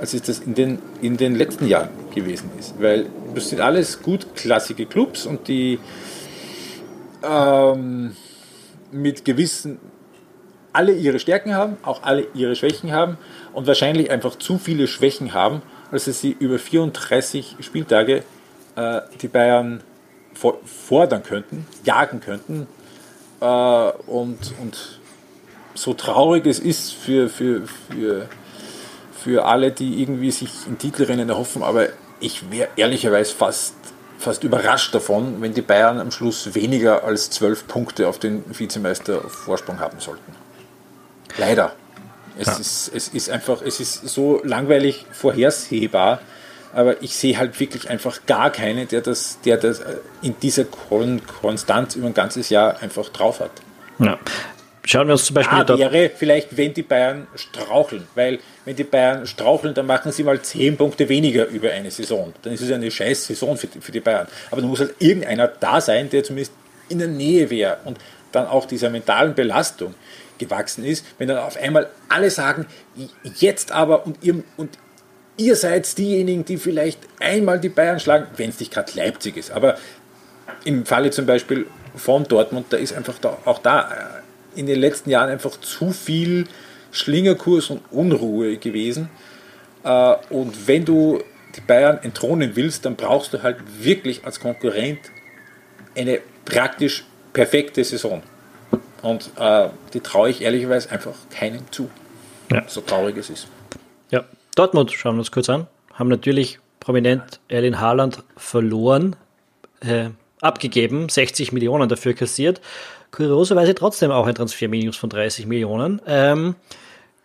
[0.00, 2.74] als es das in den, in den letzten Jahren gewesen ist.
[2.80, 5.78] Weil das sind alles gut klassische Clubs und die
[7.22, 8.16] ähm,
[8.90, 9.78] mit gewissen,
[10.72, 13.18] alle ihre Stärken haben, auch alle ihre Schwächen haben
[13.52, 18.22] und wahrscheinlich einfach zu viele Schwächen haben, als dass sie über 34 Spieltage
[18.76, 19.82] äh, die Bayern
[20.34, 22.66] fordern könnten, jagen könnten.
[23.40, 25.00] Äh, und, und
[25.74, 28.28] so traurig es ist für, für, für,
[29.12, 31.88] für alle, die irgendwie sich in Titelrennen erhoffen, aber
[32.20, 33.74] ich wäre ehrlicherweise fast
[34.22, 39.20] fast überrascht davon, wenn die Bayern am Schluss weniger als zwölf Punkte auf den Vizemeister
[39.20, 40.32] Vorsprung haben sollten.
[41.38, 41.72] Leider.
[42.38, 42.56] Es, ja.
[42.56, 46.20] ist, es ist einfach, es ist so langweilig vorhersehbar,
[46.72, 49.82] aber ich sehe halt wirklich einfach gar keinen, der das, der das
[50.22, 53.50] in dieser Konstanz über ein ganzes Jahr einfach drauf hat.
[53.98, 54.18] Ja.
[54.84, 55.64] Schauen wir uns zum Beispiel.
[55.64, 60.24] Da wäre vielleicht, wenn die Bayern straucheln, weil wenn die Bayern straucheln, dann machen sie
[60.24, 62.32] mal 10 Punkte weniger über eine Saison.
[62.42, 64.26] Dann ist es eine scheiß Saison für die, für die Bayern.
[64.50, 66.52] Aber da muss halt irgendeiner da sein, der zumindest
[66.88, 67.98] in der Nähe wäre und
[68.32, 69.94] dann auch dieser mentalen Belastung
[70.38, 72.66] gewachsen ist, wenn dann auf einmal alle sagen,
[73.36, 74.70] jetzt aber und ihr, und
[75.36, 79.52] ihr seid diejenigen, die vielleicht einmal die Bayern schlagen, wenn es nicht gerade Leipzig ist.
[79.52, 79.76] Aber
[80.64, 84.21] im Falle zum Beispiel von Dortmund, da ist einfach da, auch da äh,
[84.54, 86.46] in den letzten Jahren einfach zu viel
[86.90, 89.08] Schlingerkurs und Unruhe gewesen.
[89.84, 91.22] Äh, und wenn du
[91.56, 95.00] die Bayern entthronen willst, dann brauchst du halt wirklich als Konkurrent
[95.96, 98.22] eine praktisch perfekte Saison.
[99.02, 101.90] Und äh, die traue ich ehrlicherweise einfach keinem zu.
[102.50, 102.64] Ja.
[102.68, 103.48] So traurig es ist.
[104.10, 104.24] Ja,
[104.54, 109.16] Dortmund, schauen wir uns kurz an, haben natürlich prominent Erlin Haaland verloren,
[109.80, 110.10] äh,
[110.42, 112.60] abgegeben, 60 Millionen dafür kassiert.
[113.10, 116.00] Kurioserweise trotzdem auch ein Transferminus von 30 Millionen.
[116.06, 116.54] Ähm,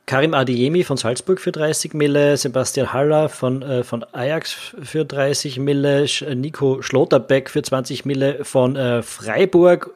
[0.05, 5.59] Karim Adiemi von Salzburg für 30 Mille, Sebastian Haller von, äh, von Ajax für 30
[5.59, 9.91] Mille, Nico Schlotterbeck für 20 Mille von äh, Freiburg.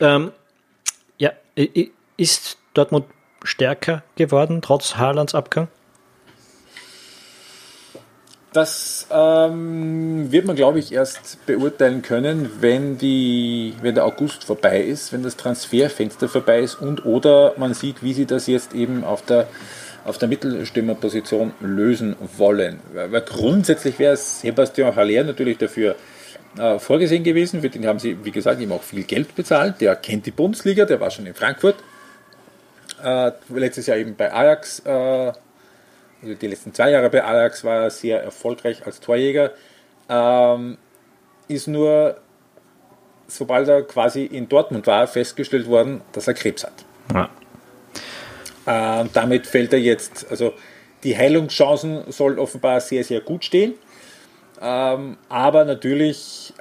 [0.00, 0.32] Ähm,
[1.16, 1.32] ja,
[2.18, 3.06] ist Dortmund
[3.42, 5.68] stärker geworden, trotz Haalands Abgang?
[8.58, 14.82] Das ähm, wird man, glaube ich, erst beurteilen können, wenn, die, wenn der August vorbei
[14.82, 19.04] ist, wenn das Transferfenster vorbei ist und oder man sieht, wie sie das jetzt eben
[19.04, 19.46] auf der,
[20.04, 22.80] auf der Mittelstimmerposition lösen wollen.
[22.92, 25.94] Weil grundsätzlich wäre Sebastian Haller natürlich dafür
[26.58, 27.60] äh, vorgesehen gewesen.
[27.60, 29.80] Für den haben sie, wie gesagt, ihm auch viel Geld bezahlt.
[29.80, 31.76] Der kennt die Bundesliga, der war schon in Frankfurt.
[33.04, 34.80] Äh, letztes Jahr eben bei Ajax.
[34.80, 35.32] Äh,
[36.22, 39.52] also die letzten zwei Jahre bei Ajax war er sehr erfolgreich als Torjäger,
[40.08, 40.78] ähm,
[41.48, 42.18] ist nur,
[43.26, 46.84] sobald er quasi in Dortmund war, festgestellt worden, dass er Krebs hat.
[47.14, 47.30] Ja.
[48.66, 50.52] Ähm, damit fällt er jetzt, also
[51.04, 53.74] die Heilungschancen sollen offenbar sehr, sehr gut stehen.
[54.60, 56.52] Ähm, aber natürlich,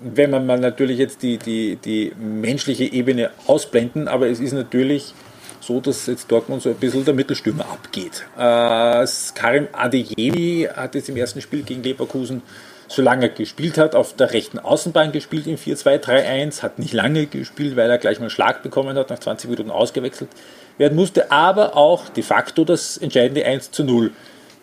[0.00, 5.14] wenn man mal natürlich jetzt die, die, die menschliche Ebene ausblenden, aber es ist natürlich
[5.60, 8.24] so, dass jetzt Dortmund so ein bisschen der Mittelstürmer abgeht.
[8.36, 12.42] Äh, Karim Adeyemi hat jetzt im ersten Spiel gegen Leverkusen,
[12.88, 17.76] solange er gespielt hat, auf der rechten Außenbahn gespielt im 4-2-3-1, hat nicht lange gespielt,
[17.76, 20.30] weil er gleich mal einen Schlag bekommen hat, nach 20 Minuten ausgewechselt
[20.78, 24.10] werden musste, aber auch de facto das entscheidende 1 zu 0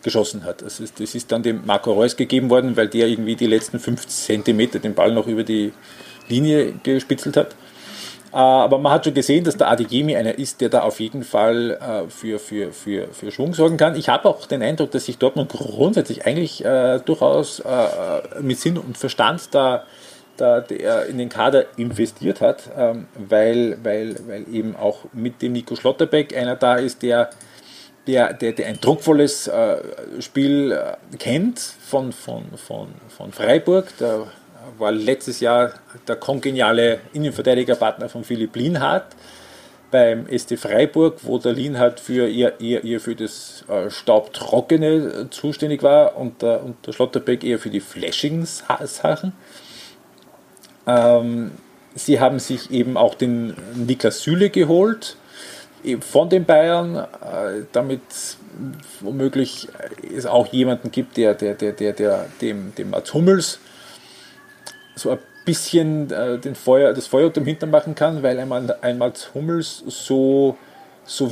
[0.02, 0.62] geschossen hat.
[0.62, 3.78] Das ist, das ist dann dem Marco Reus gegeben worden, weil der irgendwie die letzten
[3.78, 5.72] 5 Zentimeter den Ball noch über die
[6.28, 7.54] Linie gespitzelt hat.
[8.32, 11.22] Äh, aber man hat schon gesehen, dass der Adeyemi einer ist, der da auf jeden
[11.22, 13.96] Fall äh, für, für, für, für Schwung sorgen kann.
[13.96, 18.76] Ich habe auch den Eindruck, dass sich Dortmund grundsätzlich eigentlich äh, durchaus äh, mit Sinn
[18.76, 19.84] und Verstand da,
[20.36, 25.52] da der in den Kader investiert hat, ähm, weil, weil, weil eben auch mit dem
[25.52, 27.30] Nico Schlotterbeck einer da ist, der
[28.08, 29.76] der, der, der ein druckvolles äh,
[30.20, 33.96] Spiel äh, kennt von, von, von, von Freiburg.
[33.98, 34.26] Der
[34.78, 35.72] war letztes Jahr
[36.06, 39.06] der kongeniale Innenverteidigerpartner von Philipp Lienhardt
[39.90, 45.82] beim ST Freiburg, wo der Lienhardt für eher, eher, eher für das äh, Staubtrockene zuständig
[45.82, 49.32] war und der, und der Schlotterbeck eher für die Flashing-Sachen.
[50.86, 51.52] Ähm,
[51.94, 55.16] sie haben sich eben auch den Niklas Süle geholt
[56.00, 58.02] von den Bayern, äh, damit
[59.00, 59.68] womöglich
[60.14, 63.60] es auch jemanden gibt, der, der, der, der, der dem, dem Mats Hummels
[64.98, 68.76] so ein bisschen äh, den Feuer, das Feuer unter dem Hintern machen kann, weil einmal
[68.82, 70.56] ein Mats Hummels so,
[71.04, 71.30] so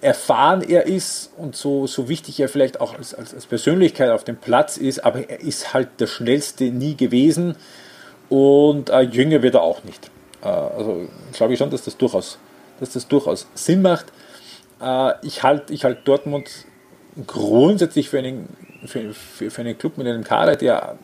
[0.00, 4.24] erfahren er ist und so, so wichtig er vielleicht auch als, als, als Persönlichkeit auf
[4.24, 7.56] dem Platz ist, aber er ist halt der schnellste nie gewesen
[8.28, 10.10] und äh, jünger wird er auch nicht.
[10.42, 12.38] Äh, also glaube ich schon, dass das durchaus
[12.80, 14.06] dass das durchaus Sinn macht.
[14.80, 16.50] Äh, ich halte ich halt Dortmund
[17.26, 18.48] grundsätzlich für einen,
[18.84, 20.98] für, für, für, einen Club mit einem Kader, der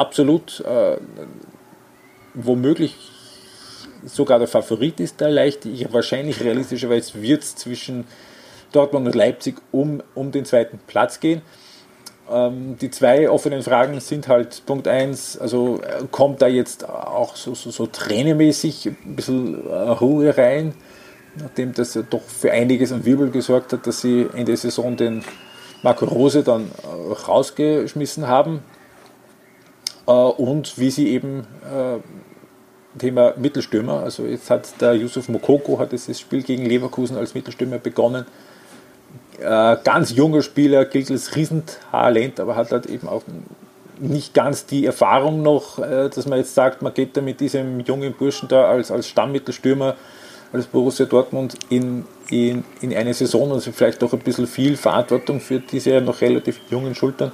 [0.00, 0.96] absolut äh,
[2.34, 2.96] womöglich
[4.04, 5.66] sogar der Favorit ist, der leicht.
[5.66, 8.06] Ich, wahrscheinlich realistischerweise wird es zwischen
[8.72, 11.42] Dortmund und Leipzig um, um den zweiten Platz gehen.
[12.30, 17.36] Ähm, die zwei offenen Fragen sind halt Punkt 1, also äh, kommt da jetzt auch
[17.36, 20.74] so, so, so trainermäßig ein bisschen äh, Ruhe rein?
[21.36, 24.96] nachdem das ja doch für einiges an Wirbel gesorgt hat, dass sie in der Saison
[24.96, 25.22] den
[25.82, 28.62] Marco Rose dann äh, rausgeschmissen haben
[30.12, 36.18] und wie sie eben äh, Thema Mittelstürmer, also jetzt hat der Yusuf Mokoko hat das
[36.18, 38.26] Spiel gegen Leverkusen als Mittelstürmer begonnen.
[39.38, 43.22] ganz junger Spieler, gilt als Riesentalent, aber hat halt eben auch
[44.00, 48.12] nicht ganz die Erfahrung noch, dass man jetzt sagt, man geht da mit diesem jungen
[48.12, 49.94] Burschen da als, als Stammmittelstürmer
[50.52, 55.40] als Borussia Dortmund in, in, in eine Saison, also vielleicht doch ein bisschen viel Verantwortung
[55.40, 57.32] für diese noch relativ jungen Schultern.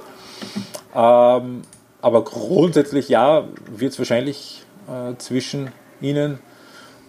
[0.95, 1.61] Ähm,
[2.01, 3.45] aber grundsätzlich ja,
[3.75, 5.69] wird es wahrscheinlich äh, zwischen
[6.01, 6.39] ihnen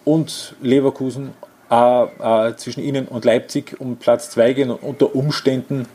[0.05, 1.31] und Leverkusen,
[1.69, 5.85] äh, äh, zwischen ihnen und Leipzig um Platz 2 gehen und unter Umständen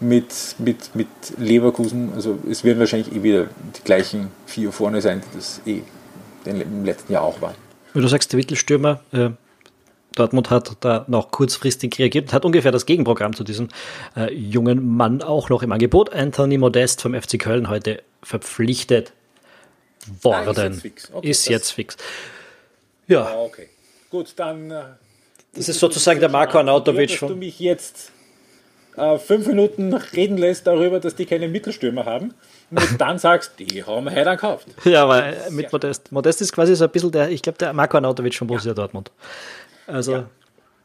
[0.00, 1.08] mit, mit, mit
[1.38, 3.46] Leverkusen, also es werden wahrscheinlich eh wieder
[3.76, 5.82] die gleichen vier vorne sein, die das eh
[6.44, 7.54] im letzten Jahr auch waren.
[7.92, 9.30] Wenn du sagst, der Mittelstürmer, äh,
[10.16, 13.68] Dortmund hat da noch kurzfristig reagiert und hat ungefähr das Gegenprogramm zu diesem
[14.16, 16.12] äh, jungen Mann auch noch im Angebot.
[16.12, 19.12] Anthony Modest vom FC Köln heute verpflichtet
[20.22, 20.46] worden.
[20.48, 21.10] Ah, ist jetzt fix.
[21.12, 21.96] Okay, ist jetzt fix.
[23.06, 23.22] Ja.
[23.22, 23.68] Ah, okay.
[24.10, 24.70] Gut, dann.
[24.70, 24.82] Äh,
[25.54, 27.20] das ist sozusagen der Marco Arnautovic.
[27.20, 28.12] Dass du mich jetzt
[28.96, 32.34] äh, fünf Minuten reden lässt darüber, dass die keine Mittelstürmer haben
[32.70, 34.66] und dann sagst, die haben wir heute gekauft.
[34.84, 36.10] Ja, aber mit Modest.
[36.12, 38.74] Modest ist quasi so ein bisschen der, ich glaube, der Marco Arnautovic von Borussia ja.
[38.74, 39.10] Dortmund.
[39.86, 40.30] Also ja.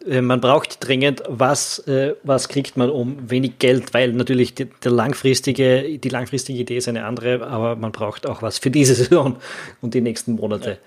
[0.08, 4.66] Äh, man braucht dringend was, äh, was kriegt man um wenig Geld, weil natürlich die,
[4.66, 8.96] der langfristige, die langfristige Idee ist eine andere, aber man braucht auch was für diese
[8.96, 9.38] Saison
[9.82, 10.72] und die nächsten Monate.
[10.72, 10.78] Ja.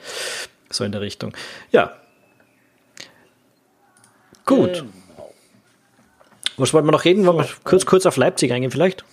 [0.70, 1.32] So in der Richtung.
[1.70, 1.92] Ja.
[4.44, 4.72] Gut.
[4.72, 5.32] Genau.
[6.56, 7.26] Was wollten wir noch reden?
[7.26, 9.04] Wollen wir kurz, kurz auf Leipzig eingehen vielleicht?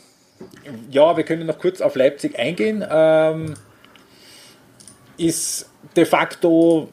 [0.91, 2.85] Ja, wir können noch kurz auf Leipzig eingehen.
[2.89, 3.55] Ähm,
[5.17, 6.89] ist de facto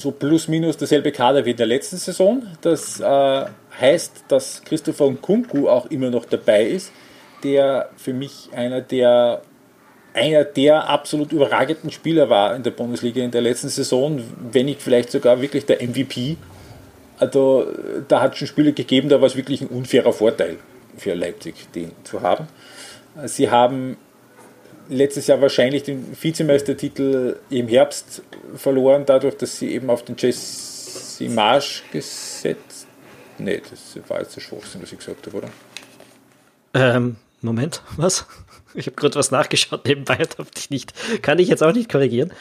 [0.00, 2.42] so plus minus derselbe Kader wie in der letzten Saison.
[2.62, 3.44] Das äh,
[3.80, 6.92] heißt, dass Christopher Nkunku auch immer noch dabei ist,
[7.42, 9.42] der für mich einer der
[10.12, 14.20] einer der absolut überragenden Spieler war in der Bundesliga in der letzten Saison,
[14.50, 16.36] wenn nicht vielleicht sogar wirklich der MVP.
[17.18, 17.66] Also
[18.08, 20.56] da hat es schon Spiele gegeben, da war es wirklich ein unfairer Vorteil
[20.96, 22.48] für Leipzig, den zu haben.
[23.26, 23.96] Sie haben
[24.90, 28.22] letztes Jahr wahrscheinlich den Vizemeistertitel im Herbst
[28.56, 32.86] verloren, dadurch, dass sie eben auf den Jesse Marsch gesetzt.
[33.38, 35.48] Nee, das war jetzt der Schwachsinn, was ich gesagt habe, oder?
[36.74, 38.26] Ähm, Moment, was?
[38.74, 40.92] Ich habe gerade was nachgeschaut nebenbei, darf ich nicht.
[41.22, 42.32] Kann ich jetzt auch nicht korrigieren.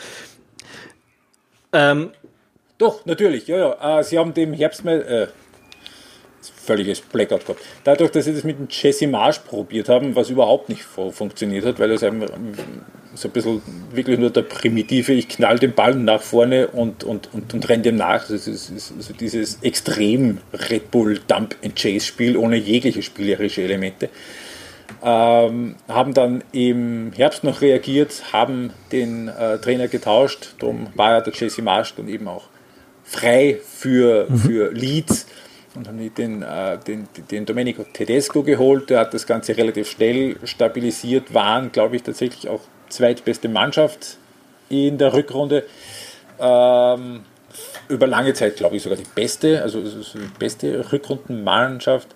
[1.72, 2.12] Ähm,
[2.78, 4.00] Doch, natürlich, ja, ja.
[4.00, 5.28] Äh, sie haben dem Herbst mal, äh,
[6.48, 7.62] völliges Blackout gehabt.
[7.84, 11.80] Dadurch, dass sie das mit dem Jesse Marsch probiert haben, was überhaupt nicht funktioniert hat,
[11.80, 12.04] weil das
[13.16, 13.62] so ein bisschen
[13.92, 17.84] wirklich nur der primitive, ich knall den Ball nach vorne und, und, und, und renne
[17.84, 18.28] dem nach.
[18.28, 20.40] Das ist, ist, also dieses extrem
[20.70, 24.10] Red Bull Dump and Chase Spiel ohne jegliche spielerische Elemente.
[25.04, 30.56] Ähm, haben dann im Herbst noch reagiert, haben den äh, Trainer getauscht.
[30.60, 32.48] Darum war ja der Jesse Marsch dann eben auch
[33.04, 34.38] frei für, mhm.
[34.38, 35.26] für Leads
[35.80, 38.90] und haben den, äh, den, den Domenico Tedesco geholt.
[38.90, 44.18] Der hat das Ganze relativ schnell stabilisiert, waren, glaube ich, tatsächlich auch zweitbeste Mannschaft
[44.68, 45.64] in der Rückrunde.
[46.38, 47.22] Ähm,
[47.88, 52.10] über lange Zeit, glaube ich, sogar die beste, also die beste Rückrundenmannschaft.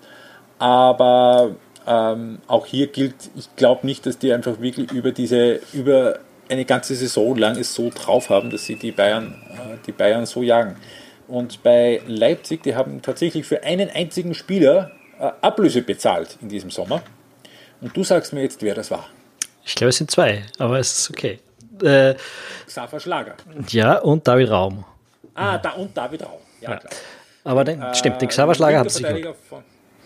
[0.58, 6.18] Aber ähm, auch hier gilt, ich glaube nicht, dass die einfach wirklich über diese, über
[6.50, 10.26] eine ganze Saison lang es so drauf haben, dass sie die Bayern, äh, die Bayern
[10.26, 10.76] so jagen.
[11.26, 16.70] Und bei Leipzig, die haben tatsächlich für einen einzigen Spieler äh, Ablöse bezahlt in diesem
[16.70, 17.02] Sommer.
[17.80, 19.08] Und du sagst mir jetzt, wer das war.
[19.64, 21.40] Ich glaube, es sind zwei, aber es ist okay.
[21.82, 22.14] Äh,
[22.66, 23.34] Safa Schlager.
[23.68, 24.84] Ja, und David Raum.
[25.34, 26.40] Ah, da und David Raum.
[26.60, 26.76] Ja, ja.
[26.76, 26.92] klar.
[27.44, 29.06] Aber den, äh, stimmt, den Xaver Schlager hat sich.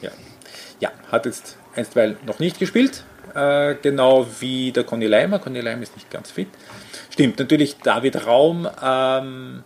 [0.01, 0.11] Ja.
[0.81, 3.05] ja, hat jetzt einstweilen noch nicht gespielt.
[3.35, 5.39] Äh, genau wie der Conny Leimer.
[5.39, 6.49] Conny Leimer ist nicht ganz fit.
[7.11, 8.69] Stimmt, natürlich David Raum.
[8.83, 9.63] Ähm,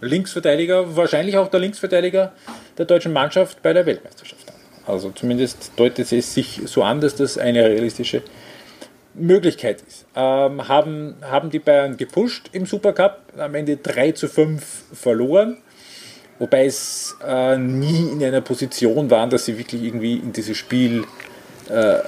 [0.00, 2.32] Linksverteidiger, wahrscheinlich auch der Linksverteidiger
[2.76, 4.54] der deutschen Mannschaft bei der Weltmeisterschaft an.
[4.86, 8.22] Also zumindest deutet es sich so an, dass das eine realistische
[9.14, 10.06] Möglichkeit ist.
[10.14, 14.62] Ähm, haben, haben die Bayern gepusht im Supercup, am Ende 3 zu 5
[14.92, 15.58] verloren,
[16.38, 21.04] wobei es äh, nie in einer Position waren, dass sie wirklich irgendwie in dieses Spiel
[21.68, 21.98] äh,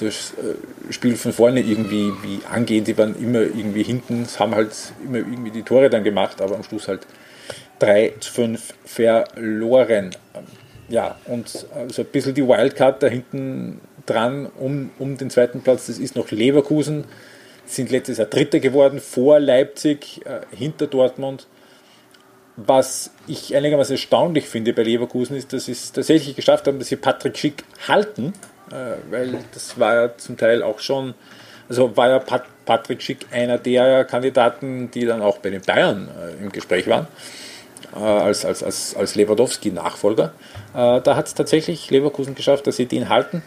[0.00, 2.84] das äh, Spiel von vorne irgendwie wie angehen.
[2.84, 4.72] Die waren immer irgendwie hinten, haben halt
[5.04, 7.06] immer irgendwie die Tore dann gemacht, aber am Schluss halt
[7.78, 10.10] 3 zu 5 verloren.
[10.88, 11.66] Ja, und so
[12.02, 16.30] ein bisschen die Wildcard da hinten dran um, um den zweiten Platz, das ist noch
[16.30, 17.04] Leverkusen,
[17.66, 21.48] sind letztes Jahr Dritter geworden, vor Leipzig, äh, hinter Dortmund.
[22.56, 26.88] Was ich einigermaßen erstaunlich finde bei Leverkusen ist, dass sie es tatsächlich geschafft haben, dass
[26.88, 28.32] sie Patrick Schick halten,
[28.70, 31.14] äh, weil das war ja zum Teil auch schon,
[31.68, 36.08] also war ja Pat Patrick Schick einer der Kandidaten, die dann auch bei den Bayern
[36.08, 37.06] äh, im Gespräch waren
[38.00, 40.32] als, als, als, als Lewandowski-Nachfolger.
[40.74, 43.42] Äh, da hat es tatsächlich Leverkusen geschafft, dass sie den halten.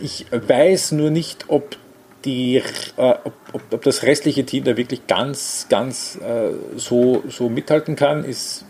[0.00, 1.76] Ich weiß nur nicht, ob,
[2.24, 2.56] die,
[2.96, 7.96] äh, ob, ob, ob, das restliche Team da wirklich ganz, ganz äh, so, so mithalten
[7.96, 8.24] kann.
[8.24, 8.64] Ist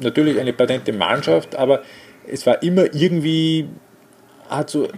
[0.00, 1.82] natürlich eine patente Mannschaft, aber
[2.26, 3.68] es war immer irgendwie,
[4.48, 4.88] hat so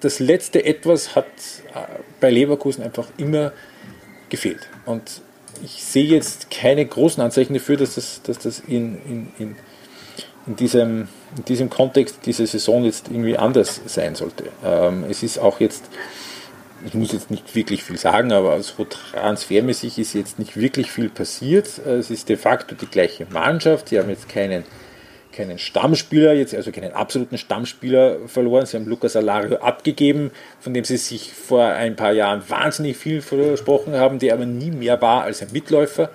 [0.00, 1.26] das letzte Etwas hat
[1.74, 3.52] äh, bei Leverkusen einfach immer
[4.28, 4.68] gefehlt.
[4.86, 5.22] Und
[5.64, 9.56] ich sehe jetzt keine großen Anzeichen dafür, dass das, dass das in, in, in,
[10.46, 14.44] in, diesem, in diesem Kontext diese Saison jetzt irgendwie anders sein sollte.
[14.64, 15.84] Ähm, es ist auch jetzt,
[16.86, 21.08] ich muss jetzt nicht wirklich viel sagen, aber so transfermäßig ist jetzt nicht wirklich viel
[21.08, 21.78] passiert.
[21.78, 23.90] Es ist de facto die gleiche Mannschaft.
[23.90, 24.64] Sie haben jetzt keinen
[25.32, 28.66] keinen Stammspieler, jetzt also keinen absoluten Stammspieler verloren.
[28.66, 30.30] Sie haben Lucas Alario abgegeben,
[30.60, 34.70] von dem sie sich vor ein paar Jahren wahnsinnig viel versprochen haben, der aber nie
[34.70, 36.10] mehr war als ein Mitläufer.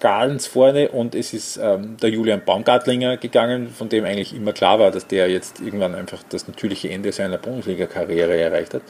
[0.00, 4.80] Ganz vorne und es ist ähm, der Julian Baumgartlinger gegangen, von dem eigentlich immer klar
[4.80, 8.82] war, dass der jetzt irgendwann einfach das natürliche Ende seiner Bundesliga-Karriere erreicht hat.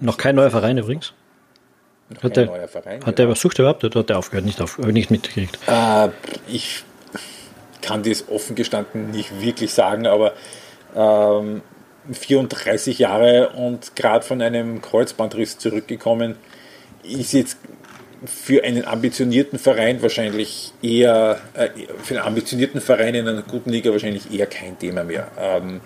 [0.00, 1.14] Noch kein neuer Verein übrigens.
[2.10, 2.96] Noch hat der, neuer Verein.
[2.96, 3.16] Hat genau.
[3.16, 4.44] der was sucht überhaupt oder hat der aufgehört?
[4.44, 5.58] Nicht, auf, nicht mitgekriegt?
[5.66, 6.08] Äh,
[6.46, 6.84] ich
[7.82, 10.32] kann das offen gestanden nicht wirklich sagen, aber
[10.96, 11.62] ähm,
[12.10, 16.36] 34 Jahre und gerade von einem Kreuzbandriss zurückgekommen,
[17.02, 17.58] ist jetzt
[18.24, 21.68] für einen ambitionierten Verein wahrscheinlich eher, äh,
[22.02, 25.28] für einen ambitionierten Verein in einer guten Liga wahrscheinlich eher kein Thema mehr.
[25.38, 25.80] Ähm,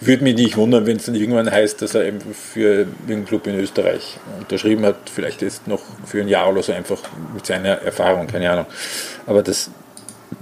[0.00, 3.46] würde mich nicht wundern, wenn es dann irgendwann heißt, dass er eben für irgendeinen Club
[3.46, 7.00] in Österreich unterschrieben hat, vielleicht jetzt noch für ein Jahr oder so einfach
[7.32, 8.66] mit seiner Erfahrung, keine Ahnung.
[9.26, 9.70] Aber das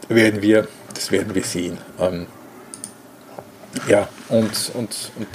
[0.08, 0.66] werden wir
[1.02, 1.78] das werden wir sehen.
[2.00, 2.26] Ähm,
[3.88, 5.26] ja, und, und, und,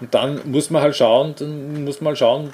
[0.00, 2.52] und, dann muss man halt schauen, dann muss man schauen,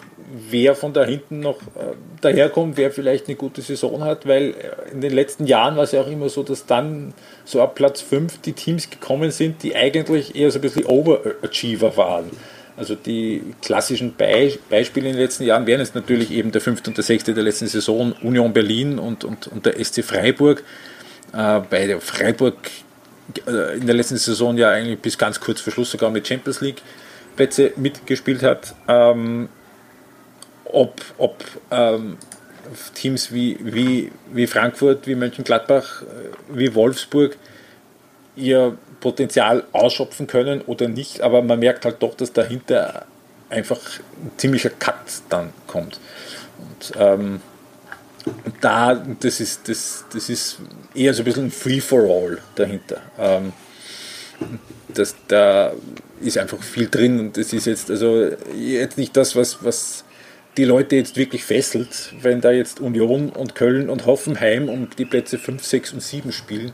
[0.48, 4.54] wer von da hinten noch äh, daherkommt, wer vielleicht eine gute Saison hat, weil
[4.90, 7.12] in den letzten Jahren war es ja auch immer so, dass dann
[7.44, 11.96] so ab Platz 5 die Teams gekommen sind, die eigentlich eher so ein bisschen Overachiever
[11.98, 12.30] waren.
[12.76, 16.90] Also die klassischen Be Beispiele in den letzten Jahren wären es natürlich eben der fünfte
[16.90, 20.64] und der sechste der letzten Saison, Union Berlin und, und, und der SC Freiburg.
[21.34, 22.56] Äh, bei Freiburg
[23.46, 26.60] äh, in der letzten Saison ja eigentlich bis ganz kurz vor Schluss sogar mit Champions
[26.60, 26.82] League
[27.36, 28.74] Plätze mitgespielt hat.
[28.88, 29.48] Ähm,
[30.64, 32.18] ob ob ähm,
[32.94, 36.06] Teams wie, wie, wie Frankfurt, wie Mönchengladbach, äh,
[36.48, 37.36] wie Wolfsburg
[38.36, 43.06] ihr Potenzial ausschöpfen können oder nicht, aber man merkt halt doch, dass dahinter
[43.50, 44.94] einfach ein ziemlicher Cut
[45.28, 46.00] dann kommt.
[46.58, 47.40] Und, ähm,
[48.60, 50.58] da, das ist, das, das ist
[50.94, 53.00] eher so ein bisschen ein Free-for-all dahinter.
[53.18, 53.52] Ähm,
[54.92, 55.72] das, da
[56.20, 60.04] ist einfach viel drin und das ist jetzt, also jetzt nicht das, was, was
[60.56, 65.04] die Leute jetzt wirklich fesselt, wenn da jetzt Union und Köln und Hoffenheim um die
[65.04, 66.72] Plätze 5, 6 und 7 spielen.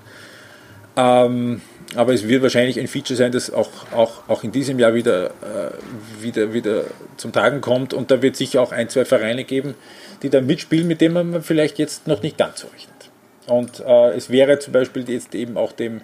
[0.97, 1.63] Ähm,
[1.97, 5.27] aber es wird wahrscheinlich ein Feature sein, das auch, auch, auch in diesem Jahr wieder,
[5.27, 6.85] äh, wieder, wieder
[7.17, 7.95] zum Tragen kommt.
[7.95, 9.75] Und da wird sicher auch ein, zwei Vereine geben,
[10.23, 13.11] die da mitspielen, mit denen man vielleicht jetzt noch nicht ganz so rechnet.
[13.47, 16.03] Und äh, es wäre zum Beispiel jetzt eben auch dem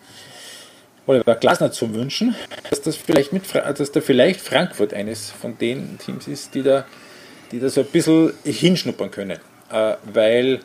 [1.06, 2.34] Oliver Glasner zu wünschen,
[2.68, 6.84] dass, das vielleicht mit, dass da vielleicht Frankfurt eines von den Teams ist, die da,
[7.52, 9.38] die da so ein bisschen hinschnuppern können.
[9.70, 10.60] Äh, weil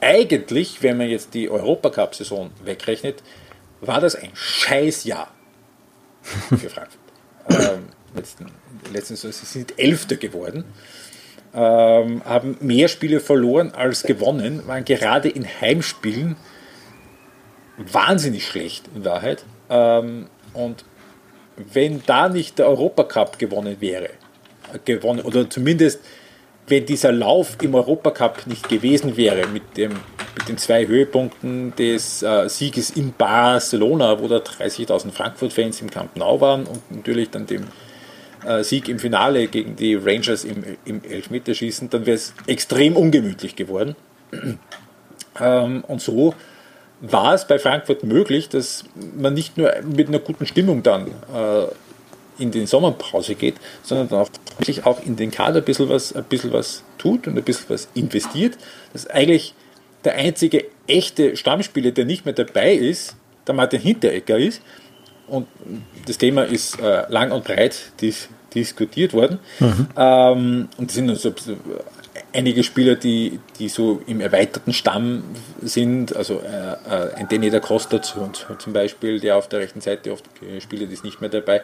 [0.00, 3.22] eigentlich, wenn man jetzt die Europacup-Saison wegrechnet,
[3.80, 5.30] war das ein Scheißjahr
[6.22, 7.00] für Frankfurt.
[7.50, 8.46] ähm, letzten,
[8.92, 10.64] letzten, sie sind Elfter geworden,
[11.54, 16.36] ähm, haben mehr Spiele verloren als gewonnen, waren gerade in Heimspielen
[17.76, 19.44] wahnsinnig schlecht in Wahrheit.
[19.70, 20.84] Ähm, und
[21.72, 24.10] wenn da nicht der Europacup gewonnen wäre,
[24.84, 26.00] gewonnen, oder zumindest
[26.66, 29.92] wenn dieser Lauf im Europacup nicht gewesen wäre, mit, dem,
[30.36, 36.16] mit den zwei Höhepunkten des äh, Sieges in Barcelona, wo da 30.000 Frankfurt-Fans im Camp
[36.16, 37.64] Nou waren und natürlich dann dem
[38.62, 43.96] Sieg im Finale gegen die Rangers im, im Elfmeterschießen, dann wäre es extrem ungemütlich geworden.
[45.40, 46.34] ähm, und so
[47.00, 48.84] war es bei Frankfurt möglich, dass
[49.16, 51.66] man nicht nur mit einer guten Stimmung dann äh,
[52.38, 56.24] in die Sommerpause geht, sondern auch wirklich auch in den Kader ein bisschen was, ein
[56.24, 58.56] bisschen was tut und ein bisschen was investiert.
[58.92, 59.54] Das ist eigentlich
[60.04, 63.16] der einzige echte Stammspieler, der nicht mehr dabei ist,
[63.46, 64.62] der Martin Hinteregger ist.
[65.26, 65.46] Und
[66.06, 69.38] das Thema ist äh, lang und breit dis diskutiert worden.
[69.60, 69.86] Mhm.
[69.96, 71.32] Ähm, und es sind also
[72.32, 75.24] einige Spieler, die, die so im erweiterten Stamm
[75.62, 80.12] sind, also äh, äh, ein Danny da Costa zum Beispiel, der auf der rechten Seite
[80.12, 80.24] oft
[80.60, 81.62] spielt, ist nicht mehr dabei.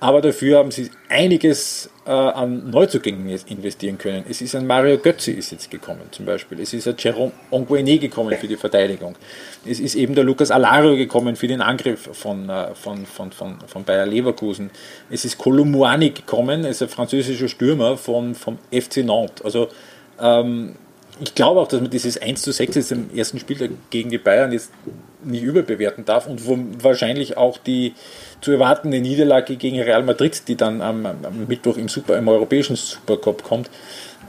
[0.00, 4.24] Aber dafür haben sie einiges äh, an Neuzugängen investieren können.
[4.28, 6.60] Es ist ein Mario Götze ist jetzt gekommen zum Beispiel.
[6.60, 9.16] Es ist ein Jerome Onguene gekommen für die Verteidigung.
[9.66, 13.58] Es ist eben der Lucas Alario gekommen für den Angriff von, äh, von, von, von,
[13.66, 14.70] von Bayer Leverkusen.
[15.10, 19.44] Es ist Colomboani gekommen, ist ein französischer Stürmer von, vom FC Nantes.
[19.44, 19.68] Also
[20.20, 20.76] ähm,
[21.20, 24.18] ich glaube auch, dass man dieses 1 zu 6 jetzt im ersten Spiel gegen die
[24.18, 24.70] Bayern jetzt
[25.24, 27.94] nicht überbewerten darf und wo wahrscheinlich auch die
[28.40, 32.76] zu erwartende Niederlage gegen Real Madrid, die dann am, am Mittwoch im, Super, im europäischen
[32.76, 33.70] Supercup kommt,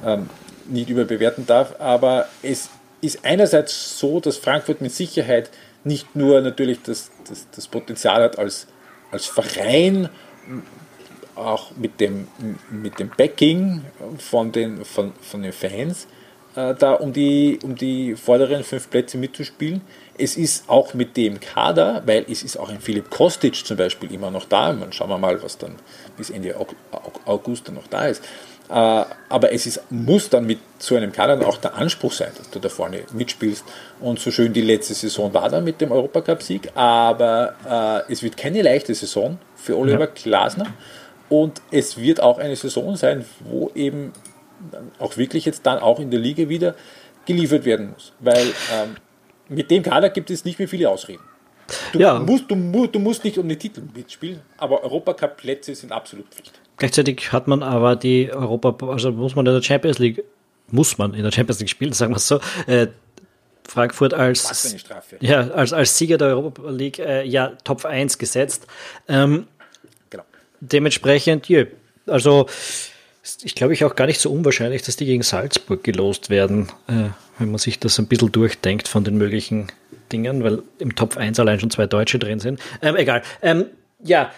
[0.05, 0.29] ähm,
[0.67, 1.75] nicht überbewerten darf.
[1.79, 2.69] Aber es
[3.01, 5.49] ist einerseits so, dass Frankfurt mit Sicherheit
[5.83, 8.67] nicht nur natürlich das, das, das Potenzial hat als,
[9.11, 10.09] als Verein,
[11.35, 12.27] auch mit dem,
[12.69, 13.85] mit dem Backing
[14.17, 16.07] von den, von, von den Fans,
[16.55, 19.81] äh, da um die, um die vorderen fünf Plätze mitzuspielen.
[20.19, 24.11] Es ist auch mit dem Kader, weil es ist auch ein Philipp Kostic zum Beispiel
[24.13, 24.73] immer noch da.
[24.73, 25.75] Man schauen wir mal, was dann
[26.17, 26.55] bis Ende
[27.25, 28.23] August dann noch da ist.
[28.69, 32.49] Äh, aber es ist, muss dann mit so einem Kader auch der Anspruch sein, dass
[32.51, 33.63] du da vorne mitspielst.
[33.99, 38.37] Und so schön die letzte Saison war dann mit dem Europacup-Sieg, aber äh, es wird
[38.37, 40.11] keine leichte Saison für Oliver ja.
[40.13, 40.67] Glasner.
[41.29, 44.13] Und es wird auch eine Saison sein, wo eben
[44.99, 46.75] auch wirklich jetzt dann auch in der Liga wieder
[47.25, 48.13] geliefert werden muss.
[48.19, 48.95] Weil ähm,
[49.49, 51.23] mit dem Kader gibt es nicht mehr viele Ausreden.
[51.93, 52.19] Du, ja.
[52.19, 56.59] musst, du, du musst nicht um den Titel mitspielen, aber Europacup-Plätze sind absolut Pflicht.
[56.77, 60.23] Gleichzeitig hat man aber die Europa, also muss man in der Champions League,
[60.71, 62.39] muss man in der Champions League spielen, sagen wir es so.
[62.67, 62.87] Äh,
[63.67, 64.75] Frankfurt als,
[65.19, 68.65] Ja, als, als Sieger der Europa League äh, ja Top 1 gesetzt.
[69.07, 69.45] Ähm,
[70.09, 70.23] genau.
[70.59, 71.65] Dementsprechend, ja,
[72.07, 72.47] also
[73.43, 77.09] ich glaube ich auch gar nicht so unwahrscheinlich, dass die gegen Salzburg gelost werden, äh,
[77.39, 79.67] wenn man sich das ein bisschen durchdenkt von den möglichen
[80.11, 82.59] Dingen, weil im Top 1 allein schon zwei Deutsche drin sind.
[82.81, 83.21] Ähm, egal.
[83.41, 83.65] Ähm,
[84.03, 84.31] ja,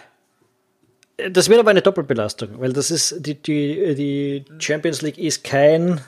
[1.30, 6.00] das wird aber eine Doppelbelastung, weil das ist die, die, die Champions League ist kein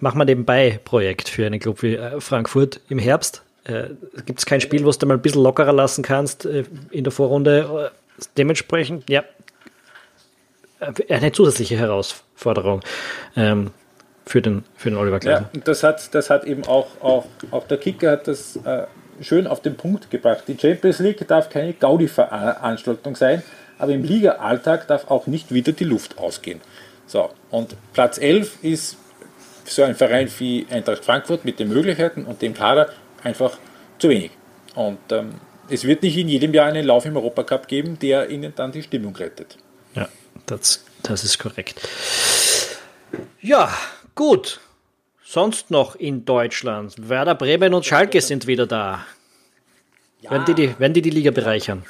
[0.00, 3.42] mach mal nebenbei Projekt für einen Club wie äh, Frankfurt im Herbst.
[3.64, 3.90] Äh,
[4.26, 7.12] Gibt es kein Spiel, was du mal ein bisschen lockerer lassen kannst äh, in der
[7.12, 7.90] Vorrunde?
[8.18, 9.24] Äh, dementsprechend, ja,
[10.80, 12.82] äh, eine zusätzliche Herausforderung
[13.36, 13.70] ähm,
[14.26, 15.48] für, den, für den Oliver Glasner.
[15.48, 18.84] Ja, und das hat, das hat eben auch, auch, auch der Kicker hat das äh,
[19.20, 20.44] schön auf den Punkt gebracht.
[20.48, 23.42] Die Champions League darf keine Gaudi-Veranstaltung sein,
[23.78, 26.60] aber im Liga-Alltag darf auch nicht wieder die Luft ausgehen.
[27.06, 28.96] So, und Platz 11 ist
[29.66, 32.90] so ein Verein wie Eintracht Frankfurt mit den Möglichkeiten und dem Kader
[33.22, 33.58] einfach
[33.98, 34.30] zu wenig.
[34.74, 35.34] Und ähm,
[35.68, 38.82] es wird nicht in jedem Jahr einen Lauf im Europacup geben, der ihnen dann die
[38.82, 39.56] Stimmung rettet.
[39.94, 40.08] Ja,
[40.46, 41.80] das, das ist korrekt.
[43.40, 43.72] Ja,
[44.14, 44.60] gut.
[45.24, 47.08] Sonst noch in Deutschland.
[47.08, 49.04] Werder Bremen und Schalke sind wieder da.
[50.20, 50.30] Ja.
[50.30, 51.82] Werden, die, die, werden die die Liga bereichern?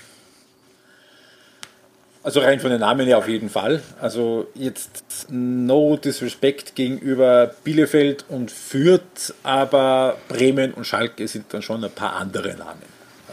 [2.22, 3.82] Also rein von den Namen her auf jeden Fall.
[4.00, 11.84] Also jetzt no disrespect gegenüber Bielefeld und Fürth, aber Bremen und Schalke sind dann schon
[11.84, 12.82] ein paar andere Namen.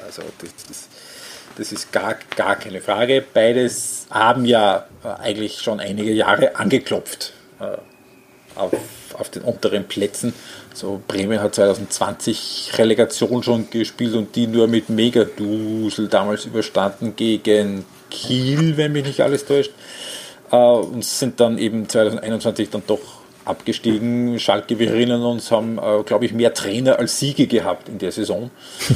[0.05, 0.89] Also das, das,
[1.57, 3.23] das ist gar, gar keine Frage.
[3.34, 7.31] Beides haben ja eigentlich schon einige Jahre angeklopft
[7.61, 7.77] äh,
[8.56, 8.72] auf,
[9.14, 10.34] auf den unteren Plätzen.
[10.73, 17.86] So Bremen hat 2020 Relegation schon gespielt und die nur mit Megadusel damals überstanden gegen
[18.10, 19.72] Kiel, wenn mich nicht alles täuscht.
[20.52, 24.40] Äh, und sind dann eben 2021 dann doch abgestiegen.
[24.40, 28.11] Schalke, wir erinnern uns, haben, äh, glaube ich, mehr Trainer als Siege gehabt in der
[28.11, 28.52] Saison,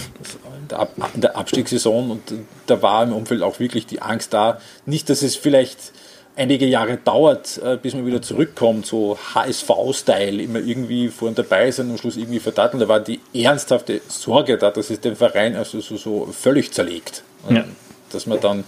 [0.61, 2.11] in der, Ab in der Abstiegssaison.
[2.11, 2.21] Und
[2.67, 4.59] da war im Umfeld auch wirklich die Angst da.
[4.85, 5.91] Nicht, dass es vielleicht
[6.35, 11.87] einige Jahre dauert, äh, bis man wieder zurückkommt, so HSV-Style, immer irgendwie vorn dabei sein
[11.87, 12.79] und am Schluss irgendwie verdatteln.
[12.79, 17.23] Da war die ernsthafte Sorge da, dass es den Verein also so, so völlig zerlegt.
[17.49, 17.65] Ja.
[18.11, 18.63] Dass man dann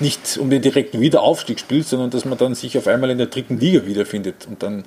[0.00, 3.28] nicht um den direkten Wiederaufstieg spielt, sondern dass man dann sich auf einmal in der
[3.28, 4.84] dritten Liga wiederfindet und dann,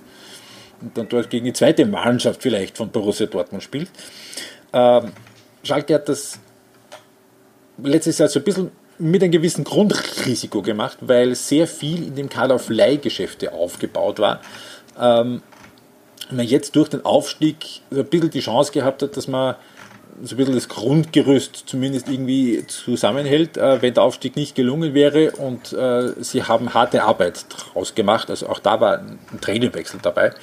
[0.82, 3.90] und dann dort gegen die zweite Mannschaft vielleicht von Borussia Dortmund spielt.
[4.74, 5.12] Ähm,
[5.64, 6.40] Schalke hat das
[7.82, 12.30] letztes Jahr so ein bisschen mit einem gewissen Grundrisiko gemacht, weil sehr viel in dem
[12.30, 14.42] Kader auf Leihgeschäfte aufgebaut war.
[15.00, 15.42] Ähm,
[16.32, 19.56] man jetzt durch den Aufstieg ein bisschen die Chance gehabt hat, dass man
[20.24, 25.32] so ein bisschen das Grundgerüst zumindest irgendwie zusammenhält, äh, wenn der Aufstieg nicht gelungen wäre.
[25.32, 28.30] Und äh, sie haben harte Arbeit draus gemacht.
[28.30, 30.34] Also auch da war ein Trainerwechsel dabei.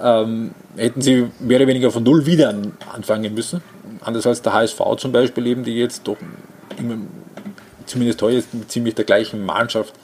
[0.00, 2.54] Ähm, hätten sie mehr oder weniger von null wieder
[2.92, 3.62] anfangen müssen.
[4.00, 6.16] Anders als der HSV zum Beispiel, eben, die jetzt doch
[6.78, 6.98] immer,
[7.88, 9.94] zumindest heute mit ziemlich der gleichen Mannschaft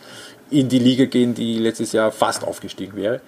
[0.51, 3.21] in die Liga gehen, die letztes Jahr fast aufgestiegen wäre.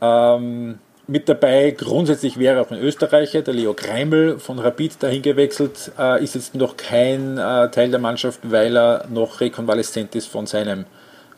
[0.00, 0.78] Ähm,
[1.08, 6.22] mit dabei grundsätzlich wäre auch ein Österreicher, der Leo Kreimel von Rapid dahin gewechselt, äh,
[6.22, 10.84] ist jetzt noch kein äh, Teil der Mannschaft, weil er noch rekonvaleszent ist von seinem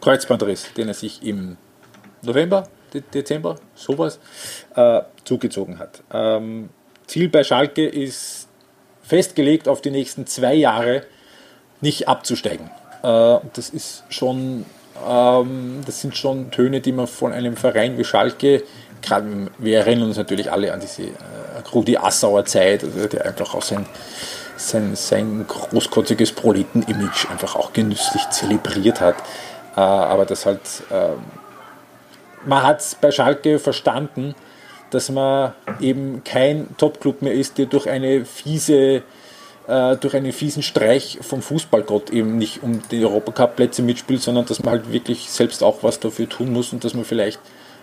[0.00, 1.58] Kreuzbandriss, den er sich im
[2.22, 2.64] November,
[2.94, 4.18] De Dezember, sowas,
[4.74, 6.02] äh, zugezogen hat.
[6.10, 6.70] Ähm,
[7.06, 8.48] Ziel bei Schalke ist
[9.02, 11.02] festgelegt, auf die nächsten zwei Jahre
[11.80, 12.70] nicht abzusteigen.
[13.02, 14.64] Äh, das ist schon,
[15.08, 18.62] ähm, das sind schon Töne, die man von einem Verein wie Schalke
[19.02, 21.14] gerade, wir erinnern uns natürlich alle an diese äh,
[21.72, 23.86] Rudi Assauer Zeit, also der einfach auch sein,
[24.56, 29.16] sein, sein großkotziges Proleten-Image einfach auch genüsslich zelebriert hat.
[29.76, 30.60] Äh, aber das halt,
[30.90, 31.10] äh,
[32.46, 34.34] man hat es bei Schalke verstanden,
[34.90, 39.02] dass man eben kein Top-Club mehr ist, der durch eine fiese
[39.68, 44.62] äh, durch einen fiesen Streich vom Fußballgott eben nicht um die Europacup-Plätze mitspielt, sondern dass
[44.62, 47.38] man halt wirklich selbst auch was dafür tun muss und dass man vielleicht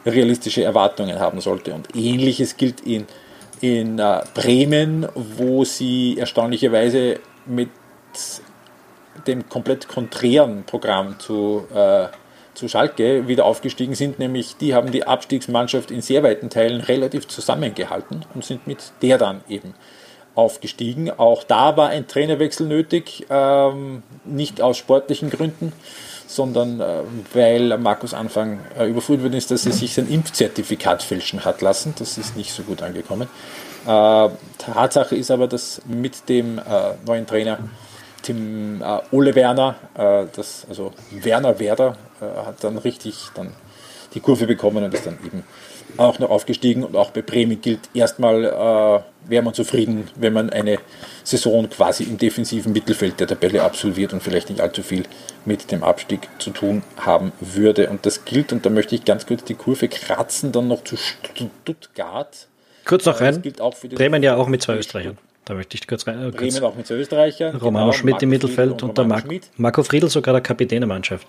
[0.06, 1.74] realistische Erwartungen haben sollte.
[1.74, 3.06] Und ähnliches gilt in,
[3.62, 7.70] in äh, Bremen, wo sie erstaunlicherweise mit
[9.28, 12.08] dem komplett konträren Programm zu, äh,
[12.56, 17.28] zu Schalke wieder aufgestiegen sind, nämlich die haben die Abstiegsmannschaft in sehr weiten Teilen relativ
[17.28, 19.76] zusammengehalten und sind mit der dann eben
[20.36, 21.10] aufgestiegen.
[21.12, 25.74] Auch da war ein Trainerwechsel nötig, ähm, nicht aus sportlichen Gründen,
[26.28, 27.02] sondern äh,
[27.34, 31.94] weil Markus Anfang äh, überführt worden ist, dass er sich sein Impfzertifikat fälschen hat lassen.
[31.98, 33.28] Das ist nicht so gut angekommen.
[33.86, 36.62] Äh, Tatsache ist aber, dass mit dem äh,
[37.06, 37.60] neuen Trainer
[38.22, 41.98] Tim äh, Ole Werner, äh, das, also Werner Werder,
[42.46, 43.52] hat dann richtig dann
[44.14, 45.44] die Kurve bekommen und ist dann eben
[45.98, 50.50] auch noch aufgestiegen und auch bei Bremen gilt erstmal, äh, wäre man zufrieden, wenn man
[50.50, 50.80] eine
[51.24, 55.04] Saison quasi im defensiven Mittelfeld der Tabelle absolviert und vielleicht nicht allzu viel
[55.46, 57.90] mit dem Abstieg zu tun haben würde.
[57.90, 60.98] Und das gilt, und da möchte ich ganz kurz die Kurve kratzen, dann noch zu
[60.98, 62.48] Stuttgart.
[62.86, 63.42] Kurz noch rein,
[63.96, 65.18] Bremen ja auch mit zwei Österreichern.
[65.46, 66.28] Da möchte ich kurz rein.
[66.28, 67.56] Äh, Bremen auch mit Österreichern.
[67.56, 69.44] Romano genau, Schmidt Marco im Mittelfeld und, und der Mar Schmidt.
[69.58, 71.28] Marco Friedl sogar der Kapitän der Mannschaft.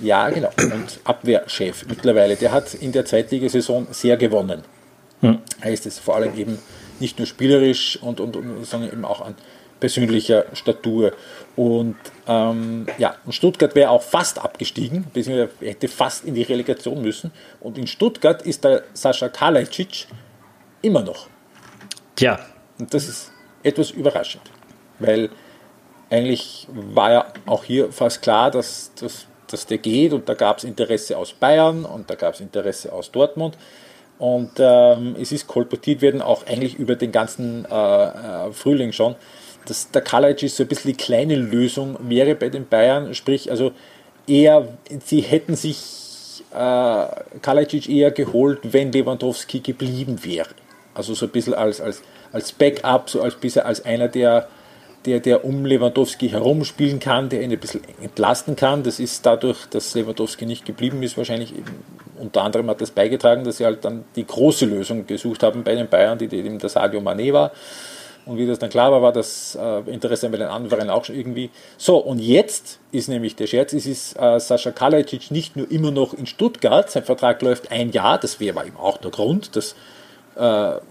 [0.00, 0.50] Ja, genau.
[0.56, 2.36] Und Abwehrchef mittlerweile.
[2.36, 4.62] Der hat in der Zweitligasaison sehr gewonnen.
[5.20, 5.38] hm.
[5.62, 6.58] heißt es vor allem eben
[7.00, 9.34] nicht nur spielerisch und, und, und sondern eben auch an
[9.80, 11.12] persönlicher Statur.
[11.56, 11.96] Und
[12.28, 17.32] ähm, ja, Stuttgart wäre auch fast abgestiegen, beziehungsweise hätte fast in die Relegation müssen.
[17.60, 20.06] Und in Stuttgart ist der Sascha Kalajdzic
[20.82, 21.26] immer noch.
[22.14, 22.38] Tja.
[22.78, 23.32] Und das ist
[23.62, 24.42] etwas überraschend,
[24.98, 25.30] weil
[26.10, 30.58] eigentlich war ja auch hier fast klar, dass, dass, dass der geht und da gab
[30.58, 33.56] es Interesse aus Bayern und da gab es Interesse aus Dortmund.
[34.18, 39.16] Und ähm, es ist kolportiert werden auch eigentlich über den ganzen äh, äh, Frühling schon,
[39.66, 43.14] dass der Kalajic so ein bisschen die kleine Lösung wäre bei den Bayern.
[43.14, 43.72] Sprich, also
[44.28, 44.68] eher,
[45.04, 47.06] sie hätten sich äh,
[47.42, 50.50] Kalajic eher geholt, wenn Lewandowski geblieben wäre.
[50.94, 52.02] Also so ein bisschen als, als,
[52.34, 54.48] als Backup, so als bisschen als einer, der,
[55.06, 58.82] der, der um Lewandowski herumspielen kann, der ihn ein bisschen entlasten kann.
[58.82, 61.82] Das ist dadurch, dass Lewandowski nicht geblieben ist, wahrscheinlich eben,
[62.18, 65.74] unter anderem hat das beigetragen, dass sie halt dann die große Lösung gesucht haben bei
[65.74, 67.52] den Bayern, die eben der Sadio Mané war.
[68.26, 71.14] Und wie das dann klar war, war das äh, Interesse bei den anderen auch schon
[71.14, 71.50] irgendwie.
[71.76, 75.90] So, und jetzt ist nämlich der Scherz, es ist äh, Sascha Kalajdzic nicht nur immer
[75.90, 79.74] noch in Stuttgart, sein Vertrag läuft ein Jahr, das wäre eben auch der Grund, dass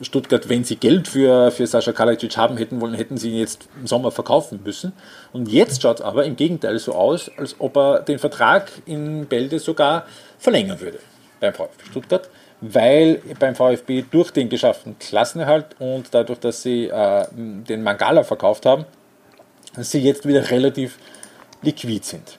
[0.01, 3.67] Stuttgart, wenn sie Geld für, für Sascha Kalajdzic haben hätten wollen, hätten sie ihn jetzt
[3.79, 4.93] im Sommer verkaufen müssen.
[5.33, 9.25] Und jetzt schaut es aber im Gegenteil so aus, als ob er den Vertrag in
[9.25, 10.05] Bälde sogar
[10.39, 10.99] verlängern würde
[11.39, 12.29] beim VfB Stuttgart
[12.65, 18.65] weil beim VfB durch den geschafften Klassenerhalt und dadurch, dass sie äh, den Mangala verkauft
[18.65, 18.85] haben,
[19.77, 20.97] sie jetzt wieder relativ
[21.61, 22.37] liquid sind.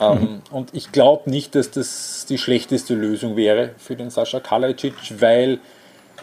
[0.00, 0.42] Ähm, mhm.
[0.52, 5.58] Und ich glaube nicht, dass das die schlechteste Lösung wäre für den Sascha Kalajdzic, weil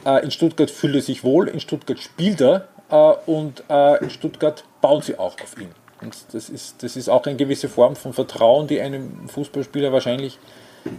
[0.08, 2.96] äh, in Stuttgart fühlt er sich wohl, in Stuttgart spielt er äh,
[3.30, 5.70] und äh, in Stuttgart bauen sie auch auf ihn.
[6.02, 10.40] Und das ist, das ist auch eine gewisse Form von Vertrauen, die einem Fußballspieler wahrscheinlich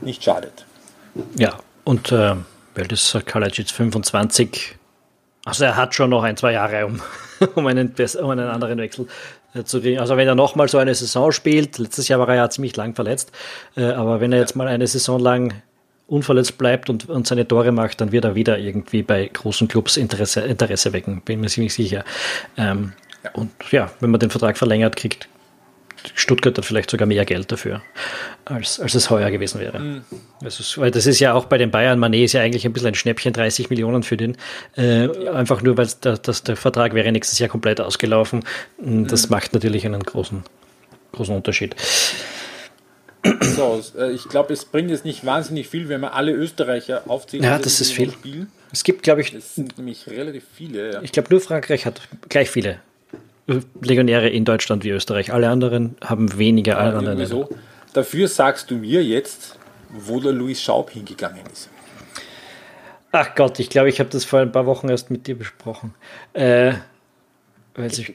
[0.03, 0.67] nicht schadet.
[1.37, 2.35] Ja, und äh,
[2.75, 4.77] weil das Kalajic 25,
[5.45, 7.01] also er hat schon noch ein, zwei Jahre, um,
[7.55, 9.07] um, einen, um einen anderen Wechsel
[9.55, 10.01] äh, zu kriegen.
[10.01, 12.95] Also wenn er nochmal so eine Saison spielt, letztes Jahr war er ja ziemlich lang
[12.95, 13.33] verletzt,
[13.77, 15.63] äh, aber wenn er jetzt mal eine Saison lang
[16.09, 19.97] unverletzt bleibt und, und seine Tore macht, dann wird er wieder irgendwie bei großen Clubs
[19.97, 22.05] Interesse, Interesse wecken, bin mir ziemlich sicher.
[22.57, 23.31] Ähm, ja.
[23.33, 25.29] Und ja, wenn man den Vertrag verlängert, kriegt
[26.15, 27.83] Stuttgart hat vielleicht sogar mehr Geld dafür,
[28.45, 29.79] als, als es heuer gewesen wäre.
[29.79, 30.03] Mhm.
[30.45, 32.89] Ist, weil das ist ja auch bei den Bayern, Manet ist ja eigentlich ein bisschen
[32.89, 34.37] ein Schnäppchen, 30 Millionen für den.
[34.77, 35.09] Äh.
[35.29, 38.45] Einfach nur, weil der, das, der Vertrag wäre nächstes Jahr komplett ausgelaufen.
[38.79, 39.35] Das mhm.
[39.35, 40.45] macht natürlich einen großen,
[41.13, 41.75] großen Unterschied.
[43.41, 47.45] So, äh, ich glaube, es bringt jetzt nicht wahnsinnig viel, wenn man alle Österreicher aufzählen.
[47.45, 48.13] Ja, das ist viel.
[48.13, 48.53] Spielen.
[48.73, 50.93] Es gibt, glaube ich, das sind nämlich relativ viele.
[50.93, 51.03] Ja.
[51.03, 52.81] Ich glaube, nur Frankreich hat gleich viele
[53.81, 55.33] Legionäre in Deutschland wie Österreich.
[55.33, 56.73] Alle anderen haben weniger.
[56.73, 57.49] Ja, andere so.
[57.95, 59.59] Dafür sagst du mir jetzt,
[59.89, 61.71] wo der Louis Schaub hingegangen ist.
[63.11, 65.95] Ach Gott, ich glaube, ich habe das vor ein paar Wochen erst mit dir besprochen.
[66.35, 66.75] Äh,
[67.75, 68.15] weiß ich.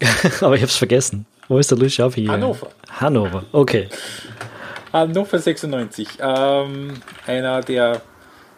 [0.42, 1.24] Aber ich habe es vergessen.
[1.48, 2.30] Wo ist der Louis Schaub hier?
[2.30, 2.68] Hannover.
[2.90, 3.88] Hannover, okay.
[4.92, 6.08] Hannover 96.
[6.20, 6.94] Ähm,
[7.26, 8.00] einer der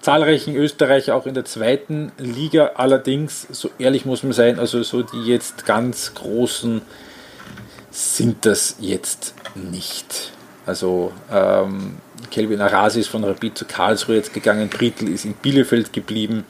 [0.01, 2.73] zahlreichen Österreicher auch in der zweiten Liga.
[2.75, 6.83] Allerdings, so ehrlich muss man sein, also so die jetzt ganz großen
[7.91, 10.33] sind das jetzt nicht.
[10.67, 11.97] Also ähm,
[12.31, 16.45] Kelvin Arasi ist von Rapid zu Karlsruhe jetzt gegangen, Brittl ist in Bielefeld geblieben,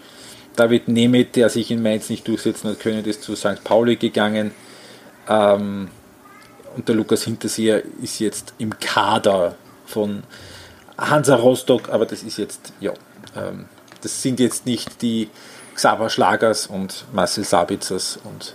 [0.57, 3.63] David Nemeth, der sich in Mainz nicht durchsetzen hat können, ist zu St.
[3.63, 4.53] Pauli gegangen.
[5.29, 5.89] Ähm,
[6.77, 10.23] und der Lukas Hinterseher ist jetzt im Kader von
[10.99, 12.93] Hansa Rostock, aber das ist jetzt, ja,
[13.35, 13.67] ähm,
[14.03, 15.29] das sind jetzt nicht die
[15.75, 18.55] Xaver Schlagers und Marcel Sabitzers und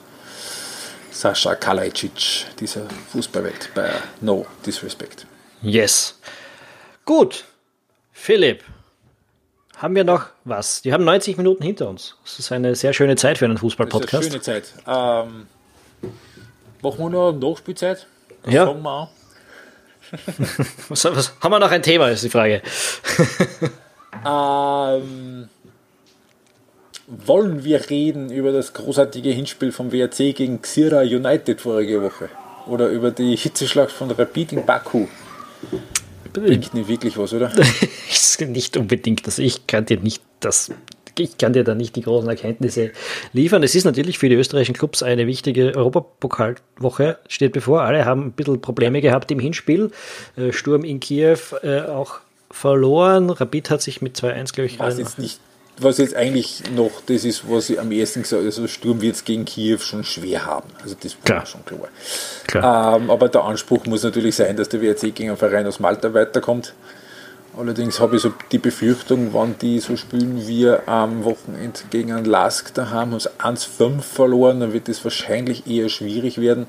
[1.12, 3.92] Sascha Kalajdzic dieser Fußballwelt bei
[4.22, 5.26] No Disrespect.
[5.62, 6.20] Yes.
[7.06, 7.46] Gut.
[8.12, 8.64] Philipp,
[9.78, 10.82] haben wir noch was?
[10.84, 12.16] Die haben 90 Minuten hinter uns.
[12.24, 14.26] Das ist eine sehr schöne Zeit für einen Fußball-Podcast.
[14.26, 14.74] Schöne Zeit.
[14.88, 15.48] Ähm,
[16.82, 18.06] machen wir noch Nachspielzeit?
[18.44, 18.66] Das ja.
[20.90, 22.62] was, was, haben wir noch ein Thema, ist die Frage.
[24.26, 25.50] Ähm,
[27.08, 32.30] wollen wir reden über das großartige Hinspiel vom WRC gegen Xira United vorige Woche?
[32.68, 35.08] Oder über die Hitzeschlacht von Rapid in Baku?
[36.34, 37.52] Bringt nicht wirklich was, oder?
[38.48, 39.26] nicht unbedingt.
[39.26, 40.72] Also ich kann dir nicht das
[41.18, 42.92] ich kann dir da nicht die großen Erkenntnisse
[43.34, 43.64] liefern.
[43.64, 47.82] Es ist natürlich für die österreichischen Clubs eine wichtige Europapokalwoche, steht bevor.
[47.82, 49.92] Alle haben ein bisschen Probleme gehabt im Hinspiel.
[50.38, 52.20] Äh, Sturm in Kiew äh, auch
[52.50, 53.30] verloren.
[53.30, 55.40] Rapid hat sich mit 2-1, glaube ich, was jetzt nicht
[55.82, 59.16] was jetzt eigentlich noch das ist, was ich am ersten gesagt habe, also Sturm wird
[59.16, 60.70] es gegen Kiew schon schwer haben.
[60.84, 61.46] Also das klar.
[61.46, 61.88] schon klar.
[62.46, 62.98] klar.
[62.98, 66.14] Ähm, aber der Anspruch muss natürlich sein, dass der WRC gegen einen Verein aus Malta
[66.14, 66.74] weiterkommt.
[67.58, 72.26] Allerdings habe ich so die Befürchtung, wenn die so spielen wie am Wochenende gegen einen
[72.26, 76.66] Lask da haben, uns 1-5 verloren, dann wird das wahrscheinlich eher schwierig werden.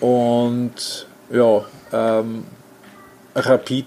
[0.00, 2.44] Und ja, ähm,
[3.34, 3.86] Rapid,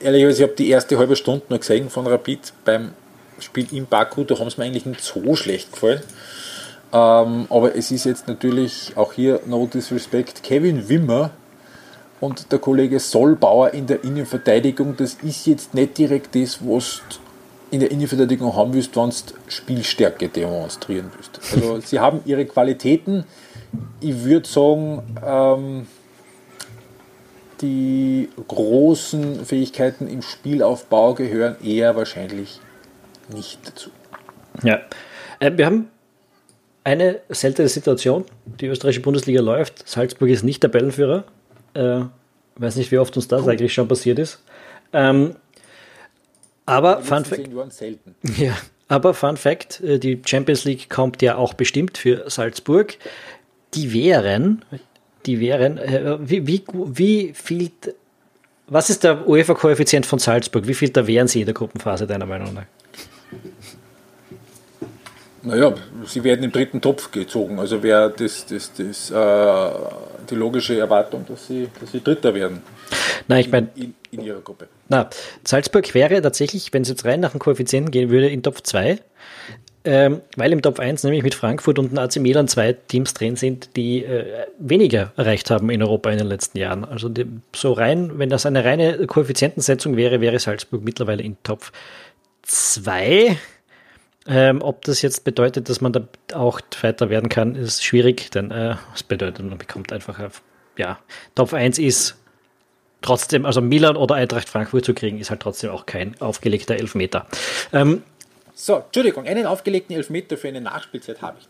[0.00, 2.90] ehrlicherweise, ich habe die erste halbe Stunde noch gesehen von Rapid beim
[3.38, 6.02] Spiel in Baku, da haben es mir eigentlich nicht so schlecht gefallen.
[6.92, 10.42] Ähm, aber es ist jetzt natürlich auch hier no disrespect.
[10.42, 11.30] Kevin Wimmer
[12.20, 17.16] und der Kollege Sollbauer in der Innenverteidigung, das ist jetzt nicht direkt das, was du
[17.70, 19.16] in der Innenverteidigung haben willst, wenn du
[19.48, 21.40] Spielstärke demonstrieren willst.
[21.52, 23.24] Also sie haben ihre Qualitäten.
[24.00, 25.86] Ich würde sagen, ähm,
[27.60, 32.60] die großen Fähigkeiten im Spielaufbau gehören eher wahrscheinlich
[33.32, 33.90] nicht dazu.
[34.62, 34.80] Ja,
[35.40, 35.88] äh, wir haben
[36.84, 38.24] eine seltene Situation.
[38.60, 39.88] Die österreichische Bundesliga läuft.
[39.88, 41.24] Salzburg ist nicht Tabellenführer.
[41.76, 42.04] Äh,
[42.56, 43.50] weiß nicht, wie oft uns das cool.
[43.50, 44.42] eigentlich schon passiert ist.
[44.92, 45.36] Ähm,
[46.64, 47.48] aber Fun Fact.
[48.38, 48.56] Ja,
[48.88, 52.96] aber Fun Fact: äh, Die Champions League kommt ja auch bestimmt für Salzburg.
[53.74, 54.64] Die wären,
[55.26, 57.70] die wären, äh, wie, wie, wie viel,
[58.68, 60.66] was ist der UEFA-Koeffizient von Salzburg?
[60.66, 62.66] Wie viel da wären sie in der Gruppenphase, deiner Meinung nach?
[65.42, 65.74] Naja,
[66.04, 67.60] sie werden im dritten Topf gezogen.
[67.60, 69.70] Also wäre das, das, das, äh,
[70.30, 72.62] die logische Erwartung, dass sie, dass sie Dritter werden.
[73.28, 73.68] Nein, ich meine.
[73.76, 74.68] In, in, ihrer Gruppe.
[74.88, 75.10] Na,
[75.44, 78.98] Salzburg wäre tatsächlich, wenn es jetzt rein nach dem Koeffizienten gehen würde, in Top 2.
[79.88, 83.76] Ähm, weil im Top 1 nämlich mit Frankfurt und AC Milan zwei Teams drin sind,
[83.76, 86.84] die äh, weniger erreicht haben in Europa in den letzten Jahren.
[86.84, 87.24] Also die,
[87.54, 91.70] so rein, wenn das eine reine Koeffizientensetzung wäre, wäre Salzburg mittlerweile in Top
[92.42, 93.38] 2.
[94.28, 98.50] Ähm, ob das jetzt bedeutet, dass man da auch weiter werden kann, ist schwierig, denn
[98.50, 100.18] äh, es bedeutet, man bekommt einfach,
[100.76, 100.98] ja,
[101.34, 102.16] Top 1 ist
[103.02, 107.26] trotzdem, also Milan oder Eintracht Frankfurt zu kriegen, ist halt trotzdem auch kein aufgelegter Elfmeter.
[107.72, 108.02] Ähm,
[108.54, 111.48] so, Entschuldigung, einen aufgelegten Elfmeter für eine Nachspielzeit habe ich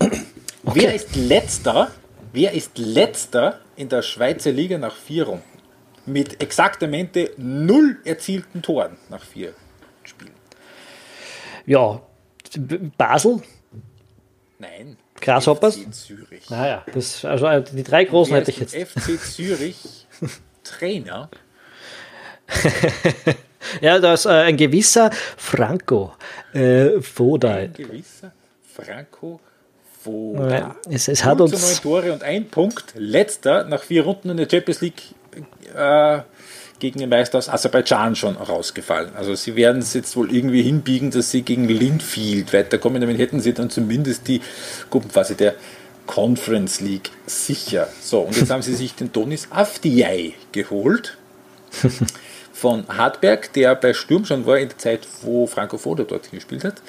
[0.00, 0.16] noch.
[0.68, 0.80] Okay.
[0.80, 1.92] Wer ist letzter?
[2.32, 5.44] Wer ist letzter in der Schweizer Liga nach vier Runden?
[6.06, 9.54] Mit exaktamente null erzielten Toren nach vier
[10.02, 10.35] Spielen.
[11.66, 12.00] Ja,
[12.96, 13.42] Basel?
[14.58, 14.96] Nein.
[15.20, 15.76] Grasshoppers?
[15.76, 16.50] FC Zürich.
[16.50, 18.74] Naja, das, also äh, die drei großen hätte ich jetzt.
[18.74, 20.06] FC Zürich
[20.62, 21.28] Trainer.
[23.80, 26.14] ja, da ist äh, ein gewisser Franco
[26.52, 27.54] äh, Foda.
[27.54, 28.32] Ein gewisser
[28.62, 29.40] Franco
[30.02, 30.50] Foda.
[30.50, 31.52] Ja, es, es hat uns.
[31.52, 32.92] neun Tore und ein Punkt.
[32.94, 35.02] Letzter nach vier Runden in der Champions League.
[35.74, 36.20] Äh,
[36.78, 39.10] gegen den Meister aus Aserbaidschan schon rausgefallen.
[39.16, 43.00] Also sie werden es jetzt wohl irgendwie hinbiegen, dass sie gegen Linfield weiterkommen.
[43.00, 44.40] Damit hätten sie dann zumindest die
[44.90, 45.54] Gruppenphase der
[46.06, 47.88] Conference League sicher.
[48.00, 51.16] So, und jetzt haben sie sich den Donis Afdiay geholt
[52.52, 56.64] von Hartberg, der bei Sturm schon war in der Zeit, wo Franco Foda dort gespielt
[56.64, 56.80] hat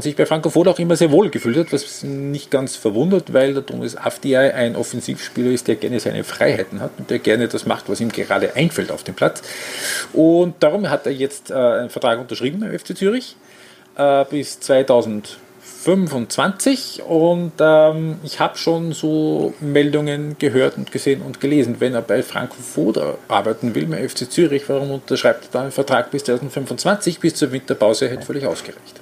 [0.00, 3.54] sich bei Franco Foda auch immer sehr wohl gefühlt hat, was nicht ganz verwundert, weil
[3.54, 7.66] der Thomas Afdiay ein Offensivspieler ist, der gerne seine Freiheiten hat und der gerne das
[7.66, 9.42] macht, was ihm gerade einfällt auf dem Platz.
[10.12, 13.36] Und darum hat er jetzt äh, einen Vertrag unterschrieben beim FC Zürich
[13.96, 15.38] äh, bis 2000
[15.82, 22.02] 25 und ähm, ich habe schon so Meldungen gehört und gesehen und gelesen, wenn er
[22.02, 26.24] bei Franco Foda arbeiten will, bei FC Zürich, warum unterschreibt er dann einen Vertrag bis
[26.24, 29.00] 2025, bis zur Winterpause hätte völlig ausgereicht.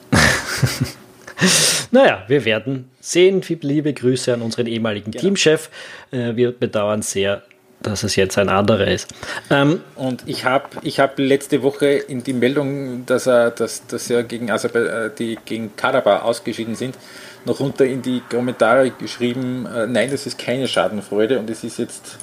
[1.90, 3.42] naja, wir werden sehen.
[3.60, 5.22] Liebe Grüße an unseren ehemaligen genau.
[5.22, 5.70] Teamchef.
[6.10, 7.42] Äh, wir bedauern sehr,
[7.82, 9.08] dass es jetzt ein anderer ist.
[9.50, 14.10] Ähm, und ich habe ich hab letzte Woche in die Meldung, dass er, dass, dass
[14.10, 16.96] er gegen, Aserbe, die gegen Karabach ausgeschieden sind,
[17.44, 21.78] noch runter in die Kommentare geschrieben, äh, nein, das ist keine Schadenfreude und es ist
[21.78, 22.18] jetzt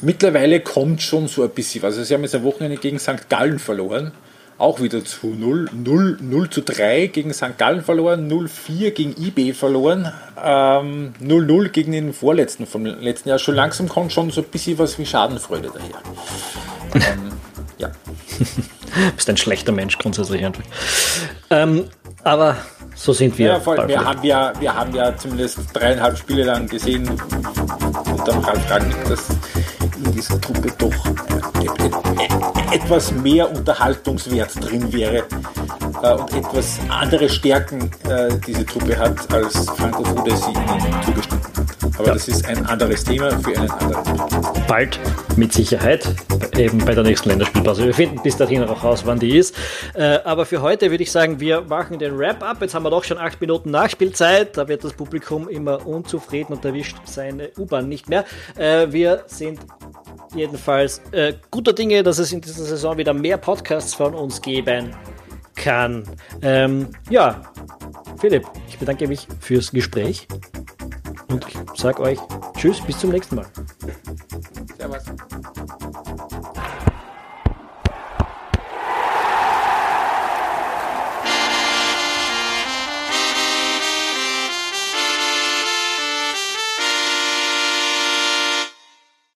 [0.00, 1.94] mittlerweile kommt schon so ein bisschen was.
[1.94, 3.28] Also sie haben jetzt am Wochenende gegen St.
[3.28, 4.12] Gallen verloren
[4.58, 5.70] auch wieder zu 0.
[5.72, 7.58] 0, 0 zu 3 gegen St.
[7.58, 13.38] Gallen verloren, 0-4 gegen IB verloren, 0-0 ähm, gegen den vorletzten vom letzten Jahr.
[13.38, 17.08] Schon langsam kommt schon so ein bisschen was wie Schadenfreude daher.
[17.12, 17.32] ähm,
[17.78, 17.90] ja.
[19.16, 20.44] Bist ein schlechter Mensch grundsätzlich.
[21.50, 21.88] Ähm,
[22.22, 22.56] aber
[22.94, 23.48] so sind wir.
[23.48, 28.70] Ja, voll, wir, haben ja, wir haben ja zumindest dreieinhalb Spiele lang gesehen unter Ralf
[28.70, 29.26] Rangnick, dass
[30.14, 30.94] dieser Truppe doch
[32.72, 35.24] etwas mehr Unterhaltungswert drin wäre
[36.02, 41.53] äh, und etwas andere Stärken äh, diese Truppe hat, als Franco Fude sie ihnen zugestanden.
[41.98, 42.12] Aber ja.
[42.14, 44.04] das ist ein anderes Thema für einen anderen.
[44.66, 44.98] Bald,
[45.36, 46.06] mit Sicherheit,
[46.56, 47.84] eben bei der nächsten Länderspielpause.
[47.84, 49.54] Wir finden bis dahin auch raus, wann die ist.
[49.94, 52.60] Äh, aber für heute würde ich sagen, wir machen den Wrap-up.
[52.60, 54.56] Jetzt haben wir doch schon acht Minuten Nachspielzeit.
[54.56, 58.24] Da wird das Publikum immer unzufrieden und erwischt seine U-Bahn nicht mehr.
[58.56, 59.60] Äh, wir sind
[60.34, 64.94] jedenfalls äh, guter Dinge, dass es in dieser Saison wieder mehr Podcasts von uns geben
[65.54, 66.04] kann.
[66.42, 67.42] Ähm, ja,
[68.18, 70.26] Philipp, ich bedanke mich fürs Gespräch
[71.28, 72.18] und sage euch
[72.56, 73.46] Tschüss, bis zum nächsten Mal.
[74.78, 75.04] Servus.